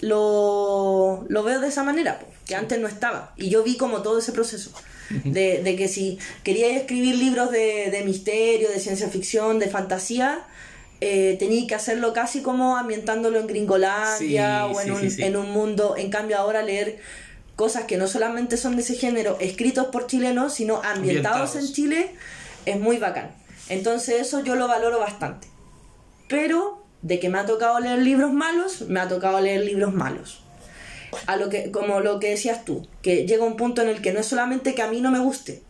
lo, 0.01 1.25
lo 1.27 1.43
veo 1.43 1.59
de 1.59 1.67
esa 1.67 1.83
manera, 1.83 2.19
que 2.45 2.55
antes 2.55 2.79
no 2.79 2.87
estaba. 2.87 3.33
Y 3.37 3.49
yo 3.49 3.63
vi 3.63 3.77
como 3.77 4.01
todo 4.01 4.19
ese 4.19 4.31
proceso. 4.31 4.71
De, 5.23 5.63
de 5.63 5.75
que 5.75 5.87
si 5.87 6.19
quería 6.43 6.67
escribir 6.77 7.15
libros 7.15 7.49
de, 7.49 7.89
de, 7.89 8.03
misterio, 8.03 8.69
de 8.69 8.79
ciencia 8.79 9.09
ficción, 9.09 9.57
de 9.57 9.67
fantasía, 9.67 10.45
eh, 11.01 11.35
tenía 11.39 11.65
que 11.65 11.73
hacerlo 11.73 12.13
casi 12.13 12.43
como 12.43 12.77
ambientándolo 12.77 13.39
en 13.39 13.47
Gringolandia 13.47 14.67
o 14.67 14.79
en, 14.79 14.91
un, 14.91 14.99
en 15.01 15.35
un 15.35 15.49
mundo. 15.49 15.95
En 15.97 16.11
cambio, 16.11 16.37
ahora 16.37 16.61
leer 16.61 16.99
cosas 17.59 17.83
que 17.83 17.97
no 17.97 18.07
solamente 18.07 18.55
son 18.55 18.77
de 18.77 18.83
ese 18.83 18.95
género, 18.95 19.35
escritos 19.41 19.87
por 19.87 20.07
chilenos, 20.07 20.53
sino 20.53 20.81
ambientados, 20.81 21.57
en 21.57 21.67
Chile, 21.73 22.11
es 22.65 22.79
muy 22.79 22.99
bacán. 22.99 23.35
Entonces 23.67 24.21
eso 24.21 24.41
yo 24.45 24.55
lo 24.55 24.69
valoro 24.69 24.97
bastante. 24.97 25.49
Pero 26.29 26.81
de 27.01 27.19
que 27.19 27.27
me 27.27 27.37
ha 27.37 27.45
tocado 27.45 27.77
leer 27.81 27.99
libros 27.99 28.31
malos, 28.31 28.83
me 28.83 29.01
ha 29.01 29.09
tocado 29.09 29.41
leer 29.41 29.65
libros 29.65 29.93
malos. 29.93 30.41
A 31.27 31.35
lo 31.35 31.49
que, 31.49 31.69
como 31.69 31.99
lo 31.99 32.21
que 32.21 32.29
decías 32.29 32.63
tú, 32.63 32.87
que 33.01 33.27
llega 33.27 33.43
un 33.43 33.57
punto 33.57 33.81
en 33.81 33.89
el 33.89 34.01
que 34.01 34.13
no 34.13 34.21
es 34.21 34.27
solamente 34.27 34.73
que 34.73 34.81
a 34.81 34.87
mí 34.87 35.01
no 35.01 35.11
me 35.11 35.19
guste, 35.19 35.61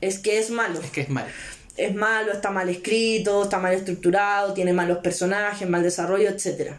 es 0.00 0.18
que 0.18 0.40
es 0.40 0.50
malo. 0.50 0.80
Es 0.80 0.90
que 0.90 1.02
es 1.02 1.08
malo. 1.08 1.28
Es 1.76 1.94
malo, 1.94 2.32
está 2.32 2.50
mal 2.50 2.68
escrito, 2.68 3.44
está 3.44 3.60
mal 3.60 3.74
estructurado, 3.74 4.54
tiene 4.54 4.72
malos 4.72 4.98
personajes, 4.98 5.68
mal 5.68 5.84
desarrollo, 5.84 6.30
etc. 6.30 6.72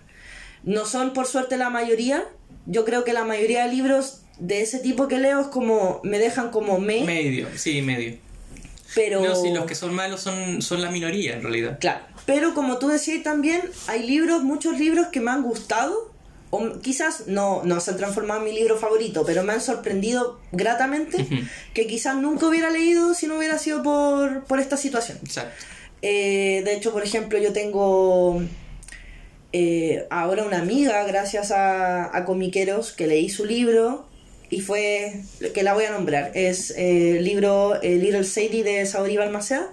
No 0.64 0.86
son 0.86 1.14
por 1.14 1.28
suerte 1.28 1.55
la 1.55 1.70
mayoría. 1.70 2.26
Yo 2.66 2.84
creo 2.84 3.05
que 3.05 3.14
la 3.14 3.24
mayoría 3.24 3.66
de 3.66 3.72
libros 3.74 4.24
de 4.40 4.62
ese 4.62 4.80
tipo 4.80 5.08
que 5.08 5.18
leo 5.18 5.42
es 5.42 5.48
como, 5.48 6.00
me 6.04 6.18
dejan 6.18 6.50
como 6.50 6.80
me. 6.80 7.04
Medio, 7.04 7.48
sí, 7.56 7.82
medio. 7.82 8.18
Pero... 8.96 9.22
No, 9.22 9.36
sí, 9.36 9.52
los 9.52 9.66
que 9.66 9.76
son 9.76 9.94
malos 9.94 10.22
son, 10.22 10.62
son 10.62 10.82
la 10.82 10.90
minoría 10.90 11.36
en 11.36 11.44
realidad. 11.44 11.78
Claro. 11.80 12.06
Pero 12.26 12.54
como 12.54 12.78
tú 12.78 12.88
decías 12.88 13.24
también, 13.24 13.62
hay 13.88 14.04
libros, 14.08 14.44
muchos 14.44 14.80
libros 14.80 15.08
que 15.08 15.20
me 15.20 15.32
han 15.32 15.44
gustado, 15.44 16.12
o 16.52 16.80
quizás 16.80 17.28
no, 17.28 17.62
no 17.64 17.80
se 17.80 17.92
han 17.92 17.98
transformado 17.98 18.40
en 18.40 18.46
mi 18.46 18.54
libro 18.54 18.78
favorito, 18.78 19.24
pero 19.26 19.44
me 19.44 19.54
han 19.54 19.62
sorprendido 19.62 20.40
gratamente, 20.52 21.28
que 21.74 21.86
quizás 21.86 22.16
nunca 22.16 22.48
hubiera 22.48 22.70
leído 22.70 23.14
si 23.14 23.28
no 23.28 23.38
hubiera 23.38 23.58
sido 23.58 23.84
por, 23.84 24.44
por 24.46 24.60
esta 24.60 24.78
situación. 24.78 25.20
Exacto. 25.24 25.54
Eh, 26.02 26.62
de 26.66 26.74
hecho, 26.74 26.92
por 26.92 27.04
ejemplo, 27.04 27.38
yo 27.40 27.52
tengo 27.54 28.42
eh, 29.54 30.08
ahora 30.10 30.44
una 30.44 30.60
amiga, 30.60 31.04
gracias 31.04 31.52
a, 31.52 32.16
a 32.16 32.26
Comiqueros, 32.26 32.94
que 32.94 33.06
leí 33.06 33.30
su 33.30 33.46
libro 33.46 34.09
y 34.50 34.62
fue, 34.62 35.22
que 35.54 35.64
la 35.64 35.74
voy 35.74 35.86
a 35.86 35.91
nombrar, 35.91 36.32
es 36.34 36.72
eh, 36.72 37.18
el 37.18 37.24
libro 37.24 37.82
eh, 37.82 37.95
Little 37.95 38.24
Sadie 38.24 38.64
de 38.64 38.86
Saori 38.86 39.18
Balmaceda. 39.18 39.70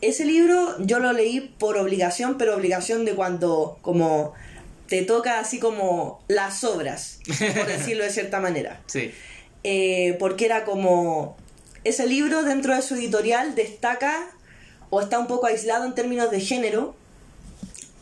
Ese 0.00 0.26
libro 0.26 0.76
yo 0.80 0.98
lo 0.98 1.12
leí 1.12 1.40
por 1.58 1.78
obligación, 1.78 2.36
pero 2.36 2.54
obligación 2.54 3.04
de 3.04 3.14
cuando 3.14 3.78
como 3.80 4.34
te 4.86 5.02
toca 5.02 5.40
así 5.40 5.58
como 5.58 6.22
las 6.28 6.62
obras, 6.62 7.20
por 7.26 7.66
decirlo 7.66 8.04
de 8.04 8.10
cierta 8.10 8.38
manera. 8.40 8.82
Sí. 8.86 9.12
Eh, 9.62 10.16
porque 10.18 10.44
era 10.44 10.64
como 10.64 11.36
ese 11.84 12.06
libro 12.06 12.42
dentro 12.42 12.74
de 12.74 12.82
su 12.82 12.96
editorial 12.96 13.54
destaca 13.54 14.30
o 14.90 15.00
está 15.00 15.18
un 15.18 15.26
poco 15.26 15.46
aislado 15.46 15.86
en 15.86 15.94
términos 15.94 16.30
de 16.30 16.40
género 16.40 16.94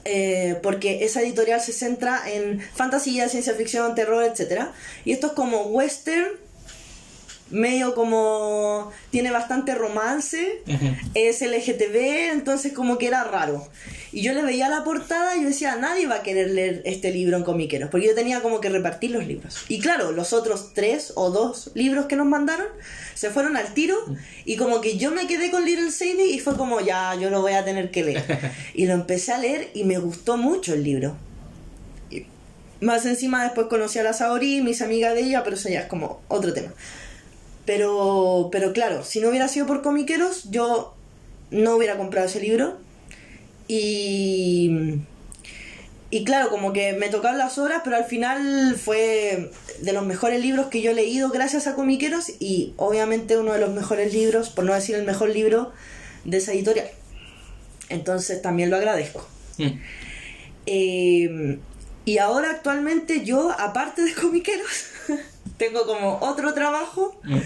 eh, 0.05 0.59
porque 0.63 1.05
esa 1.05 1.23
editorial 1.23 1.61
se 1.61 1.73
centra 1.73 2.23
en 2.31 2.61
fantasía, 2.61 3.29
ciencia 3.29 3.55
ficción, 3.55 3.95
terror, 3.95 4.25
etc. 4.25 4.67
Y 5.05 5.13
esto 5.13 5.29
es 5.29 5.33
como 5.35 5.63
western, 5.63 6.29
medio 7.53 7.95
como 7.95 8.91
tiene 9.11 9.31
bastante 9.31 9.75
romance, 9.75 10.63
es 11.15 11.43
LGTB, 11.43 12.33
entonces 12.33 12.73
como 12.73 12.99
que 12.99 13.07
era 13.07 13.25
raro. 13.25 13.69
Y 14.13 14.21
yo 14.21 14.35
le 14.35 14.43
veía 14.43 14.69
la 14.69 14.85
portada 14.85 15.37
y 15.37 15.43
yo 15.43 15.49
decía, 15.49 15.77
nadie 15.77 16.07
va 16.07 16.17
a 16.17 16.23
querer 16.23 16.51
leer 16.51 16.83
este 16.85 17.11
libro 17.13 17.37
en 17.39 17.45
comiqueros, 17.45 17.89
porque 17.91 18.09
yo 18.09 18.15
tenía 18.15 18.41
como 18.41 18.61
que 18.61 18.69
repartir 18.69 19.11
los 19.11 19.27
libros. 19.27 19.65
Y 19.69 19.81
claro, 19.81 20.13
los 20.13 20.35
otros 20.35 20.75
tres 20.75 21.13
o 21.15 21.31
dos 21.31 21.71
libros 21.75 22.07
que 22.07 22.17
nos 22.17 22.27
mandaron 22.27 22.67
se 23.15 23.31
fueron 23.31 23.57
al 23.57 23.73
tiro 23.73 23.97
y 24.45 24.57
como 24.57 24.81
que 24.81 24.99
yo 24.99 25.13
me 25.13 25.27
quedé 25.27 25.51
con 25.51 25.65
Little 25.65 25.91
Sadie 25.91 26.27
y 26.27 26.41
fue 26.41 26.57
como, 26.57 26.81
ya, 26.81 27.15
yo 27.15 27.31
lo 27.31 27.41
voy 27.41 27.53
a 27.53 27.65
tener 27.65 27.91
que 27.91 28.05
leer. 28.05 28.23
Y 28.75 28.87
lo 28.87 28.95
empecé 28.95 29.33
a 29.33 29.39
leer 29.39 29.71
y 29.75 29.85
me 29.85 29.99
gustó 29.99 30.37
mucho 30.37 30.75
el 30.75 30.85
libro. 30.85 31.17
Y 32.11 32.27
más 32.81 33.07
encima 33.07 33.43
después 33.45 33.67
conocí 33.69 33.99
a 33.99 34.03
la 34.03 34.13
Saori, 34.13 34.61
mis 34.61 34.83
amigas 34.83 35.15
de 35.15 35.23
ella, 35.23 35.43
pero 35.45 35.57
eso 35.57 35.69
ya 35.69 35.81
es 35.81 35.87
como 35.87 36.21
otro 36.29 36.53
tema. 36.53 36.73
Pero, 37.65 38.49
pero 38.51 38.73
claro, 38.73 39.05
si 39.05 39.21
no 39.21 39.29
hubiera 39.29 39.49
sido 39.49 39.67
por 39.67 39.83
comiqueros, 39.83 40.51
yo 40.51 40.95
no 41.51 41.77
hubiera 41.77 41.97
comprado 41.97 42.27
ese 42.27 42.41
libro. 42.41 42.77
Y, 43.69 44.99
y 46.11 46.25
claro, 46.25 46.51
como 46.51 46.73
que 46.73 46.93
me 46.95 47.09
tocaron 47.09 47.39
las 47.39 47.59
horas, 47.59 47.83
pero 47.85 47.97
al 47.97 48.05
final 48.05 48.77
fue 48.77 49.51
de 49.81 49.93
los 49.93 50.05
mejores 50.05 50.41
libros 50.41 50.67
que 50.67 50.83
yo 50.83 50.91
he 50.91 50.95
leído 50.95 51.31
gracias 51.31 51.67
a 51.67 51.75
comiqueros 51.75 52.33
y 52.41 52.75
obviamente 52.77 53.39
uno 53.39 53.53
de 53.53 53.61
los 53.61 53.71
mejores 53.71 54.13
libros, 54.13 54.51
por 54.51 54.65
no 54.65 54.75
decir 54.75 54.97
el 54.97 55.05
mejor 55.05 55.31
libro 55.31 55.73
de 56.25 56.39
esa 56.39 56.53
editorial. 56.53 56.89
Entonces 57.89 58.43
también 58.43 58.71
lo 58.71 58.77
agradezco. 58.77 59.27
Mm. 59.59 59.79
Eh, 60.67 61.59
y 62.05 62.19
ahora 62.19 62.51
actualmente 62.51 63.25
yo, 63.25 63.51
aparte 63.59 64.03
de 64.03 64.15
comiqueros, 64.15 64.87
tengo 65.59 65.87
como 65.87 66.19
otro 66.21 66.55
trabajo 66.55 67.19
Mm. 67.25 67.39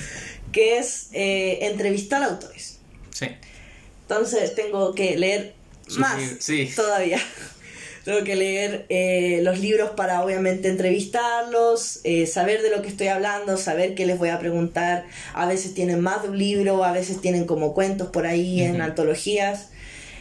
que 0.52 0.78
es 0.78 1.08
eh, 1.12 1.58
entrevistar 1.62 2.22
autores. 2.22 2.78
Sí. 3.10 3.26
Entonces 4.02 4.54
tengo 4.54 4.94
que 4.94 5.16
leer 5.16 5.54
Sus 5.86 5.98
más 5.98 6.20
sí. 6.40 6.70
todavía. 6.74 7.18
tengo 8.04 8.22
que 8.24 8.36
leer 8.36 8.86
eh, 8.88 9.40
los 9.42 9.58
libros 9.58 9.90
para 9.96 10.22
obviamente 10.22 10.68
entrevistarlos, 10.68 12.00
eh, 12.04 12.26
saber 12.26 12.62
de 12.62 12.70
lo 12.70 12.80
que 12.82 12.88
estoy 12.88 13.08
hablando, 13.08 13.56
saber 13.56 13.94
qué 13.96 14.06
les 14.06 14.16
voy 14.18 14.28
a 14.28 14.38
preguntar. 14.38 15.04
A 15.34 15.46
veces 15.46 15.74
tienen 15.74 16.00
más 16.00 16.22
de 16.22 16.28
un 16.28 16.38
libro, 16.38 16.84
a 16.84 16.92
veces 16.92 17.20
tienen 17.20 17.46
como 17.46 17.74
cuentos 17.74 18.08
por 18.08 18.26
ahí 18.26 18.62
en 18.62 18.80
antologías. 18.80 19.70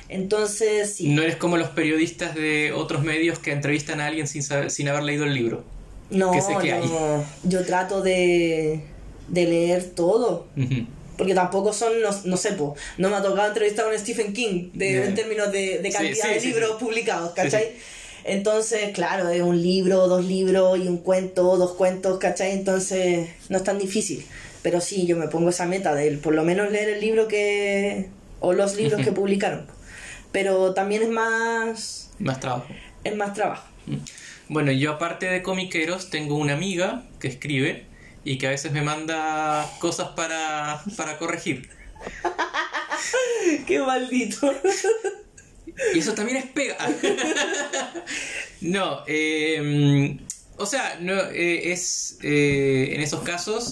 Entonces, 0.09 0.95
sí. 0.95 1.09
No 1.09 1.21
eres 1.23 1.36
como 1.36 1.57
los 1.57 1.69
periodistas 1.69 2.36
de 2.36 2.71
otros 2.73 3.03
medios 3.03 3.39
que 3.39 3.51
entrevistan 3.51 3.99
a 4.01 4.07
alguien 4.07 4.27
sin, 4.27 4.43
saber- 4.43 4.69
sin 4.71 4.88
haber 4.88 5.03
leído 5.03 5.25
el 5.25 5.33
libro. 5.33 5.63
No, 6.09 6.31
que 6.31 6.41
sé 6.41 6.55
que 6.61 6.73
hay. 6.73 6.87
yo, 6.87 7.23
yo 7.43 7.65
trato 7.65 8.01
de, 8.01 8.81
de 9.27 9.45
leer 9.45 9.91
todo. 9.95 10.47
Porque 11.17 11.33
tampoco 11.33 11.71
son, 11.71 12.01
no, 12.01 12.09
no 12.25 12.37
sé, 12.37 12.51
po, 12.53 12.75
no 12.97 13.09
me 13.09 13.15
ha 13.15 13.21
tocado 13.21 13.47
entrevistar 13.47 13.85
a 13.85 13.89
un 13.89 13.97
Stephen 13.97 14.33
King 14.33 14.71
de, 14.73 14.89
Yeah. 14.89 15.05
en 15.05 15.15
términos 15.15 15.51
de, 15.51 15.79
de 15.79 15.89
cantidad 15.89 16.27
sí, 16.27 16.33
de 16.33 16.39
sí, 16.41 16.47
libros 16.47 16.73
publicados, 16.77 17.31
¿cachai? 17.31 17.71
Entonces, 18.25 18.91
claro, 18.93 19.29
es 19.29 19.41
un 19.41 19.61
libro, 19.61 20.07
dos 20.07 20.25
libros 20.25 20.77
y 20.77 20.87
un 20.87 20.97
cuento, 20.97 21.55
dos 21.57 21.73
cuentos, 21.75 22.17
¿cachai? 22.17 22.51
Entonces, 22.51 23.29
no 23.49 23.57
es 23.57 23.63
tan 23.63 23.77
difícil. 23.77 24.25
Pero 24.61 24.81
sí, 24.81 25.05
yo 25.05 25.15
me 25.15 25.27
pongo 25.27 25.49
esa 25.49 25.65
meta 25.67 25.93
de 25.93 26.11
por 26.17 26.33
lo 26.33 26.43
menos 26.43 26.71
leer 26.71 26.89
el 26.89 27.01
libro 27.01 27.27
que. 27.27 28.09
o 28.39 28.51
los 28.51 28.75
libros 28.75 29.01
que 29.01 29.11
publicaron. 29.11 29.67
Pero 30.31 30.73
también 30.73 31.03
es 31.03 31.09
más. 31.09 32.09
Más 32.19 32.39
trabajo. 32.39 32.65
es 33.03 33.15
más 33.15 33.33
trabajo. 33.33 33.67
Bueno, 34.47 34.71
yo 34.71 34.91
aparte 34.93 35.25
de 35.25 35.41
comiqueros 35.41 36.09
tengo 36.09 36.35
una 36.35 36.53
amiga 36.53 37.03
que 37.19 37.27
escribe 37.27 37.85
y 38.23 38.37
que 38.37 38.47
a 38.47 38.51
veces 38.51 38.71
me 38.71 38.81
manda 38.81 39.69
cosas 39.79 40.09
para, 40.09 40.81
para 40.97 41.17
corregir. 41.17 41.69
¡Qué 43.67 43.79
maldito! 43.79 44.53
Y 45.93 45.99
eso 45.99 46.13
también 46.13 46.37
es 46.37 46.45
pega. 46.45 46.77
no, 48.61 49.03
eh, 49.07 50.17
o 50.57 50.65
sea, 50.65 50.97
no, 51.01 51.13
eh, 51.13 51.71
es 51.71 52.17
eh, 52.21 52.91
en 52.93 53.01
esos 53.01 53.21
casos 53.23 53.71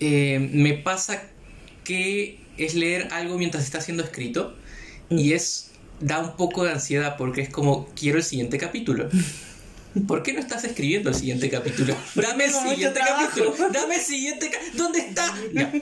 eh, 0.00 0.50
me 0.52 0.74
pasa 0.74 1.22
que 1.84 2.40
es 2.56 2.74
leer 2.74 3.08
algo 3.12 3.38
mientras 3.38 3.64
está 3.64 3.80
siendo 3.80 4.02
escrito 4.02 4.54
y 5.08 5.32
es 5.32 5.70
da 6.00 6.18
un 6.18 6.36
poco 6.36 6.64
de 6.64 6.72
ansiedad 6.72 7.16
porque 7.16 7.42
es 7.42 7.48
como 7.48 7.88
quiero 7.94 8.18
el 8.18 8.24
siguiente 8.24 8.58
capítulo. 8.58 9.08
¿Por 10.08 10.22
qué 10.22 10.32
no 10.32 10.40
estás 10.40 10.64
escribiendo 10.64 11.10
el 11.10 11.14
siguiente 11.14 11.48
capítulo? 11.50 11.96
Dame 12.14 12.44
el 12.46 12.50
siguiente 12.52 13.00
capítulo. 13.00 13.54
Dame 13.72 13.94
el 13.96 14.00
siguiente. 14.00 14.50
ca- 14.50 14.58
¿Dónde 14.74 14.98
está? 15.00 15.34
Ya. 15.52 15.72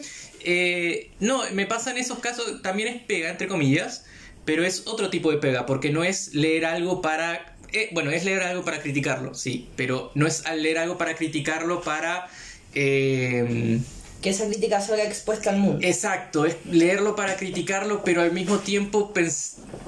Eh, 0.44 1.10
no, 1.20 1.42
me 1.52 1.66
pasa 1.66 1.92
en 1.92 1.98
esos 1.98 2.18
casos, 2.18 2.62
también 2.62 2.88
es 2.88 3.02
pega, 3.02 3.30
entre 3.30 3.46
comillas, 3.48 4.04
pero 4.44 4.64
es 4.64 4.82
otro 4.86 5.08
tipo 5.08 5.30
de 5.30 5.38
pega, 5.38 5.66
porque 5.66 5.90
no 5.90 6.02
es 6.02 6.34
leer 6.34 6.64
algo 6.66 7.00
para... 7.00 7.54
eh, 7.72 7.90
bueno, 7.92 8.10
es 8.10 8.24
leer 8.24 8.42
algo 8.42 8.64
para 8.64 8.80
criticarlo, 8.82 9.34
sí, 9.34 9.68
pero 9.76 10.10
no 10.16 10.26
es 10.26 10.44
al 10.46 10.62
leer 10.62 10.78
algo 10.78 10.98
para 10.98 11.14
criticarlo 11.14 11.80
para... 11.82 12.28
eh, 12.74 13.78
que 14.23 14.31
esa 14.31 14.47
crítica 14.47 14.81
salga 14.81 15.03
expuesta 15.05 15.51
al 15.51 15.57
mundo. 15.59 15.79
exacto, 15.83 16.47
es 16.47 16.57
leerlo 16.70 17.16
para 17.16 17.37
criticarlo, 17.37 18.03
pero 18.05 18.23
al 18.23 18.33
mismo 18.33 18.59
tiempo 18.61 19.12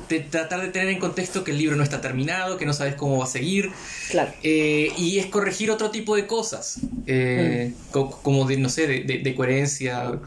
de 0.08 0.20
tratar 0.20 0.60
de 0.60 0.68
tener 0.68 0.88
en 0.88 0.98
contexto 0.98 1.44
que 1.44 1.52
el 1.52 1.58
libro 1.58 1.76
no 1.76 1.82
está 1.84 2.00
terminado, 2.00 2.56
que 2.58 2.66
no 2.66 2.72
sabes 2.74 2.94
cómo 2.96 3.18
va 3.18 3.24
a 3.24 3.28
seguir. 3.28 3.70
Claro. 4.10 4.32
Eh, 4.42 4.92
y 4.98 5.18
es 5.18 5.26
corregir 5.26 5.70
otro 5.70 5.90
tipo 5.90 6.16
de 6.16 6.26
cosas, 6.26 6.80
eh, 7.06 7.72
co- 7.92 8.10
como 8.22 8.44
de, 8.46 8.56
no 8.58 8.68
sé, 8.68 8.86
de, 8.86 9.04
de- 9.04 9.18
de 9.20 9.34
coherencia. 9.34 10.18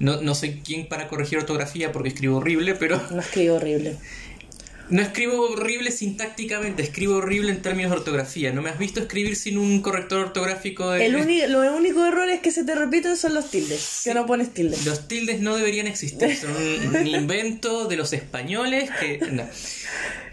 No, 0.00 0.20
no 0.20 0.34
soy 0.34 0.60
quien 0.64 0.88
para 0.88 1.06
corregir 1.08 1.38
ortografía 1.38 1.92
porque 1.92 2.08
escribo 2.08 2.38
horrible, 2.38 2.74
pero 2.74 3.00
No 3.10 3.20
escribo 3.20 3.56
horrible. 3.56 3.96
No 4.90 5.02
escribo 5.02 5.40
horrible 5.50 5.90
sintácticamente, 5.90 6.82
escribo 6.82 7.16
horrible 7.16 7.50
en 7.50 7.62
términos 7.62 7.90
de 7.92 7.96
ortografía. 7.98 8.52
¿No 8.52 8.62
me 8.62 8.70
has 8.70 8.78
visto 8.78 9.00
escribir 9.00 9.36
sin 9.36 9.58
un 9.58 9.80
corrector 9.80 10.20
ortográfico? 10.20 10.90
De... 10.90 11.06
El 11.06 11.16
uni- 11.16 11.46
los 11.46 11.66
únicos 11.74 12.06
errores 12.06 12.40
que 12.40 12.50
se 12.50 12.64
te 12.64 12.74
repiten 12.74 13.16
son 13.16 13.34
los 13.34 13.50
tildes. 13.50 14.02
Que 14.04 14.14
no 14.14 14.26
pones 14.26 14.52
tildes. 14.52 14.84
Los 14.84 15.08
tildes 15.08 15.40
no 15.40 15.56
deberían 15.56 15.86
existir, 15.86 16.36
son 16.36 16.50
un, 16.56 16.96
un 16.96 17.06
invento 17.06 17.86
de 17.86 17.96
los 17.96 18.12
españoles 18.12 18.90
que... 19.00 19.18
No, 19.32 19.48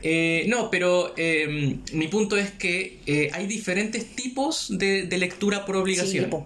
Eh, 0.04 0.45
no 0.47 0.72
pero 0.72 1.14
eh, 1.16 1.76
mi 1.93 2.08
punto 2.08 2.36
es 2.36 2.49
que 2.49 2.97
eh, 3.06 3.30
hay 3.34 3.45
diferentes 3.45 4.04
tipos 4.16 4.76
de, 4.80 5.04
de 5.04 5.18
lectura 5.20 5.64
por 5.64 5.76
obligación. 5.76 6.28
Sí, 6.32 6.38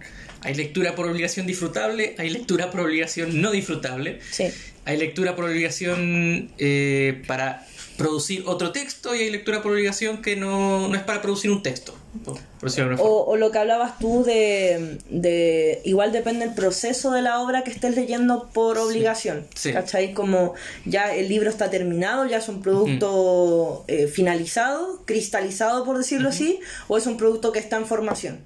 hay 0.41 0.55
lectura 0.55 0.93
por 0.93 1.07
obligación 1.07 1.47
disfrutable, 1.47 2.15
hay 2.17 2.29
lectura 2.31 2.69
por 2.69 2.81
obligación 2.81 3.39
no 3.41 3.51
disfrutable, 3.51 4.19
Sí. 4.29 4.43
hay 4.83 4.97
lectura 4.97 5.37
por 5.37 5.45
obligación 5.45 6.51
eh, 6.57 7.23
para 7.27 7.65
producir 7.97 8.43
otro 8.47 8.71
texto 8.71 9.15
y 9.15 9.19
hay 9.21 9.29
lectura 9.29 9.61
por 9.61 9.71
obligación 9.71 10.21
que 10.21 10.35
no, 10.35 10.87
no 10.87 10.95
es 10.95 11.01
para 11.03 11.21
producir 11.21 11.51
un 11.51 11.63
texto. 11.63 11.93
Por, 12.23 12.37
por. 12.59 12.71
O, 12.99 13.25
o 13.25 13.35
lo 13.37 13.51
que 13.51 13.57
hablabas 13.59 13.99
tú 13.99 14.23
de, 14.23 14.99
de. 15.09 15.81
Igual 15.83 16.11
depende 16.13 16.45
el 16.45 16.53
proceso 16.53 17.11
de 17.11 17.21
la 17.21 17.41
obra 17.41 17.63
que 17.63 17.71
estés 17.71 17.95
leyendo 17.95 18.49
por 18.53 18.77
obligación. 18.77 19.45
sí. 19.53 19.73
¿Cachai? 19.73 20.13
Como 20.13 20.53
ya 20.85 21.13
el 21.13 21.27
libro 21.29 21.49
está 21.49 21.69
terminado, 21.69 22.25
ya 22.25 22.37
es 22.37 22.47
un 22.47 22.61
producto 22.61 23.83
eh, 23.87 24.07
finalizado, 24.07 25.03
cristalizado, 25.05 25.83
por 25.85 25.97
decirlo 25.97 26.29
así, 26.29 26.59
o 26.87 26.97
es 26.97 27.05
un 27.05 27.17
producto 27.17 27.51
que 27.51 27.59
está 27.59 27.77
en 27.77 27.85
formación. 27.85 28.39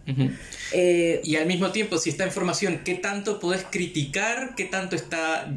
Eh, 0.72 1.22
Y 1.24 1.36
al 1.36 1.46
mismo 1.46 1.72
tiempo, 1.72 1.98
si 1.98 2.10
está 2.10 2.24
en 2.24 2.32
formación, 2.32 2.82
¿qué 2.84 2.96
tanto 2.96 3.40
podés 3.40 3.66
criticar? 3.70 4.56
¿Qué 4.56 4.66
tanto 4.66 4.96
está 4.96 5.48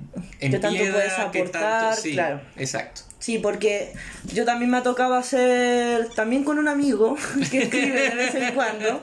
en 0.41 0.51
¿Qué 0.53 0.59
tanto 0.59 0.79
piedra? 0.79 0.95
puedes 0.95 1.13
¿Qué 1.15 1.21
aportar? 1.23 1.81
tanto? 1.91 2.03
Sí, 2.03 2.13
Claro. 2.13 2.41
exacto. 2.57 3.03
Sí, 3.23 3.39
porque 3.39 3.93
yo 4.35 4.45
también 4.45 4.69
me 4.69 4.79
ha 4.79 4.83
tocado 4.83 5.15
hacer, 5.15 6.09
también 6.09 6.43
con 6.43 6.59
un 6.59 6.67
amigo 6.67 7.17
que 7.53 7.63
escribe 7.63 8.11
de 8.11 8.17
vez 8.17 8.35
en 8.35 8.53
cuando, 8.53 9.01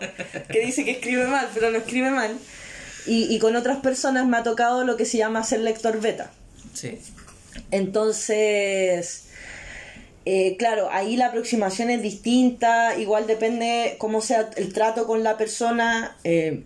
que 0.51 0.59
dice 0.59 0.83
que 0.83 0.91
escribe 0.91 1.25
mal, 1.25 1.47
pero 1.53 1.71
no 1.71 1.77
escribe 1.77 2.09
mal, 2.09 2.37
y, 3.05 3.33
y 3.33 3.39
con 3.39 3.55
otras 3.55 3.77
personas 3.77 4.27
me 4.27 4.35
ha 4.35 4.43
tocado 4.43 4.83
lo 4.83 4.97
que 4.97 5.05
se 5.05 5.17
llama 5.17 5.41
ser 5.45 5.61
lector 5.61 6.01
beta. 6.01 6.31
Sí. 6.73 6.99
Entonces, 7.71 9.29
eh, 10.25 10.57
claro, 10.57 10.89
ahí 10.91 11.15
la 11.15 11.27
aproximación 11.27 11.89
es 11.89 12.01
distinta, 12.01 12.99
igual 12.99 13.25
depende 13.25 13.95
cómo 13.99 14.19
sea 14.19 14.49
el 14.57 14.73
trato 14.73 15.07
con 15.07 15.23
la 15.23 15.37
persona, 15.37 16.17
eh, 16.25 16.63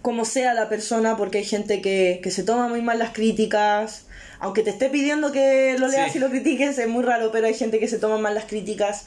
cómo 0.00 0.24
sea 0.24 0.54
la 0.54 0.70
persona, 0.70 1.18
porque 1.18 1.36
hay 1.36 1.44
gente 1.44 1.82
que, 1.82 2.20
que 2.22 2.30
se 2.30 2.44
toma 2.44 2.68
muy 2.68 2.80
mal 2.80 2.98
las 2.98 3.12
críticas, 3.12 4.06
aunque 4.42 4.62
te 4.62 4.70
esté 4.70 4.90
pidiendo 4.90 5.32
que 5.32 5.76
lo 5.78 5.86
leas 5.88 6.12
Sí. 6.12 6.18
y 6.18 6.20
lo 6.20 6.28
critiques, 6.28 6.76
es 6.78 6.88
muy 6.88 7.02
raro, 7.04 7.30
pero 7.32 7.46
hay 7.46 7.54
gente 7.54 7.78
que 7.78 7.88
se 7.88 7.98
toma 7.98 8.18
mal 8.18 8.34
las 8.34 8.44
críticas 8.44 9.04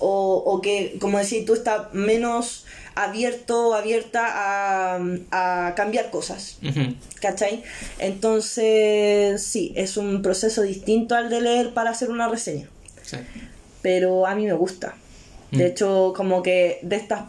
o, 0.00 0.42
o 0.44 0.60
que, 0.60 0.96
como 1.00 1.18
decís, 1.18 1.44
tú 1.44 1.54
estás 1.54 1.92
menos 1.92 2.64
abierto 2.94 3.68
o 3.68 3.74
abierta 3.74 4.24
a, 4.26 4.98
a 5.30 5.74
cambiar 5.76 6.10
cosas. 6.10 6.58
Ujú. 6.68 6.94
¿Cachai? 7.20 7.62
Entonces, 7.98 9.42
sí, 9.42 9.72
es 9.76 9.96
un 9.96 10.22
proceso 10.22 10.62
distinto 10.62 11.14
al 11.14 11.28
de 11.30 11.40
leer 11.40 11.74
para 11.74 11.90
hacer 11.90 12.10
una 12.10 12.28
reseña. 12.28 12.68
Sí. 13.02 13.16
Pero 13.82 14.26
a 14.26 14.34
mí 14.34 14.44
me 14.46 14.52
gusta. 14.52 14.94
De 15.50 15.64
Mm. 15.64 15.66
hecho, 15.66 16.12
como 16.16 16.42
que 16.42 16.78
de 16.82 16.96
estas 16.96 17.22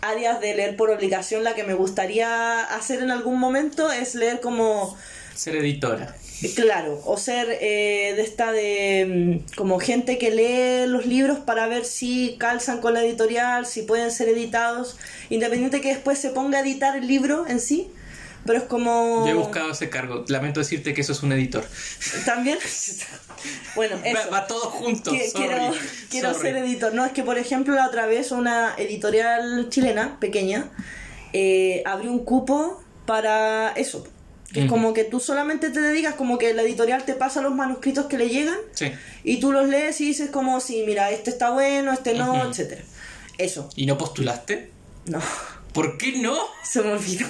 áreas 0.00 0.40
de 0.40 0.54
leer 0.54 0.76
por 0.76 0.90
obligación, 0.90 1.42
la 1.44 1.54
que 1.54 1.64
me 1.64 1.74
gustaría 1.74 2.60
hacer 2.62 3.00
en 3.02 3.10
algún 3.10 3.38
momento 3.40 3.90
es 3.90 4.14
leer 4.14 4.40
como 4.40 4.96
Ser 5.34 5.56
editora. 5.56 6.14
Claro, 6.54 7.00
o 7.04 7.16
ser 7.16 7.48
eh, 7.62 8.12
de 8.14 8.22
esta 8.22 8.52
de 8.52 9.42
mm, 9.48 9.56
como 9.56 9.78
gente 9.78 10.18
que 10.18 10.30
lee 10.30 10.86
los 10.86 11.06
libros 11.06 11.38
para 11.38 11.66
ver 11.66 11.84
si 11.84 12.36
calzan 12.38 12.80
con 12.80 12.92
la 12.92 13.02
editorial, 13.02 13.64
si 13.64 13.82
pueden 13.82 14.10
ser 14.10 14.28
editados, 14.28 14.98
independiente 15.30 15.80
que 15.80 15.88
después 15.88 16.18
se 16.18 16.30
ponga 16.30 16.58
a 16.58 16.60
editar 16.60 16.96
el 16.96 17.06
libro 17.06 17.46
en 17.48 17.58
sí, 17.58 17.90
pero 18.44 18.58
es 18.58 18.64
como... 18.64 19.24
Yo 19.26 19.32
he 19.32 19.34
buscado 19.34 19.72
ese 19.72 19.88
cargo. 19.88 20.24
Lamento 20.28 20.60
decirte 20.60 20.92
que 20.94 21.00
eso 21.00 21.12
es 21.12 21.22
un 21.22 21.32
editor. 21.32 21.64
También... 22.26 22.58
bueno, 23.74 23.96
eso. 24.04 24.30
Va, 24.30 24.40
va 24.40 24.46
todo 24.46 24.70
junto. 24.70 25.10
Sorry, 25.10 25.32
quiero 25.34 25.74
quiero 26.10 26.34
sorry. 26.34 26.48
ser 26.48 26.56
editor. 26.58 26.94
No, 26.94 27.04
es 27.06 27.12
que 27.12 27.22
por 27.22 27.38
ejemplo 27.38 27.74
la 27.74 27.86
otra 27.86 28.06
vez 28.06 28.30
una 28.30 28.74
editorial 28.76 29.68
chilena, 29.70 30.20
pequeña, 30.20 30.70
eh, 31.32 31.82
abrió 31.86 32.12
un 32.12 32.24
cupo 32.24 32.82
para 33.06 33.72
eso. 33.72 34.06
Que 34.60 34.64
es 34.64 34.70
como 34.70 34.92
que 34.94 35.04
tú 35.04 35.20
solamente 35.20 35.70
te 35.70 35.80
dedicas, 35.80 36.14
como 36.14 36.38
que 36.38 36.52
la 36.54 36.62
editorial 36.62 37.04
te 37.04 37.14
pasa 37.14 37.42
los 37.42 37.54
manuscritos 37.54 38.06
que 38.06 38.18
le 38.18 38.28
llegan 38.28 38.58
Sí. 38.72 38.92
y 39.24 39.38
tú 39.40 39.52
los 39.52 39.68
lees 39.68 40.00
y 40.00 40.06
dices 40.06 40.30
como, 40.30 40.60
sí, 40.60 40.84
mira, 40.86 41.10
este 41.10 41.30
está 41.30 41.50
bueno, 41.50 41.92
este 41.92 42.14
no, 42.14 42.32
Ujú. 42.34 42.50
etcétera. 42.50 42.82
Eso. 43.38 43.68
¿Y 43.76 43.86
no 43.86 43.98
postulaste? 43.98 44.70
No, 45.06 45.20
¿Por 45.72 45.98
qué 45.98 46.12
no? 46.20 46.36
se 46.64 46.82
me 46.82 46.92
olvidó. 46.92 47.26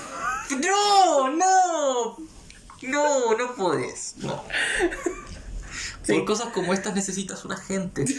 No, 0.65 1.31
no. 1.31 2.17
No, 2.83 3.37
no 3.37 3.55
puedes. 3.57 4.15
No. 4.19 4.43
Sí. 6.03 6.13
Por 6.15 6.25
cosas 6.25 6.53
como 6.53 6.73
estas 6.73 6.95
necesitas 6.95 7.45
un 7.45 7.53
agente. 7.53 8.05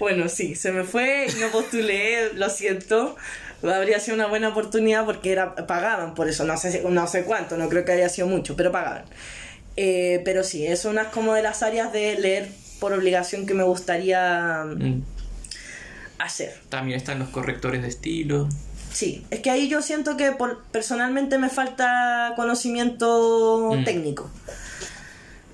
Bueno, 0.00 0.28
sí, 0.28 0.54
se 0.56 0.72
me 0.72 0.82
fue 0.82 1.26
no 1.38 1.48
postulé, 1.50 2.32
lo 2.32 2.48
siento. 2.50 3.16
Habría 3.62 4.00
sido 4.00 4.16
una 4.16 4.26
buena 4.26 4.48
oportunidad 4.48 5.04
porque 5.04 5.30
era 5.32 5.54
pagaban 5.54 6.14
por 6.14 6.28
eso, 6.28 6.44
no 6.44 6.56
sé, 6.56 6.82
no 6.88 7.06
sé 7.06 7.24
cuánto, 7.24 7.56
no 7.56 7.68
creo 7.68 7.84
que 7.84 7.92
haya 7.92 8.08
sido 8.08 8.26
mucho, 8.26 8.56
pero 8.56 8.72
pagaban. 8.72 9.04
Eh, 9.76 10.20
pero 10.24 10.42
sí, 10.44 10.66
es 10.66 10.84
una 10.84 11.10
como 11.10 11.34
de 11.34 11.42
las 11.42 11.62
áreas 11.62 11.92
de 11.92 12.18
leer 12.18 12.48
por 12.80 12.92
obligación 12.92 13.46
que 13.46 13.54
me 13.54 13.62
gustaría 13.62 14.64
Mm. 14.64 15.02
hacer. 16.18 16.54
También 16.68 16.98
están 16.98 17.18
los 17.18 17.28
correctores 17.30 17.82
de 17.82 17.88
estilo. 17.88 18.48
Sí, 18.92 19.24
es 19.30 19.40
que 19.40 19.50
ahí 19.50 19.68
yo 19.68 19.80
siento 19.80 20.16
que 20.18 20.32
por, 20.32 20.62
personalmente 20.64 21.38
me 21.38 21.48
falta 21.48 22.32
conocimiento 22.36 23.70
Mm. 23.74 23.84
técnico. 23.84 24.30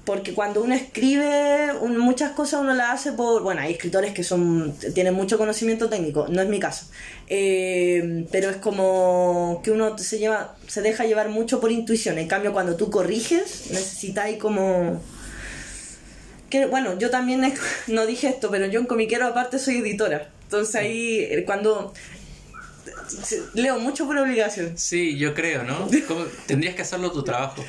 Porque 0.09 0.33
cuando 0.33 0.63
uno 0.63 0.75
escribe, 0.75 1.75
muchas 1.83 2.31
cosas 2.31 2.63
uno 2.63 2.73
las 2.73 2.95
hace 2.95 3.13
por... 3.13 3.43
Bueno, 3.43 3.61
hay 3.61 3.73
escritores 3.73 4.15
que 4.15 4.25
son 4.25 4.75
tienen 4.95 5.13
mucho 5.13 5.37
conocimiento 5.37 5.91
técnico, 5.91 6.27
no 6.31 6.41
es 6.41 6.49
mi 6.49 6.59
caso. 6.59 6.87
Eh, 7.27 8.25
pero 8.33 8.49
es 8.49 8.57
como 8.57 9.61
que 9.63 9.71
uno 9.71 9.99
se, 9.99 10.19
lleva, 10.19 10.57
se 10.67 10.81
deja 10.81 11.05
llevar 11.05 11.29
mucho 11.29 11.61
por 11.61 11.71
intuición. 11.71 12.17
En 12.17 12.27
cambio, 12.27 12.55
cuando 12.55 12.75
tú 12.75 12.91
corriges, 12.91 13.67
necesitáis 13.71 14.39
como... 14.39 14.99
Que, 16.49 16.65
bueno, 16.65 16.99
yo 16.99 17.11
también 17.11 17.43
no 17.87 18.07
dije 18.07 18.29
esto, 18.29 18.51
pero 18.51 18.65
yo 18.65 18.81
en 18.81 18.87
Comiquero 18.87 19.27
aparte 19.27 19.59
soy 19.59 19.77
editora. 19.77 20.31
Entonces 20.45 20.75
ahí, 20.75 21.19
eh, 21.19 21.45
cuando... 21.45 21.93
Leo 23.53 23.79
mucho 23.79 24.07
por 24.07 24.17
obligación. 24.17 24.73
Sí, 24.79 25.19
yo 25.19 25.35
creo, 25.35 25.65
¿no? 25.65 25.87
Tendrías 26.47 26.75
que 26.75 26.81
hacerlo 26.81 27.13
tu 27.13 27.23
trabajo. 27.23 27.63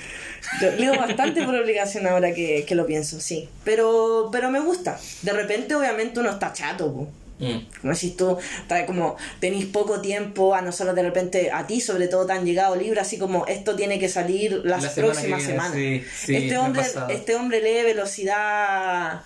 Yo 0.61 0.71
leo 0.71 0.95
bastante 0.97 1.43
por 1.43 1.55
obligación 1.55 2.07
ahora 2.07 2.33
que, 2.33 2.65
que 2.65 2.75
lo 2.75 2.85
pienso, 2.85 3.19
sí. 3.19 3.49
Pero, 3.63 4.29
pero 4.31 4.51
me 4.51 4.59
gusta. 4.59 4.99
De 5.21 5.33
repente, 5.33 5.75
obviamente, 5.75 6.19
uno 6.19 6.29
está 6.31 6.53
chato, 6.53 6.93
po. 6.93 7.07
Mm. 7.39 7.59
Como 7.81 7.93
decís 7.93 8.17
tú, 8.17 8.37
está 8.61 8.85
como 8.85 9.15
tenéis 9.39 9.65
poco 9.65 10.01
tiempo, 10.01 10.53
a 10.53 10.61
nosotros 10.61 10.95
de 10.95 11.03
repente, 11.03 11.51
a 11.51 11.65
ti 11.65 11.79
sobre 11.79 12.07
todo 12.07 12.25
te 12.25 12.33
han 12.33 12.45
llegado 12.45 12.75
libros 12.75 12.99
así 12.99 13.17
como 13.17 13.47
esto 13.47 13.75
tiene 13.75 13.97
que 13.97 14.09
salir 14.09 14.61
las 14.65 14.83
La 14.83 14.89
semana 14.89 15.13
próximas 15.13 15.43
semanas. 15.43 15.73
sí, 15.73 16.03
sí, 16.13 16.35
este, 16.35 16.57
hombre, 16.57 16.83
este 17.09 17.35
hombre 17.35 17.61
lee 17.61 17.83
velocidad 17.83 19.21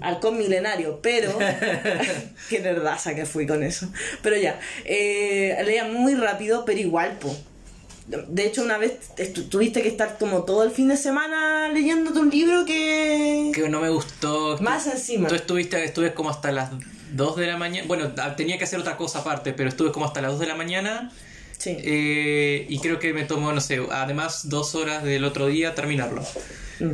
halcón 0.00 0.38
milenario, 0.38 0.98
pero 1.00 1.38
qué 2.50 2.60
nerdaza 2.60 3.14
que 3.14 3.26
fui 3.26 3.46
con 3.46 3.62
eso. 3.62 3.88
Pero 4.22 4.36
ya, 4.36 4.58
eh, 4.84 5.56
leía 5.64 5.84
muy 5.84 6.14
rápido, 6.14 6.64
pero 6.64 6.80
igual, 6.80 7.12
po. 7.18 7.36
De 8.06 8.46
hecho, 8.46 8.62
una 8.62 8.78
vez 8.78 8.98
tuviste 9.48 9.82
que 9.82 9.88
estar 9.88 10.18
como 10.18 10.42
todo 10.42 10.64
el 10.64 10.70
fin 10.70 10.88
de 10.88 10.96
semana 10.96 11.68
leyéndote 11.68 12.18
un 12.18 12.30
libro 12.30 12.64
que... 12.64 13.52
Que 13.54 13.68
no 13.68 13.80
me 13.80 13.90
gustó. 13.90 14.58
Más 14.60 14.86
encima. 14.86 15.28
Tú 15.28 15.34
estuviste, 15.34 15.82
estuve 15.84 16.12
como 16.12 16.30
hasta 16.30 16.50
las 16.50 16.70
2 17.12 17.36
de 17.36 17.46
la 17.46 17.56
mañana. 17.56 17.86
Bueno, 17.86 18.12
tenía 18.36 18.58
que 18.58 18.64
hacer 18.64 18.80
otra 18.80 18.96
cosa 18.96 19.20
aparte, 19.20 19.52
pero 19.52 19.68
estuve 19.68 19.92
como 19.92 20.06
hasta 20.06 20.20
las 20.20 20.32
2 20.32 20.40
de 20.40 20.46
la 20.46 20.56
mañana. 20.56 21.12
Sí. 21.58 21.76
eh, 21.78 22.66
y 22.68 22.80
creo 22.80 22.98
que 22.98 23.12
me 23.12 23.22
tomó, 23.22 23.52
no 23.52 23.60
sé, 23.60 23.80
además 23.92 24.48
dos 24.48 24.74
horas 24.74 25.04
del 25.04 25.24
otro 25.24 25.46
día 25.46 25.76
terminarlo. 25.76 26.22
Mm. 26.80 26.90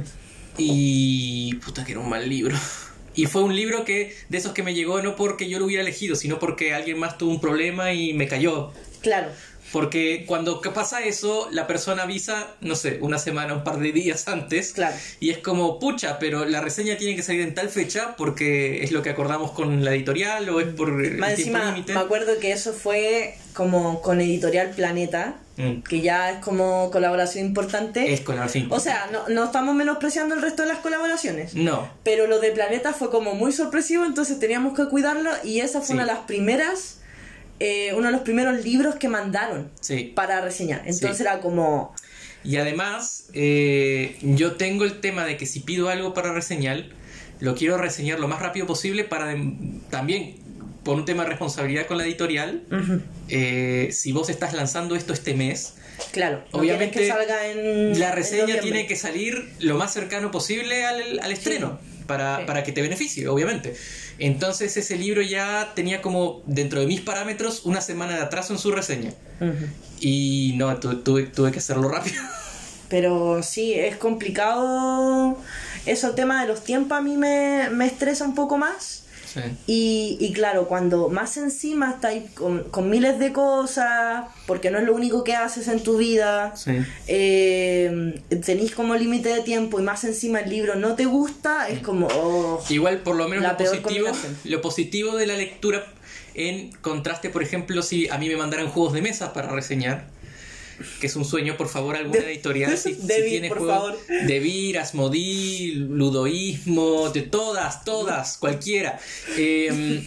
Y. 0.58 1.54
puta, 1.64 1.86
que 1.86 1.92
era 1.92 2.00
un 2.00 2.08
mal 2.08 2.28
libro. 2.28 2.56
Y 3.14 3.26
fue 3.26 3.42
un 3.42 3.56
libro 3.56 3.84
que, 3.84 4.14
de 4.28 4.38
esos 4.38 4.52
que 4.52 4.62
me 4.62 4.74
llegó 4.74 5.02
no 5.02 5.16
porque 5.16 5.48
yo 5.48 5.58
lo 5.58 5.64
hubiera 5.64 5.82
elegido, 5.82 6.14
sino 6.14 6.38
porque 6.38 6.72
alguien 6.72 7.00
más 7.00 7.18
tuvo 7.18 7.32
un 7.32 7.40
problema 7.40 7.92
y 7.92 8.12
me 8.12 8.28
cayó. 8.28 8.70
Claro. 9.00 9.32
Porque 9.72 10.24
cuando 10.26 10.60
pasa 10.60 11.02
eso, 11.04 11.48
la 11.50 11.66
persona 11.66 12.04
avisa, 12.04 12.48
no 12.60 12.74
sé, 12.74 12.98
una 13.00 13.18
semana, 13.18 13.54
un 13.54 13.64
par 13.64 13.78
de 13.78 13.92
días 13.92 14.28
antes. 14.28 14.72
Claro. 14.72 14.94
Y 15.20 15.30
es 15.30 15.38
como, 15.38 15.78
pucha, 15.78 16.18
pero 16.18 16.44
la 16.44 16.60
reseña 16.60 16.96
tiene 16.96 17.16
que 17.16 17.22
salir 17.22 17.42
en 17.42 17.54
tal 17.54 17.68
fecha 17.68 18.14
porque 18.16 18.82
es 18.82 18.92
lo 18.92 19.02
que 19.02 19.10
acordamos 19.10 19.52
con 19.52 19.84
la 19.84 19.94
editorial 19.94 20.48
o 20.50 20.60
es 20.60 20.68
por 20.68 20.88
el 20.88 21.18
Más 21.18 21.34
tiempo 21.34 21.56
encima, 21.58 21.72
límite. 21.72 21.92
me 21.94 22.00
acuerdo 22.00 22.38
que 22.38 22.52
eso 22.52 22.72
fue 22.72 23.36
como 23.54 24.00
con 24.02 24.20
Editorial 24.20 24.70
Planeta, 24.70 25.36
Mm. 25.56 25.82
que 25.82 26.00
ya 26.00 26.30
es 26.30 26.38
como 26.38 26.88
colaboración 26.92 27.44
importante. 27.46 28.12
Es 28.12 28.20
con 28.20 28.36
la 28.36 28.46
fin. 28.48 28.68
O 28.70 28.78
sea, 28.78 29.08
no, 29.10 29.28
no 29.28 29.42
estamos 29.46 29.74
menospreciando 29.74 30.36
el 30.36 30.40
resto 30.42 30.62
de 30.62 30.68
las 30.68 30.78
colaboraciones. 30.78 31.54
No. 31.56 31.90
Pero 32.04 32.28
lo 32.28 32.38
de 32.38 32.52
Planeta 32.52 32.92
fue 32.92 33.10
como 33.10 33.34
muy 33.34 33.50
sorpresivo, 33.50 34.04
entonces 34.04 34.38
teníamos 34.38 34.76
que 34.76 34.86
cuidarlo 34.86 35.30
y 35.42 35.58
esa 35.58 35.80
fue 35.80 35.86
Sí. 35.88 35.92
una 35.94 36.02
de 36.06 36.12
las 36.12 36.20
primeras, 36.26 36.97
eh, 37.60 37.92
uno 37.94 38.06
de 38.06 38.12
los 38.12 38.20
primeros 38.22 38.64
libros 38.64 38.94
que 38.96 39.08
mandaron 39.08 39.70
Sí. 39.80 40.12
para 40.14 40.40
reseñar. 40.40 40.82
Entonces 40.86 41.16
Sí. 41.16 41.22
era 41.22 41.40
como, 41.40 41.94
Y 42.44 42.56
además, 42.56 43.26
eh, 43.34 44.16
yo 44.22 44.52
tengo 44.52 44.84
el 44.84 45.00
tema 45.00 45.24
de 45.26 45.36
que 45.36 45.44
si 45.44 45.60
pido 45.60 45.88
algo 45.88 46.14
para 46.14 46.32
reseñar, 46.32 46.84
lo 47.40 47.54
quiero 47.56 47.76
reseñar 47.76 48.20
lo 48.20 48.28
más 48.28 48.40
rápido 48.40 48.66
posible 48.66 49.02
para 49.04 49.34
también, 49.90 50.36
por 50.84 50.96
un 50.96 51.04
tema 51.04 51.24
de 51.24 51.30
responsabilidad 51.30 51.86
con 51.86 51.98
la 51.98 52.04
editorial, 52.04 52.62
eh, 53.28 53.88
si 53.92 54.12
vos 54.12 54.30
estás 54.30 54.54
lanzando 54.54 54.94
esto 54.94 55.12
este 55.12 55.34
mes, 55.34 55.74
claro, 56.12 56.44
Obviamente, 56.52 57.00
que 57.00 57.08
salga 57.08 57.48
en 57.48 57.98
la 57.98 58.12
reseña 58.12 58.60
tiene 58.60 58.86
que 58.86 58.94
salir 58.96 59.50
lo 59.58 59.76
más 59.76 59.92
cercano 59.92 60.30
posible 60.30 60.86
al, 60.86 61.18
al 61.18 61.32
estreno. 61.32 61.78
Para, 62.08 62.38
Sí. 62.38 62.44
para 62.46 62.64
que 62.64 62.72
te 62.72 62.82
beneficie, 62.82 63.28
obviamente. 63.28 63.76
Entonces 64.18 64.76
ese 64.76 64.96
libro 64.96 65.22
ya 65.22 65.72
tenía 65.76 66.02
como, 66.02 66.42
dentro 66.46 66.80
de 66.80 66.86
mis 66.86 67.00
parámetros, 67.02 67.62
una 67.64 67.80
semana 67.80 68.16
de 68.16 68.22
atraso 68.22 68.52
en 68.52 68.58
su 68.58 68.72
reseña. 68.72 69.12
Y 70.00 70.54
no, 70.56 70.76
tu- 70.80 70.96
tuve, 71.02 71.24
tuve 71.26 71.52
que 71.52 71.58
hacerlo 71.60 71.88
rápido. 71.88 72.20
Pero 72.88 73.42
sí, 73.42 73.74
es 73.74 73.96
complicado. 73.96 75.36
Eso, 75.86 76.08
el 76.08 76.14
tema 76.14 76.40
de 76.42 76.48
los 76.48 76.64
tiempos 76.64 76.96
a 76.98 77.02
mí 77.02 77.16
me, 77.16 77.68
me 77.70 77.86
estresa 77.86 78.24
un 78.24 78.34
poco 78.34 78.56
más. 78.58 79.02
Sí. 79.34 79.40
Y, 79.66 80.16
y 80.20 80.32
claro, 80.32 80.66
cuando 80.68 81.08
más 81.10 81.36
encima 81.36 81.90
estáis 81.90 82.30
con, 82.32 82.64
con 82.70 82.88
miles 82.88 83.18
de 83.18 83.32
cosas, 83.32 84.24
porque 84.46 84.70
no 84.70 84.78
es 84.78 84.84
lo 84.84 84.94
único 84.94 85.22
que 85.24 85.34
haces 85.34 85.68
en 85.68 85.82
tu 85.82 85.98
vida, 85.98 86.56
Sí. 86.56 86.72
eh, 87.06 88.20
tenéis 88.44 88.74
como 88.74 88.94
límite 88.94 89.28
de 89.28 89.42
tiempo 89.42 89.78
y 89.80 89.82
más 89.82 90.04
encima 90.04 90.40
el 90.40 90.50
libro 90.50 90.74
no 90.76 90.94
te 90.94 91.04
gusta, 91.04 91.68
es 91.68 91.80
como... 91.80 92.06
oh, 92.08 92.62
Igual, 92.68 92.98
por 92.98 93.16
lo 93.16 93.28
menos 93.28 93.42
La 93.44 93.52
lo 93.52 93.58
positivo, 93.58 94.08
lo 94.44 94.60
positivo 94.60 95.16
de 95.16 95.26
la 95.26 95.34
lectura, 95.36 95.84
en 96.34 96.70
contraste, 96.80 97.30
por 97.30 97.42
ejemplo, 97.42 97.82
si 97.82 98.08
a 98.08 98.18
mí 98.18 98.28
me 98.28 98.36
mandaran 98.36 98.68
juegos 98.68 98.92
de 98.92 99.02
mesa 99.02 99.32
para 99.32 99.48
reseñar, 99.48 100.06
que 101.00 101.06
es 101.06 101.16
un 101.16 101.24
sueño, 101.24 101.56
por 101.56 101.68
favor, 101.68 101.96
alguna 101.96 102.20
editorial. 102.20 102.76
Si, 102.78 102.94
si 102.94 103.06
Devir, 103.06 103.30
tiene 103.30 103.48
por 103.48 103.58
juegos 103.58 103.76
favor. 103.98 104.26
de 104.26 104.38
Vir, 104.40 104.78
Asmodee, 104.78 105.72
Ludoísmo, 105.74 107.10
de 107.10 107.22
todas, 107.22 107.84
todas, 107.84 108.38
cualquiera. 108.38 108.98
Eh, 109.36 110.06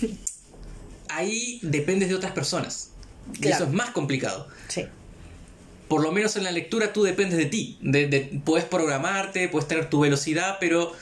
ahí 1.10 1.60
dependes 1.62 2.10
de 2.10 2.16
otras 2.16 2.32
personas. 2.32 2.90
Y 3.42 3.48
eso 3.48 3.66
es 3.66 3.72
más 3.72 3.92
complicado. 3.92 4.48
Sí. 4.68 4.86
Por 5.88 6.02
lo 6.02 6.12
menos 6.12 6.36
en 6.38 6.44
la 6.46 6.52
lectura 6.52 6.94
tú 6.94 7.04
dependes 7.04 7.38
de 7.38 7.46
ti. 7.46 7.78
De, 7.82 8.08
de- 8.08 8.42
puedes 8.46 8.66
programarte, 8.66 9.48
puedes 9.50 9.68
tener 9.68 9.90
tu 9.90 10.00
velocidad, 10.00 10.58
pero 10.60 10.94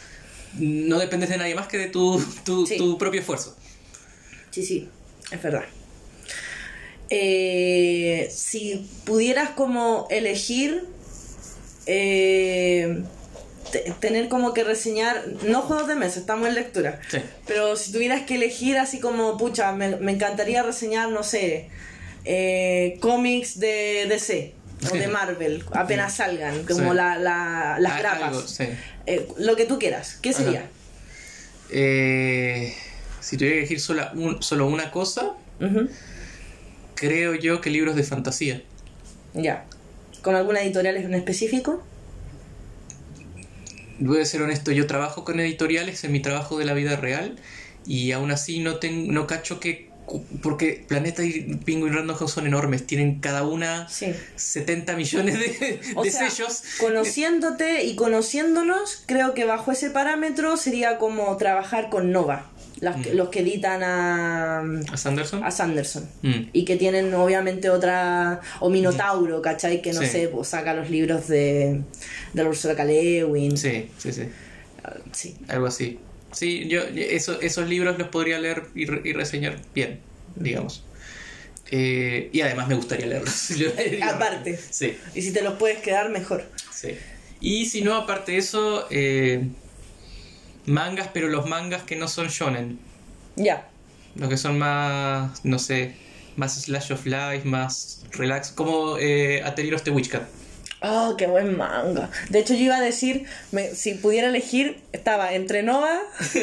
no 0.57 0.97
dependes 0.97 1.29
de 1.29 1.37
nadie 1.37 1.53
más 1.55 1.67
que 1.67 1.77
de 1.77 1.87
tu, 1.87 2.19
tu, 2.43 2.65
Sí. 2.65 2.77
tu 2.77 2.97
propio 2.97 3.19
esfuerzo. 3.21 3.55
Sí, 4.49 4.63
sí, 4.65 4.89
es 5.31 5.41
verdad. 5.43 5.65
Eh, 7.11 8.29
si 8.31 8.87
pudieras 9.05 9.49
como 9.51 10.07
elegir 10.11 10.83
eh, 11.87 13.01
te- 13.71 13.91
tener 13.99 14.29
como 14.29 14.53
que 14.53 14.63
reseñar, 14.63 15.25
no 15.43 15.61
juegos 15.63 15.87
de 15.87 15.95
mesa, 15.95 16.19
estamos 16.19 16.47
en 16.47 16.55
lectura, 16.55 16.99
Sí. 17.09 17.17
pero 17.47 17.75
si 17.75 17.91
tuvieras 17.91 18.21
que 18.23 18.35
elegir 18.35 18.77
así 18.77 18.99
como, 18.99 19.37
pucha, 19.37 19.71
me, 19.71 19.95
me 19.97 20.11
encantaría 20.11 20.61
reseñar, 20.63 21.09
no 21.09 21.23
sé, 21.23 21.69
eh, 22.25 22.97
cómics 23.01 23.59
de 23.59 24.05
DC 24.07 24.53
o 24.91 24.95
de 24.95 25.07
Marvel, 25.19 25.63
apenas 25.73 26.15
salgan, 26.15 26.63
como 26.65 26.91
Sí. 26.91 26.95
la, 26.95 27.17
la- 27.17 27.77
las 27.79 27.93
Ah, 27.93 27.99
grapas, 27.99 28.59
algo. 28.59 28.73
Eh, 29.07 29.27
lo 29.37 29.55
que 29.55 29.65
tú 29.65 29.79
quieras, 29.79 30.17
¿qué 30.21 30.31
sería? 30.33 30.67
Eh, 31.71 32.73
si 33.19 33.35
tuviera 33.37 33.55
que 33.55 33.59
elegir 33.61 33.79
sola 33.79 34.11
un- 34.15 34.41
solo 34.43 34.67
una 34.67 34.91
cosa, 34.91 35.31
creo 36.99 37.35
yo 37.35 37.61
que 37.61 37.69
libros 37.69 37.95
de 37.95 38.03
fantasía. 38.03 38.61
Ya. 39.33 39.65
¿Con 40.21 40.35
alguna 40.35 40.61
editorial 40.61 40.97
en 40.97 41.13
específico? 41.13 41.81
Voy 43.99 44.21
a 44.21 44.25
ser 44.25 44.41
honesto, 44.41 44.71
yo 44.71 44.87
trabajo 44.87 45.25
con 45.25 45.39
editoriales 45.39 46.03
en 46.03 46.11
mi 46.13 46.21
trabajo 46.21 46.57
de 46.57 46.65
la 46.65 46.73
vida 46.73 46.95
real 46.95 47.37
y 47.85 48.11
aún 48.11 48.31
así 48.31 48.59
no, 48.59 48.77
ten- 48.77 49.13
no 49.13 49.27
cacho 49.27 49.59
que... 49.59 49.89
Porque 50.41 50.83
Planeta 50.87 51.23
y 51.23 51.57
Penguin 51.63 51.93
Random 51.93 52.15
House 52.17 52.31
son 52.31 52.47
enormes, 52.47 52.87
tienen 52.87 53.19
cada 53.19 53.43
una 53.43 53.87
Sí. 53.89 54.11
70 54.37 54.95
millones 54.95 55.37
de, 55.39 55.79
O 55.95 56.03
de 56.03 56.09
sea, 56.09 56.29
sellos. 56.31 56.63
Conociéndote 56.79 57.83
y 57.83 57.95
conociéndonos, 57.95 59.03
creo 59.05 59.35
que 59.35 59.45
bajo 59.45 59.71
ese 59.71 59.91
parámetro 59.91 60.57
sería 60.57 60.97
como 60.97 61.37
trabajar 61.37 61.89
con 61.91 62.11
Nova, 62.11 62.49
las 62.81 62.97
Mm. 62.97 63.03
los 63.13 63.29
que 63.29 63.39
editan 63.41 63.83
a, 63.83 64.59
¿A 64.91 64.97
Sanderson? 64.97 65.43
a 65.43 65.51
Sanderson. 65.51 66.09
Mm. 66.21 66.49
Y 66.53 66.65
que 66.65 66.75
tienen 66.77 67.13
obviamente 67.13 67.69
otra. 67.69 68.39
O 68.59 68.69
Minotauro, 68.69 69.41
¿cachai? 69.41 69.81
Que 69.81 69.93
no 69.93 70.01
Sí. 70.01 70.07
sé, 70.07 70.27
pues 70.29 70.47
saca 70.49 70.73
los 70.73 70.89
libros 70.89 71.27
de, 71.27 71.81
de 72.33 72.43
la 72.43 72.49
Ursula 72.49 72.75
K. 72.75 72.85
Le 72.85 73.25
Guin. 73.25 73.57
Sí, 73.57 73.89
sí, 73.97 74.11
sí. 74.13 74.23
Ah, 74.83 74.95
sí. 75.11 75.35
Algo 75.47 75.67
así. 75.67 75.99
Sí, 76.31 76.67
yo 76.67 76.81
eso- 76.83 77.41
esos 77.41 77.67
libros 77.67 77.97
los 77.97 78.07
podría 78.09 78.37
leer 78.39 78.63
y, 78.75 78.85
re- 78.85 79.01
y 79.03 79.13
reseñar 79.13 79.57
bien, 79.73 79.99
digamos. 80.35 80.83
Eh, 81.71 82.29
y 82.31 82.41
además 82.41 82.67
me 82.67 82.75
gustaría 82.75 83.05
leerlos. 83.07 83.49
Aparte. 84.03 84.59
Sí, 84.69 84.97
Y 85.15 85.21
si 85.21 85.31
te 85.33 85.41
los 85.41 85.53
puedes 85.55 85.79
quedar, 85.79 86.09
mejor. 86.09 86.43
sí. 86.73 86.95
Y 87.41 87.67
si 87.67 87.81
no, 87.83 87.95
aparte 87.95 88.33
de 88.33 88.37
eso, 88.39 88.85
eh, 88.91 89.47
mangas, 90.69 91.09
pero 91.13 91.27
los 91.27 91.45
mangas 91.47 91.83
que 91.83 91.95
no 91.95 92.07
son 92.07 92.27
shonen. 92.27 92.79
Ya. 93.35 93.67
Los 94.15 94.29
que 94.29 94.37
son 94.37 94.57
más, 94.57 95.43
no 95.45 95.59
sé, 95.59 95.95
más 96.35 96.53
slash 96.61 96.91
of 96.93 97.05
life, 97.05 97.41
más 97.43 98.03
relax, 98.11 98.51
como 98.51 98.97
eh, 98.97 99.41
Ateriros 99.43 99.83
de 99.83 99.91
Witchcat. 99.91 100.23
Oh, 100.81 101.15
qué 101.17 101.27
buen 101.27 101.57
manga. 101.57 102.09
De 102.29 102.39
hecho, 102.39 102.53
yo 102.53 102.61
iba 102.61 102.77
a 102.77 102.81
decir, 102.81 103.25
me- 103.51 103.75
si 103.75 103.95
pudiera 103.95 104.29
elegir, 104.29 104.81
estaba 104.93 105.33
entre 105.33 105.61
Nova, 105.61 105.99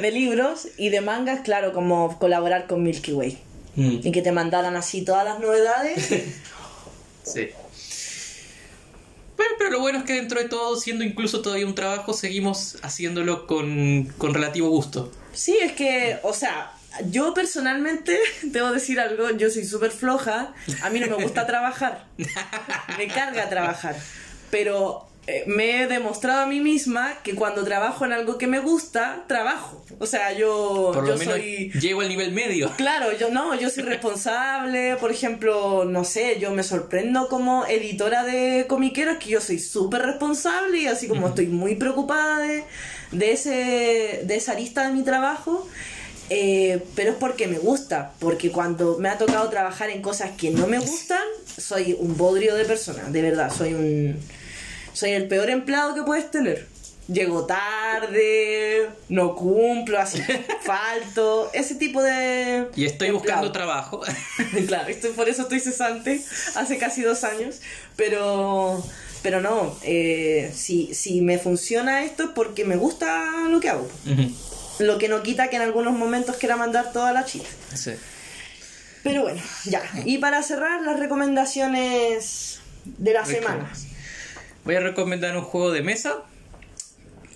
de 0.00 0.10
libros, 0.10 0.66
y 0.76 0.88
de 0.88 1.00
mangas, 1.00 1.40
claro, 1.42 1.72
como 1.72 2.18
colaborar 2.18 2.66
con 2.66 2.82
Milky 2.82 3.12
Way. 3.12 3.38
Mm, 3.76 3.98
Y 4.02 4.12
que 4.12 4.20
te 4.22 4.32
mandaran 4.32 4.76
así 4.76 5.02
todas 5.04 5.24
las 5.24 5.38
novedades. 5.40 6.08
Sí. 7.24 7.48
Pero 9.58 9.70
lo 9.70 9.80
bueno 9.80 9.98
es 9.98 10.04
que 10.04 10.14
dentro 10.14 10.40
de 10.40 10.48
todo, 10.48 10.76
siendo 10.76 11.04
incluso 11.04 11.42
todavía 11.42 11.66
un 11.66 11.74
trabajo, 11.74 12.12
seguimos 12.12 12.76
haciéndolo 12.82 13.46
con, 13.46 14.04
con 14.18 14.34
relativo 14.34 14.68
gusto. 14.68 15.10
Sí, 15.32 15.56
es 15.60 15.72
que, 15.72 16.18
o 16.22 16.32
sea, 16.32 16.72
yo 17.10 17.34
personalmente, 17.34 18.18
debo 18.42 18.70
decir 18.72 19.00
algo, 19.00 19.30
yo 19.30 19.50
soy 19.50 19.64
súper 19.64 19.90
floja, 19.90 20.54
a 20.82 20.90
mí 20.90 21.00
no 21.00 21.16
me 21.16 21.22
gusta 21.22 21.46
trabajar, 21.46 22.06
me 22.98 23.08
carga 23.08 23.48
trabajar, 23.48 23.96
pero 24.50 25.08
eh, 25.26 25.44
me 25.46 25.82
he 25.82 25.86
demostrado 25.86 26.42
a 26.42 26.46
mí 26.46 26.60
misma 26.60 27.14
que 27.22 27.34
cuando 27.34 27.64
trabajo 27.64 28.04
en 28.04 28.12
algo 28.12 28.36
que 28.36 28.46
me 28.46 28.60
gusta, 28.60 29.24
trabajo. 29.26 29.82
O 29.98 30.06
sea, 30.06 30.32
yo, 30.36 30.90
Por 30.92 31.06
yo 31.06 31.12
lo 31.12 31.18
menos 31.18 31.34
soy... 31.34 31.70
llego 31.80 32.02
al 32.02 32.08
nivel 32.08 32.32
medio. 32.32 32.70
Claro, 32.84 33.16
yo 33.16 33.30
no, 33.30 33.58
yo 33.58 33.70
soy 33.70 33.84
responsable, 33.84 34.96
por 34.96 35.10
ejemplo, 35.10 35.86
no 35.86 36.04
sé, 36.04 36.38
yo 36.38 36.50
me 36.50 36.62
sorprendo 36.62 37.28
como 37.28 37.64
editora 37.66 38.24
de 38.24 38.66
comiqueros 38.68 39.16
que 39.16 39.30
yo 39.30 39.40
soy 39.40 39.58
súper 39.58 40.02
responsable 40.02 40.80
y 40.80 40.86
así 40.86 41.08
como 41.08 41.28
estoy 41.28 41.46
muy 41.46 41.76
preocupada 41.76 42.40
de, 42.40 42.64
de, 43.12 43.32
ese, 43.32 44.20
de 44.24 44.36
esa 44.36 44.52
arista 44.52 44.86
de 44.86 44.92
mi 44.92 45.02
trabajo, 45.02 45.66
eh, 46.28 46.82
pero 46.94 47.12
es 47.12 47.16
porque 47.16 47.46
me 47.46 47.58
gusta, 47.58 48.12
porque 48.18 48.50
cuando 48.50 48.98
me 48.98 49.08
ha 49.08 49.16
tocado 49.16 49.48
trabajar 49.48 49.88
en 49.88 50.02
cosas 50.02 50.32
que 50.32 50.50
no 50.50 50.66
me 50.66 50.78
gustan, 50.78 51.22
soy 51.56 51.96
un 51.98 52.16
bodrio 52.18 52.54
de 52.54 52.66
persona, 52.66 53.04
de 53.04 53.22
verdad, 53.22 53.50
soy 53.50 53.72
un... 53.72 54.18
Soy 54.94 55.10
el 55.10 55.28
peor 55.28 55.50
empleado 55.50 55.94
que 55.94 56.02
puedes 56.02 56.30
tener. 56.30 56.66
Llego 57.08 57.44
tarde, 57.44 58.88
no 59.10 59.34
cumplo, 59.34 59.98
así, 59.98 60.22
falto, 60.62 61.50
ese 61.52 61.74
tipo 61.74 62.02
de... 62.02 62.68
Y 62.76 62.86
estoy 62.86 63.10
buscando 63.10 63.52
trabajo. 63.52 64.00
claro, 64.66 64.88
estoy, 64.88 65.10
por 65.10 65.28
eso 65.28 65.42
estoy 65.42 65.60
cesante 65.60 66.22
hace 66.54 66.78
casi 66.78 67.02
dos 67.02 67.22
años, 67.24 67.60
pero, 67.94 68.82
pero 69.22 69.42
no, 69.42 69.76
eh, 69.82 70.50
si, 70.54 70.94
si 70.94 71.20
me 71.20 71.38
funciona 71.38 72.04
esto 72.04 72.22
es 72.22 72.30
porque 72.30 72.64
me 72.64 72.76
gusta 72.76 73.48
lo 73.50 73.60
que 73.60 73.68
hago. 73.68 73.86
Lo 74.78 74.96
que 74.96 75.08
no 75.08 75.22
quita 75.22 75.50
que 75.50 75.56
en 75.56 75.62
algunos 75.62 75.92
momentos 75.92 76.36
quiera 76.36 76.56
mandar 76.56 76.90
toda 76.92 77.12
la 77.12 77.26
chica. 77.26 77.48
Sí. 77.74 77.92
Pero 79.02 79.22
bueno, 79.22 79.42
ya. 79.66 79.82
Y 80.06 80.18
para 80.18 80.42
cerrar, 80.42 80.80
las 80.80 80.98
recomendaciones 80.98 82.60
de 82.86 83.12
la 83.12 83.26
semana. 83.26 83.70
Voy 84.64 84.76
a 84.76 84.80
recomendar 84.80 85.36
un 85.36 85.42
juego 85.42 85.70
de 85.72 85.82
mesa. 85.82 86.22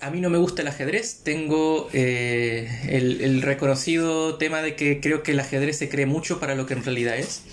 A 0.01 0.09
mí 0.11 0.21
no 0.21 0.29
me 0.29 0.37
gusta 0.37 0.61
el 0.61 0.67
ajedrez. 0.69 1.21
Tengo 1.23 1.89
eh, 1.93 2.69
el, 2.89 3.21
el 3.21 3.41
reconocido 3.41 4.35
tema 4.37 4.61
de 4.61 4.75
que 4.75 4.99
creo 5.01 5.23
que 5.23 5.31
el 5.33 5.39
ajedrez 5.39 5.77
se 5.77 5.89
cree 5.89 6.05
mucho 6.05 6.39
para 6.39 6.55
lo 6.55 6.65
que 6.65 6.73
en 6.73 6.83
realidad 6.83 7.17
es. 7.17 7.43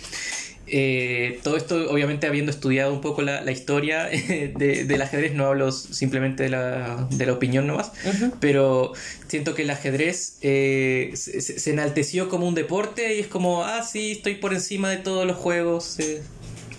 Eh, 0.68 1.38
todo 1.44 1.56
esto, 1.56 1.88
obviamente, 1.90 2.26
habiendo 2.26 2.50
estudiado 2.50 2.92
un 2.92 3.00
poco 3.00 3.22
la, 3.22 3.40
la 3.42 3.52
historia 3.52 4.10
eh, 4.10 4.52
de- 4.58 4.84
del 4.84 5.02
ajedrez, 5.02 5.32
no 5.34 5.46
hablo 5.46 5.70
simplemente 5.70 6.42
de 6.44 6.48
la, 6.48 7.06
de 7.10 7.24
la 7.26 7.32
opinión 7.34 7.66
nomás, 7.68 7.92
pero 8.40 8.92
siento 9.28 9.54
que 9.54 9.62
el 9.62 9.70
ajedrez 9.70 10.38
eh, 10.42 11.12
se, 11.14 11.40
se- 11.40 11.60
se 11.60 11.70
enalteció 11.70 12.28
como 12.28 12.48
un 12.48 12.54
deporte 12.56 13.14
y 13.16 13.20
es 13.20 13.28
como, 13.28 13.62
ah, 13.64 13.82
sí, 13.84 14.12
estoy 14.12 14.36
por 14.36 14.54
encima 14.54 14.90
de 14.90 14.96
todos 14.96 15.24
los 15.24 15.36
juegos. 15.36 15.98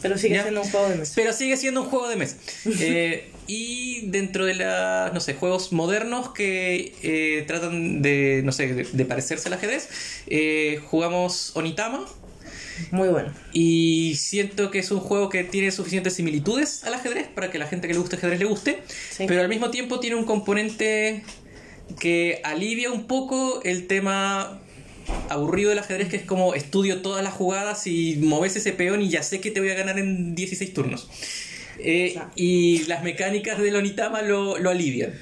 Pero 0.02 0.18
sigue 0.18 0.36
Ya. 0.36 0.44
siendo 0.44 0.62
un 0.62 0.70
juego 0.70 0.90
de 0.90 0.96
mesa. 0.96 1.14
pero 1.16 1.34
sigue 1.34 1.58
siendo 1.58 1.82
un 1.84 1.90
juego 1.90 2.08
de 2.10 2.16
mesa. 2.16 2.38
Eh, 2.80 3.30
y 3.48 4.02
dentro 4.08 4.46
de 4.46 4.56
las, 4.56 5.14
no 5.14 5.20
sé, 5.22 5.34
juegos 5.34 5.72
modernos 5.72 6.32
que 6.34 6.94
eh, 7.02 7.44
tratan 7.48 8.02
de, 8.02 8.42
no 8.44 8.52
sé, 8.52 8.74
de, 8.74 8.84
de 8.84 9.06
parecerse 9.06 9.48
al 9.48 9.54
ajedrez, 9.54 9.88
eh, 10.28 10.82
jugamos 10.86 11.52
Onitama. 11.56 12.06
Muy 12.92 13.08
bueno. 13.08 13.34
Y 13.54 14.16
siento 14.20 14.70
que 14.70 14.80
es 14.80 14.92
un 14.92 15.00
juego 15.00 15.30
que 15.30 15.44
tiene 15.44 15.72
suficientes 15.72 16.14
similitudes 16.14 16.84
al 16.84 16.94
ajedrez 16.94 17.28
para 17.28 17.50
que 17.50 17.58
la 17.58 17.66
gente 17.68 17.88
que 17.88 17.94
le 17.94 18.00
guste 18.00 18.18
ajedrez 18.18 18.38
le 18.40 18.46
guste. 18.46 18.84
Sí. 19.10 19.24
Pero 19.28 19.42
al 19.42 19.50
mismo 19.50 19.72
tiempo 19.72 20.00
tiene 20.00 20.16
un 20.18 20.26
componente 20.26 21.24
que 22.00 22.42
alivia 22.44 22.92
un 22.92 23.08
poco 23.08 23.62
el 23.64 23.88
tema 23.88 24.62
aburrido 25.30 25.70
del 25.70 25.80
ajedrez, 25.80 26.10
que 26.10 26.18
es 26.18 26.24
como 26.24 26.54
estudio 26.54 27.02
todas 27.02 27.24
las 27.24 27.34
jugadas 27.34 27.88
y 27.88 28.18
moves 28.18 28.56
ese 28.56 28.74
peón 28.74 29.02
y 29.02 29.10
ya 29.10 29.24
sé 29.24 29.42
que 29.42 29.52
te 29.52 29.60
voy 29.60 29.70
a 29.70 29.76
ganar 29.76 30.00
en 30.00 30.36
16 30.36 30.74
turnos. 30.74 31.10
Eh, 31.80 32.20
y 32.36 32.86
las 32.86 33.04
mecánicas 33.04 33.60
del 33.60 33.76
Onitama 33.76 34.22
lo, 34.22 34.58
lo 34.58 34.70
alivian. 34.70 35.14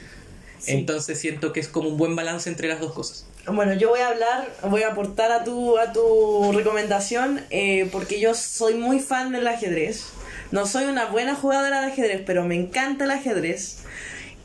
Sí. 0.60 0.72
Entonces 0.72 1.20
siento 1.20 1.54
que 1.54 1.60
es 1.60 1.68
como 1.68 1.90
un 1.90 1.98
buen 1.98 2.16
balance 2.16 2.50
entre 2.50 2.68
las 2.68 2.80
dos 2.80 2.94
cosas. 2.94 3.26
Bueno, 3.48 3.76
yo 3.76 3.90
voy 3.90 4.00
a 4.00 4.08
hablar, 4.08 4.50
voy 4.64 4.82
a 4.82 4.90
aportar 4.90 5.32
a 5.32 5.44
tu, 5.44 5.78
a 5.78 5.94
tu 5.94 6.52
recomendación, 6.52 7.42
eh, 7.52 7.88
porque 7.92 8.20
yo 8.20 8.34
soy 8.34 8.74
muy 8.74 9.00
fan 9.00 9.32
del 9.32 9.46
ajedrez. 9.46 10.06
No 10.52 10.66
soy 10.66 10.86
una 10.86 11.06
buena 11.08 11.36
jugadora 11.36 11.82
de 11.82 11.88
ajedrez, 11.88 12.24
pero 12.26 12.44
me 12.44 12.56
encanta 12.56 13.04
el 13.04 13.12
ajedrez. 13.12 13.80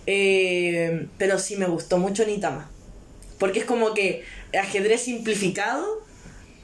Eh, 0.07 1.07
pero 1.17 1.39
sí 1.39 1.57
me 1.57 1.67
gustó 1.67 1.97
mucho 1.99 2.27
Nitama. 2.27 2.69
Porque 3.39 3.61
es 3.61 3.65
como 3.65 3.95
que 3.95 4.23
ajedrez 4.59 5.03
simplificado, 5.03 6.05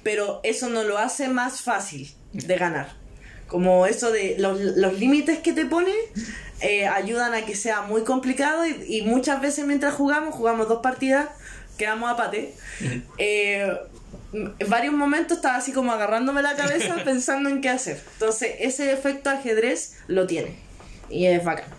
pero 0.02 0.40
eso 0.42 0.68
no 0.68 0.84
lo 0.84 0.98
hace 0.98 1.28
más 1.28 1.62
fácil 1.62 2.10
de 2.32 2.56
ganar. 2.56 2.94
Como 3.48 3.86
eso 3.86 4.10
de 4.10 4.36
los, 4.38 4.60
los 4.60 4.98
límites 4.98 5.38
que 5.38 5.52
te 5.52 5.66
pone 5.66 5.92
eh, 6.60 6.86
ayudan 6.86 7.34
a 7.34 7.44
que 7.44 7.54
sea 7.54 7.82
muy 7.82 8.02
complicado 8.02 8.66
y, 8.66 8.98
y 8.98 9.02
muchas 9.02 9.40
veces 9.40 9.66
mientras 9.66 9.94
jugamos, 9.94 10.34
jugamos 10.34 10.68
dos 10.68 10.80
partidas, 10.82 11.28
quedamos 11.76 12.10
a 12.10 12.16
pate. 12.16 12.54
Eh, 13.18 13.72
en 14.32 14.68
varios 14.68 14.92
momentos 14.92 15.38
estaba 15.38 15.56
así 15.56 15.72
como 15.72 15.92
agarrándome 15.92 16.42
la 16.42 16.56
cabeza 16.56 16.96
pensando 17.04 17.48
en 17.48 17.60
qué 17.60 17.70
hacer. 17.70 18.02
Entonces 18.14 18.56
ese 18.60 18.92
efecto 18.92 19.30
ajedrez 19.30 19.96
lo 20.08 20.26
tiene 20.26 20.56
y 21.08 21.26
es 21.26 21.44
bacán. 21.44 21.70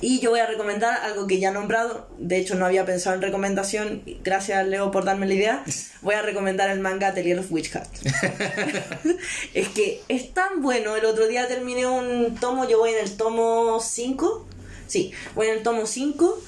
Y 0.00 0.20
yo 0.20 0.30
voy 0.30 0.40
a 0.40 0.46
recomendar 0.46 1.00
algo 1.02 1.26
que 1.26 1.40
ya 1.40 1.48
he 1.48 1.52
nombrado, 1.52 2.08
de 2.18 2.36
hecho 2.36 2.54
no 2.54 2.66
había 2.66 2.84
pensado 2.84 3.16
en 3.16 3.22
recomendación, 3.22 4.02
gracias 4.22 4.66
Leo 4.66 4.90
por 4.90 5.04
darme 5.04 5.26
la 5.26 5.34
idea, 5.34 5.64
voy 6.02 6.14
a 6.14 6.22
recomendar 6.22 6.70
el 6.70 6.80
manga 6.80 7.08
Atelier 7.08 7.38
of 7.38 7.50
Witch 7.50 7.74
Hat. 7.74 7.88
es 9.54 9.68
que 9.68 10.02
es 10.08 10.34
tan 10.34 10.60
bueno, 10.60 10.96
el 10.96 11.04
otro 11.06 11.26
día 11.28 11.48
terminé 11.48 11.86
un 11.86 12.34
tomo, 12.36 12.68
yo 12.68 12.78
voy 12.78 12.90
en 12.90 12.98
el 12.98 13.16
tomo 13.16 13.80
5, 13.80 14.46
sí, 14.86 15.12
voy 15.34 15.46
en 15.46 15.54
el 15.54 15.62
tomo 15.62 15.86
5, 15.86 16.42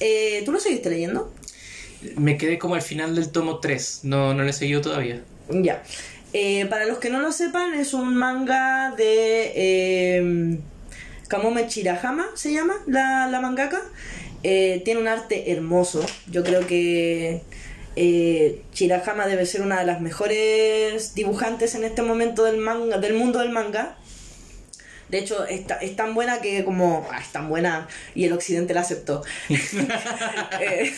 eh, 0.00 0.42
¿tú 0.44 0.52
lo 0.52 0.60
seguiste 0.60 0.90
leyendo? 0.90 1.32
Me 2.16 2.36
quedé 2.36 2.58
como 2.58 2.74
al 2.74 2.82
final 2.82 3.14
del 3.14 3.30
tomo 3.30 3.58
3, 3.58 4.00
no, 4.02 4.34
no 4.34 4.42
lo 4.42 4.50
he 4.50 4.52
seguido 4.52 4.82
todavía. 4.82 5.22
Ya. 5.48 5.82
Eh, 6.34 6.66
para 6.66 6.86
los 6.86 6.98
que 6.98 7.10
no 7.10 7.20
lo 7.20 7.30
sepan, 7.30 7.74
es 7.74 7.92
un 7.94 8.14
manga 8.16 8.94
de 8.96 9.52
eh, 9.54 10.58
Kamome 11.32 11.66
Chirahama, 11.66 12.26
se 12.34 12.52
llama 12.52 12.74
la, 12.86 13.26
la 13.26 13.40
mangaka. 13.40 13.80
Eh, 14.42 14.82
tiene 14.84 15.00
un 15.00 15.08
arte 15.08 15.50
hermoso. 15.50 16.04
Yo 16.30 16.44
creo 16.44 16.66
que 16.66 17.40
eh, 17.96 18.62
Chirahama 18.74 19.26
debe 19.26 19.46
ser 19.46 19.62
una 19.62 19.78
de 19.80 19.86
las 19.86 20.02
mejores 20.02 21.14
dibujantes 21.14 21.74
en 21.74 21.84
este 21.84 22.02
momento 22.02 22.44
del, 22.44 22.58
manga, 22.58 22.98
del 22.98 23.14
mundo 23.14 23.38
del 23.38 23.48
manga. 23.48 23.96
De 25.08 25.18
hecho, 25.20 25.46
es, 25.46 25.66
ta- 25.66 25.78
es 25.80 25.96
tan 25.96 26.12
buena 26.14 26.42
que 26.42 26.64
como... 26.64 27.08
ah, 27.10 27.18
es 27.18 27.32
tan 27.32 27.48
buena 27.48 27.88
y 28.14 28.26
el 28.26 28.32
occidente 28.34 28.74
la 28.74 28.82
aceptó. 28.82 29.22
Eh, 30.60 30.92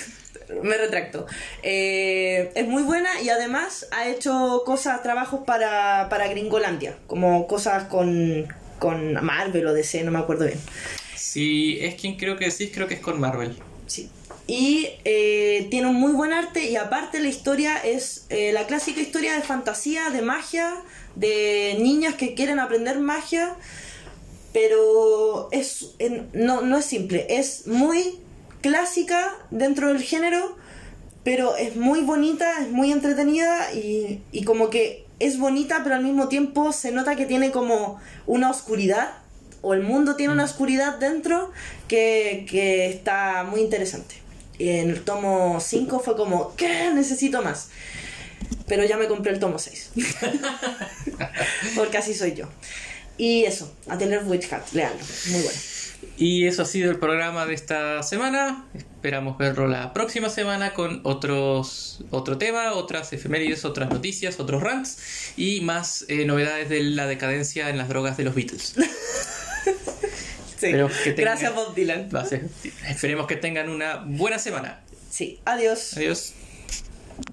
me 0.62 0.76
retracto. 0.76 1.26
Eh, 1.62 2.50
es 2.56 2.66
muy 2.66 2.82
buena 2.82 3.20
y 3.22 3.28
además 3.30 3.86
ha 3.92 4.08
hecho 4.08 4.62
cosas, 4.66 5.00
trabajos 5.02 5.40
para, 5.46 6.08
para 6.10 6.26
Gringolandia, 6.28 6.96
como 7.06 7.46
cosas 7.46 7.84
con, 7.84 8.46
con 8.78 9.14
Marvel 9.24 9.66
o 9.66 9.72
DC, 9.72 10.02
no 10.04 10.10
me 10.10 10.18
acuerdo 10.18 10.46
bien. 10.46 10.58
Si 11.16 11.78
es 11.80 11.94
quien 11.94 12.16
creo 12.16 12.36
que 12.36 12.46
decís, 12.50 12.70
creo 12.72 12.86
que 12.86 12.94
es 12.94 13.00
con 13.00 13.18
Marvel. 13.20 13.56
Sí. 13.86 14.08
Y 14.46 14.88
eh, 15.04 15.66
tiene 15.70 15.86
un 15.88 15.94
muy 15.96 16.12
buen 16.12 16.32
arte 16.32 16.68
y 16.70 16.76
aparte 16.76 17.18
la 17.20 17.28
historia 17.28 17.78
es 17.78 18.26
eh, 18.28 18.52
la 18.52 18.66
clásica 18.66 19.00
historia 19.00 19.34
de 19.34 19.42
fantasía, 19.42 20.10
de 20.10 20.20
magia, 20.20 20.74
de 21.14 21.76
niñas 21.80 22.14
que 22.16 22.34
quieren 22.34 22.58
aprender 22.60 22.98
magia, 22.98 23.56
pero 24.52 25.48
es 25.50 25.94
en- 25.98 26.28
no, 26.32 26.60
no 26.60 26.78
es 26.78 26.84
simple, 26.84 27.26
es 27.28 27.66
muy 27.66 28.18
clásica 28.60 29.34
dentro 29.50 29.88
del 29.88 30.02
género, 30.02 30.56
pero 31.24 31.56
es 31.56 31.76
muy 31.76 32.00
bonita, 32.02 32.60
es 32.60 32.70
muy 32.70 32.92
entretenida 32.92 33.72
y, 33.72 34.20
y 34.30 34.44
como 34.44 34.70
que 34.70 35.03
es 35.20 35.38
bonita, 35.38 35.80
pero 35.82 35.96
al 35.96 36.02
mismo 36.02 36.28
tiempo 36.28 36.72
se 36.72 36.92
nota 36.92 37.16
que 37.16 37.26
tiene 37.26 37.50
como 37.50 38.00
una 38.26 38.50
oscuridad, 38.50 39.12
o 39.62 39.74
el 39.74 39.82
mundo 39.82 40.16
tiene 40.16 40.32
una 40.32 40.44
oscuridad 40.44 40.98
dentro 40.98 41.50
que, 41.88 42.46
que 42.48 42.90
está 42.90 43.44
muy 43.44 43.60
interesante. 43.60 44.16
Y 44.58 44.68
en 44.68 44.90
el 44.90 45.02
tomo 45.02 45.58
5 45.60 46.00
fue 46.00 46.16
como, 46.16 46.54
¿qué? 46.56 46.90
Necesito 46.92 47.42
más. 47.42 47.68
Pero 48.66 48.84
ya 48.84 48.96
me 48.96 49.08
compré 49.08 49.32
el 49.32 49.40
tomo 49.40 49.58
6. 49.58 49.92
Porque 51.76 51.98
así 51.98 52.14
soy 52.14 52.34
yo. 52.34 52.46
Y 53.16 53.44
eso, 53.44 53.72
Atelier 53.88 54.24
Witch 54.24 54.52
Hat, 54.52 54.72
leanlo, 54.72 55.04
muy 55.30 55.40
bueno. 55.40 55.58
Y 56.16 56.46
eso 56.46 56.62
ha 56.62 56.64
sido 56.64 56.90
el 56.90 56.98
programa 56.98 57.46
de 57.46 57.54
esta 57.54 58.02
semana. 58.02 58.66
Esperamos 58.74 59.36
verlo 59.38 59.66
la 59.66 59.92
próxima 59.92 60.28
semana 60.30 60.72
con 60.74 61.00
otros 61.04 62.00
otro 62.10 62.38
tema, 62.38 62.72
otras 62.72 63.12
efemérides, 63.12 63.64
otras 63.64 63.90
noticias, 63.90 64.40
otros 64.40 64.62
rants 64.62 64.98
y 65.36 65.60
más 65.60 66.04
eh, 66.08 66.24
novedades 66.24 66.68
de 66.68 66.82
la 66.82 67.06
decadencia 67.06 67.68
en 67.68 67.78
las 67.78 67.88
drogas 67.88 68.16
de 68.16 68.24
los 68.24 68.34
Beatles. 68.34 68.74
Sí. 70.56 70.66
Esperemos 70.66 70.92
que 70.92 71.10
tengan- 71.12 71.24
Gracias 71.24 71.54
Bob 71.54 71.74
Dylan. 71.74 72.08
Esperemos 72.88 73.26
que 73.26 73.36
tengan 73.36 73.68
una 73.68 73.96
buena 74.06 74.38
semana. 74.38 74.80
Sí, 75.10 75.40
adiós. 75.44 75.94
Adiós. 75.96 76.32